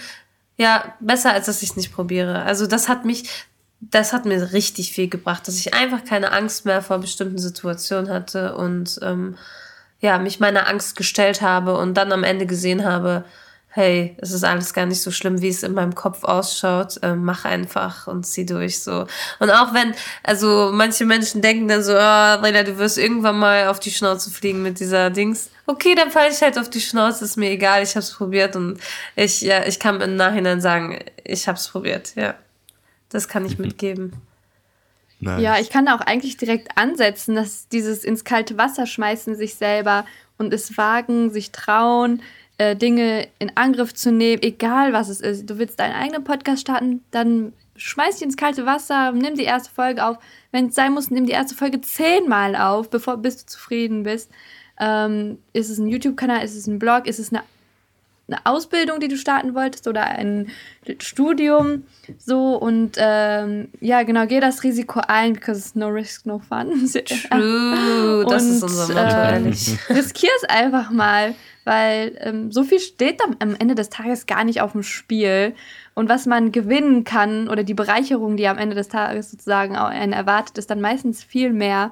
ja, 0.55 0.93
besser 0.99 1.33
als 1.33 1.47
dass 1.47 1.63
ich 1.63 1.71
es 1.71 1.75
nicht 1.75 1.91
probiere. 1.91 2.43
Also 2.43 2.67
das 2.67 2.87
hat 2.87 3.05
mich, 3.05 3.27
das 3.79 4.13
hat 4.13 4.25
mir 4.25 4.53
richtig 4.53 4.91
viel 4.91 5.09
gebracht, 5.09 5.47
dass 5.47 5.57
ich 5.57 5.73
einfach 5.73 6.05
keine 6.05 6.31
Angst 6.31 6.65
mehr 6.65 6.83
vor 6.83 6.99
bestimmten 6.99 7.39
Situationen 7.39 8.11
hatte 8.11 8.55
und 8.55 8.99
ähm, 9.01 9.35
ja, 9.99 10.19
mich 10.19 10.39
meiner 10.39 10.67
Angst 10.67 10.95
gestellt 10.95 11.41
habe 11.41 11.75
und 11.75 11.95
dann 11.95 12.11
am 12.11 12.23
Ende 12.23 12.45
gesehen 12.45 12.85
habe, 12.85 13.25
hey, 13.73 14.17
es 14.17 14.31
ist 14.31 14.43
alles 14.43 14.73
gar 14.73 14.85
nicht 14.85 15.01
so 15.01 15.11
schlimm, 15.11 15.41
wie 15.41 15.47
es 15.47 15.63
in 15.63 15.73
meinem 15.73 15.95
Kopf 15.95 16.25
ausschaut. 16.25 16.99
Ähm, 17.03 17.23
mach 17.23 17.45
einfach 17.45 18.05
und 18.05 18.25
zieh 18.25 18.45
durch 18.45 18.83
so. 18.83 19.07
Und 19.39 19.49
auch 19.49 19.73
wenn, 19.73 19.95
also 20.23 20.71
manche 20.73 21.05
Menschen 21.05 21.41
denken 21.41 21.69
dann 21.69 21.81
so, 21.81 21.93
oh, 21.93 21.95
Reda, 21.95 22.63
du 22.63 22.77
wirst 22.77 22.97
irgendwann 22.97 23.39
mal 23.39 23.67
auf 23.67 23.79
die 23.79 23.91
Schnauze 23.91 24.29
fliegen 24.29 24.61
mit 24.61 24.81
dieser 24.81 25.09
Dings. 25.09 25.49
Okay, 25.67 25.95
dann 25.95 26.11
falle 26.11 26.31
ich 26.31 26.41
halt 26.41 26.59
auf 26.59 26.69
die 26.69 26.81
Schnauze, 26.81 27.23
ist 27.23 27.37
mir 27.37 27.49
egal, 27.49 27.81
ich 27.81 27.95
hab's 27.95 28.11
probiert 28.11 28.57
und 28.57 28.77
ich, 29.15 29.39
ja, 29.39 29.65
ich 29.65 29.79
kann 29.79 30.01
im 30.01 30.17
Nachhinein 30.17 30.59
sagen, 30.59 30.99
ich 31.23 31.47
hab's 31.47 31.69
probiert, 31.69 32.13
ja. 32.15 32.35
Das 33.07 33.29
kann 33.29 33.45
ich 33.45 33.57
mitgeben. 33.57 34.13
Nice. 35.21 35.41
Ja, 35.41 35.59
ich 35.59 35.69
kann 35.69 35.85
da 35.85 35.95
auch 35.95 36.01
eigentlich 36.01 36.35
direkt 36.35 36.77
ansetzen, 36.77 37.35
dass 37.35 37.69
dieses 37.69 38.03
ins 38.03 38.25
kalte 38.25 38.57
Wasser 38.57 38.85
schmeißen 38.85 39.35
sich 39.35 39.55
selber 39.55 40.05
und 40.37 40.53
es 40.53 40.77
wagen, 40.77 41.29
sich 41.29 41.51
trauen, 41.51 42.21
äh, 42.61 42.75
Dinge 42.75 43.27
in 43.39 43.51
Angriff 43.55 43.91
zu 43.95 44.11
nehmen, 44.11 44.43
egal 44.43 44.93
was 44.93 45.09
es 45.09 45.19
ist. 45.19 45.49
Du 45.49 45.57
willst 45.57 45.79
deinen 45.79 45.95
eigenen 45.95 46.23
Podcast 46.23 46.61
starten, 46.61 47.03
dann 47.09 47.53
schmeiß 47.75 48.17
dich 48.17 48.25
ins 48.25 48.37
kalte 48.37 48.67
Wasser, 48.67 49.11
nimm 49.13 49.33
die 49.33 49.45
erste 49.45 49.73
Folge 49.73 50.05
auf. 50.05 50.17
Wenn 50.51 50.67
es 50.67 50.75
sein 50.75 50.93
muss, 50.93 51.09
nimm 51.09 51.25
die 51.25 51.31
erste 51.31 51.55
Folge 51.55 51.81
zehnmal 51.81 52.55
auf, 52.55 52.91
bevor 52.91 53.17
bis 53.17 53.37
du 53.37 53.45
zufrieden 53.47 54.03
bist. 54.03 54.29
Ähm, 54.79 55.39
ist 55.53 55.71
es 55.71 55.79
ein 55.79 55.87
YouTube-Kanal, 55.87 56.43
ist 56.43 56.55
es 56.55 56.67
ein 56.67 56.77
Blog, 56.77 57.07
ist 57.07 57.17
es 57.17 57.33
eine 57.33 57.41
eine 58.31 58.45
Ausbildung, 58.45 58.99
die 58.99 59.07
du 59.07 59.17
starten 59.17 59.53
wolltest 59.53 59.87
oder 59.87 60.05
ein 60.05 60.49
Studium. 60.99 61.83
So 62.17 62.55
und 62.55 62.93
ähm, 62.97 63.69
ja, 63.79 64.03
genau, 64.03 64.25
geh 64.25 64.39
das 64.39 64.63
Risiko 64.63 65.01
ein, 65.07 65.33
because 65.33 65.77
no 65.77 65.87
risk, 65.87 66.25
no 66.25 66.39
fun. 66.39 66.69
True, 66.91 68.25
das 68.29 68.43
ist 68.43 68.63
Und, 68.63 68.69
unser 68.69 68.87
Motto, 68.87 68.99
äh, 68.99 69.33
ehrlich. 69.33 69.77
Riskier 69.89 70.29
es 70.37 70.49
einfach 70.49 70.91
mal, 70.91 71.35
weil 71.65 72.17
ähm, 72.19 72.51
so 72.51 72.63
viel 72.63 72.79
steht 72.79 73.21
am, 73.23 73.35
am 73.39 73.55
Ende 73.59 73.75
des 73.75 73.89
Tages 73.89 74.25
gar 74.25 74.43
nicht 74.43 74.61
auf 74.61 74.71
dem 74.71 74.83
Spiel. 74.83 75.53
Und 75.93 76.09
was 76.09 76.25
man 76.25 76.51
gewinnen 76.51 77.03
kann 77.03 77.49
oder 77.49 77.63
die 77.63 77.73
Bereicherung, 77.73 78.37
die 78.37 78.47
am 78.47 78.57
Ende 78.57 78.75
des 78.75 78.87
Tages 78.87 79.31
sozusagen 79.31 79.75
einen 79.75 80.13
erwartet, 80.13 80.57
ist 80.57 80.69
dann 80.69 80.81
meistens 80.81 81.23
viel 81.23 81.51
mehr. 81.51 81.91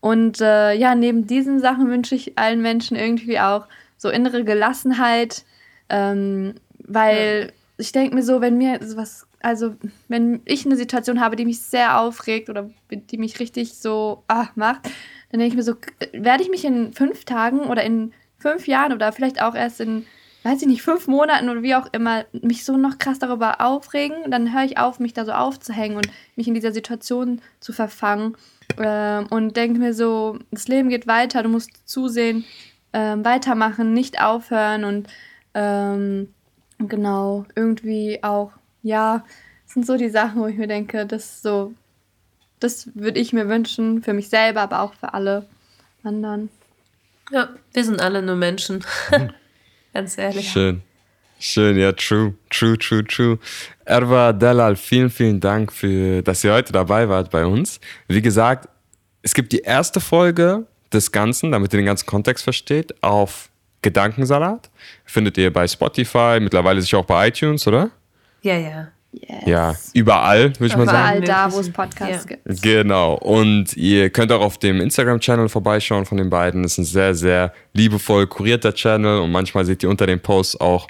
Und 0.00 0.40
äh, 0.40 0.74
ja, 0.74 0.94
neben 0.94 1.26
diesen 1.26 1.60
Sachen 1.60 1.88
wünsche 1.88 2.14
ich 2.14 2.38
allen 2.38 2.62
Menschen 2.62 2.96
irgendwie 2.96 3.38
auch 3.38 3.66
so 3.96 4.08
innere 4.08 4.44
Gelassenheit, 4.44 5.44
ähm, 5.90 6.54
weil 6.78 7.52
ich 7.76 7.92
denke 7.92 8.14
mir 8.14 8.22
so, 8.22 8.40
wenn 8.40 8.58
mir 8.58 8.80
sowas, 8.82 9.26
also 9.40 9.74
wenn 10.08 10.42
ich 10.44 10.66
eine 10.66 10.76
Situation 10.76 11.20
habe, 11.20 11.36
die 11.36 11.44
mich 11.44 11.60
sehr 11.60 11.98
aufregt 11.98 12.50
oder 12.50 12.70
die 12.90 13.18
mich 13.18 13.40
richtig 13.40 13.74
so 13.74 14.22
ah, 14.28 14.48
macht, 14.54 14.90
dann 15.30 15.40
denke 15.40 15.48
ich 15.48 15.56
mir 15.56 15.62
so, 15.62 15.74
werde 16.12 16.42
ich 16.42 16.50
mich 16.50 16.64
in 16.64 16.92
fünf 16.92 17.24
Tagen 17.24 17.60
oder 17.60 17.82
in 17.82 18.12
fünf 18.38 18.66
Jahren 18.66 18.92
oder 18.92 19.12
vielleicht 19.12 19.42
auch 19.42 19.54
erst 19.54 19.80
in, 19.80 20.06
weiß 20.42 20.62
ich 20.62 20.68
nicht, 20.68 20.82
fünf 20.82 21.06
Monaten 21.06 21.48
oder 21.48 21.62
wie 21.62 21.74
auch 21.74 21.86
immer, 21.92 22.24
mich 22.32 22.64
so 22.64 22.76
noch 22.76 22.98
krass 22.98 23.18
darüber 23.18 23.60
aufregen, 23.60 24.30
dann 24.30 24.52
höre 24.52 24.64
ich 24.64 24.78
auf, 24.78 24.98
mich 25.00 25.14
da 25.14 25.24
so 25.24 25.32
aufzuhängen 25.32 25.96
und 25.96 26.08
mich 26.36 26.48
in 26.48 26.54
dieser 26.54 26.72
Situation 26.72 27.40
zu 27.60 27.72
verfangen. 27.72 28.36
Ähm, 28.78 29.26
und 29.30 29.56
denke 29.56 29.78
mir 29.78 29.94
so, 29.94 30.38
das 30.50 30.68
Leben 30.68 30.88
geht 30.88 31.06
weiter, 31.06 31.42
du 31.42 31.48
musst 31.48 31.88
zusehen, 31.88 32.44
ähm, 32.92 33.24
weitermachen, 33.24 33.92
nicht 33.92 34.20
aufhören 34.22 34.84
und 34.84 35.08
ähm, 35.54 36.28
genau, 36.78 37.46
irgendwie 37.54 38.22
auch, 38.22 38.52
ja, 38.82 39.24
das 39.64 39.74
sind 39.74 39.86
so 39.86 39.96
die 39.96 40.08
Sachen, 40.08 40.40
wo 40.40 40.46
ich 40.46 40.56
mir 40.56 40.66
denke, 40.66 41.06
das 41.06 41.42
so, 41.42 41.72
das 42.58 42.90
würde 42.94 43.20
ich 43.20 43.32
mir 43.32 43.48
wünschen, 43.48 44.02
für 44.02 44.12
mich 44.12 44.28
selber, 44.28 44.62
aber 44.62 44.80
auch 44.80 44.94
für 44.94 45.14
alle 45.14 45.46
anderen. 46.02 46.50
Ja, 47.30 47.50
wir 47.72 47.84
sind 47.84 48.00
alle 48.00 48.22
nur 48.22 48.36
Menschen. 48.36 48.84
Ganz 49.94 50.18
ehrlich. 50.18 50.50
Schön. 50.50 50.82
Schön, 51.42 51.78
ja, 51.78 51.92
true, 51.92 52.34
true, 52.50 52.76
true, 52.76 53.02
true. 53.02 53.38
Erwa 53.86 54.32
Delal, 54.32 54.76
vielen, 54.76 55.08
vielen 55.08 55.40
Dank 55.40 55.72
für, 55.72 56.20
dass 56.20 56.44
ihr 56.44 56.52
heute 56.52 56.72
dabei 56.72 57.08
wart 57.08 57.30
bei 57.30 57.46
uns. 57.46 57.80
Wie 58.08 58.20
gesagt, 58.20 58.68
es 59.22 59.32
gibt 59.32 59.52
die 59.52 59.60
erste 59.60 60.00
Folge 60.00 60.66
des 60.92 61.12
Ganzen, 61.12 61.52
damit 61.52 61.72
ihr 61.72 61.78
den 61.78 61.86
ganzen 61.86 62.06
Kontext 62.06 62.44
versteht, 62.44 63.02
auf 63.02 63.49
Gedankensalat. 63.82 64.70
Findet 65.04 65.38
ihr 65.38 65.52
bei 65.52 65.66
Spotify, 65.66 66.38
mittlerweile 66.40 66.80
sicher 66.82 66.98
auch 66.98 67.04
bei 67.04 67.28
iTunes, 67.28 67.66
oder? 67.66 67.90
Ja, 68.42 68.56
ja. 68.56 68.88
Yes. 69.12 69.42
Ja, 69.44 69.74
überall, 69.92 70.52
würde 70.60 70.66
ich 70.66 70.76
mal 70.76 70.86
sagen. 70.86 71.18
Überall 71.18 71.48
da, 71.48 71.52
wo 71.52 71.58
es. 71.58 71.70
Podcasts 71.72 72.26
Ja. 72.30 72.36
gibt. 72.36 72.62
Genau. 72.62 73.14
Und 73.14 73.76
ihr 73.76 74.08
könnt 74.10 74.30
auch 74.30 74.40
auf 74.40 74.58
dem 74.58 74.80
Instagram-Channel 74.80 75.48
vorbeischauen 75.48 76.06
von 76.06 76.16
den 76.16 76.30
beiden. 76.30 76.62
Das 76.62 76.72
ist 76.72 76.78
ein 76.78 76.84
sehr, 76.84 77.14
sehr 77.16 77.52
liebevoll 77.72 78.28
kurierter 78.28 78.72
Channel 78.72 79.18
und 79.20 79.32
manchmal 79.32 79.64
seht 79.64 79.82
ihr 79.82 79.90
unter 79.90 80.06
den 80.06 80.20
Posts 80.20 80.60
auch 80.60 80.86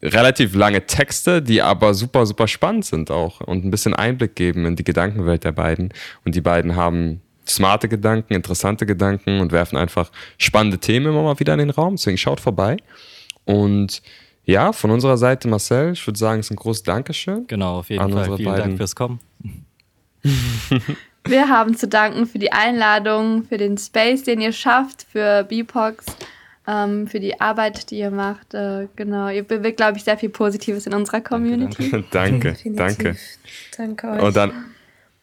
relativ 0.00 0.54
lange 0.54 0.86
Texte, 0.86 1.42
die 1.42 1.60
aber 1.60 1.92
super, 1.92 2.24
super 2.24 2.48
spannend 2.48 2.86
sind 2.86 3.10
auch 3.10 3.40
und 3.42 3.64
ein 3.66 3.70
bisschen 3.70 3.94
Einblick 3.94 4.34
geben 4.34 4.64
in 4.64 4.76
die 4.76 4.84
Gedankenwelt 4.84 5.44
der 5.44 5.52
beiden. 5.52 5.92
Und 6.24 6.34
die 6.36 6.40
beiden 6.40 6.74
haben 6.74 7.20
smarte 7.48 7.88
Gedanken, 7.88 8.34
interessante 8.34 8.86
Gedanken 8.86 9.40
und 9.40 9.52
werfen 9.52 9.76
einfach 9.76 10.10
spannende 10.38 10.78
Themen 10.78 11.06
immer 11.06 11.22
mal 11.22 11.38
wieder 11.40 11.52
in 11.54 11.58
den 11.60 11.70
Raum. 11.70 11.96
Deswegen 11.96 12.18
schaut 12.18 12.40
vorbei. 12.40 12.76
Und 13.44 14.02
ja, 14.44 14.72
von 14.72 14.90
unserer 14.90 15.18
Seite, 15.18 15.46
Marcel, 15.48 15.92
ich 15.92 16.06
würde 16.06 16.18
sagen, 16.18 16.40
es 16.40 16.46
ist 16.46 16.52
ein 16.52 16.56
großes 16.56 16.82
Dankeschön. 16.82 17.46
Genau, 17.46 17.80
auf 17.80 17.90
jeden 17.90 18.02
An 18.02 18.10
Fall. 18.10 18.20
unsere 18.20 18.36
Vielen 18.38 18.48
beiden. 18.50 18.64
Dank 18.64 18.76
fürs 18.78 18.96
Kommen. 18.96 19.20
Wir 21.24 21.48
haben 21.48 21.76
zu 21.76 21.86
danken 21.86 22.26
für 22.26 22.38
die 22.38 22.52
Einladung, 22.52 23.44
für 23.44 23.58
den 23.58 23.76
Space, 23.76 24.22
den 24.22 24.40
ihr 24.40 24.52
schafft, 24.52 25.06
für 25.12 25.44
BPOX, 25.44 26.06
ähm, 26.66 27.06
für 27.06 27.20
die 27.20 27.38
Arbeit, 27.40 27.90
die 27.90 27.98
ihr 27.98 28.10
macht. 28.10 28.54
Äh, 28.54 28.88
genau, 28.96 29.28
ihr 29.28 29.42
bewirkt, 29.42 29.76
glaube 29.76 29.98
ich, 29.98 30.04
sehr 30.04 30.16
viel 30.16 30.30
Positives 30.30 30.86
in 30.86 30.94
unserer 30.94 31.20
Community. 31.20 31.90
danke, 32.10 32.52
Definitiv. 32.52 32.76
danke. 32.76 33.16
Danke 33.76 34.08
euch. 34.08 34.22
Und 34.22 34.36
dann, 34.36 34.52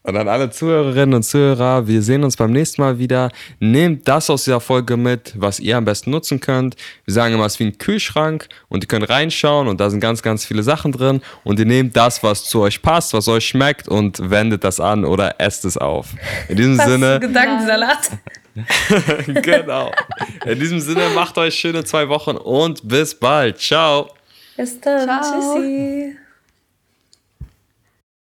und 0.06 0.16
an 0.16 0.28
alle 0.28 0.52
Zuhörerinnen 0.52 1.16
und 1.16 1.24
Zuhörer, 1.24 1.88
wir 1.88 2.02
sehen 2.02 2.24
uns 2.24 2.38
beim 2.38 2.52
nächsten 2.52 2.82
Mal 2.82 3.00
wieder. 3.00 3.32
Nehmt 3.60 4.08
das 4.08 4.30
aus 4.30 4.44
dieser 4.44 4.60
Folge 4.60 4.98
mit, 4.98 5.34
was 5.36 5.60
ihr 5.60 5.78
am 5.78 5.86
besten 5.86 6.12
nutzen 6.12 6.40
könnt. 6.40 6.76
Wir 7.06 7.14
sagen 7.14 7.34
immer, 7.34 7.46
es 7.46 7.54
ist 7.54 7.60
wie 7.60 7.66
ein 7.66 7.78
Kühlschrank 7.78 8.48
und 8.70 8.84
ihr 8.84 8.88
könnt 8.88 9.10
reinschauen 9.10 9.68
und 9.68 9.80
da 9.80 9.90
sind 9.90 10.02
ganz, 10.02 10.22
ganz 10.22 10.46
viele 10.46 10.62
Sachen 10.62 10.92
drin. 10.92 11.22
Und 11.44 11.60
ihr 11.60 11.66
nehmt 11.66 11.98
das, 11.98 12.22
was 12.22 12.46
zu 12.46 12.62
euch 12.62 12.82
passt, 12.82 13.14
was 13.14 13.28
euch 13.28 13.48
schmeckt 13.48 13.88
und 13.88 14.30
wendet 14.30 14.64
das 14.64 14.80
an 14.80 15.06
oder 15.06 15.40
esst 15.40 15.66
es 15.66 15.78
auf. 15.78 16.10
In 16.50 16.58
diesem 16.58 16.78
Was? 16.78 16.86
Sinne, 16.86 17.20
Gedankensalat. 17.20 18.12
genau. 19.42 19.92
In 20.46 20.60
diesem 20.60 20.80
Sinne, 20.80 21.10
macht 21.16 21.38
euch 21.38 21.56
schöne 21.56 21.84
zwei 21.84 22.08
Wochen 22.10 22.38
und 22.38 22.88
bis 22.88 23.16
bald. 23.16 23.60
Ciao. 23.60 24.12
Bis 24.56 24.80
dann. 24.80 25.04
Ciao. 25.04 25.56
Tschüssi. 25.56 26.18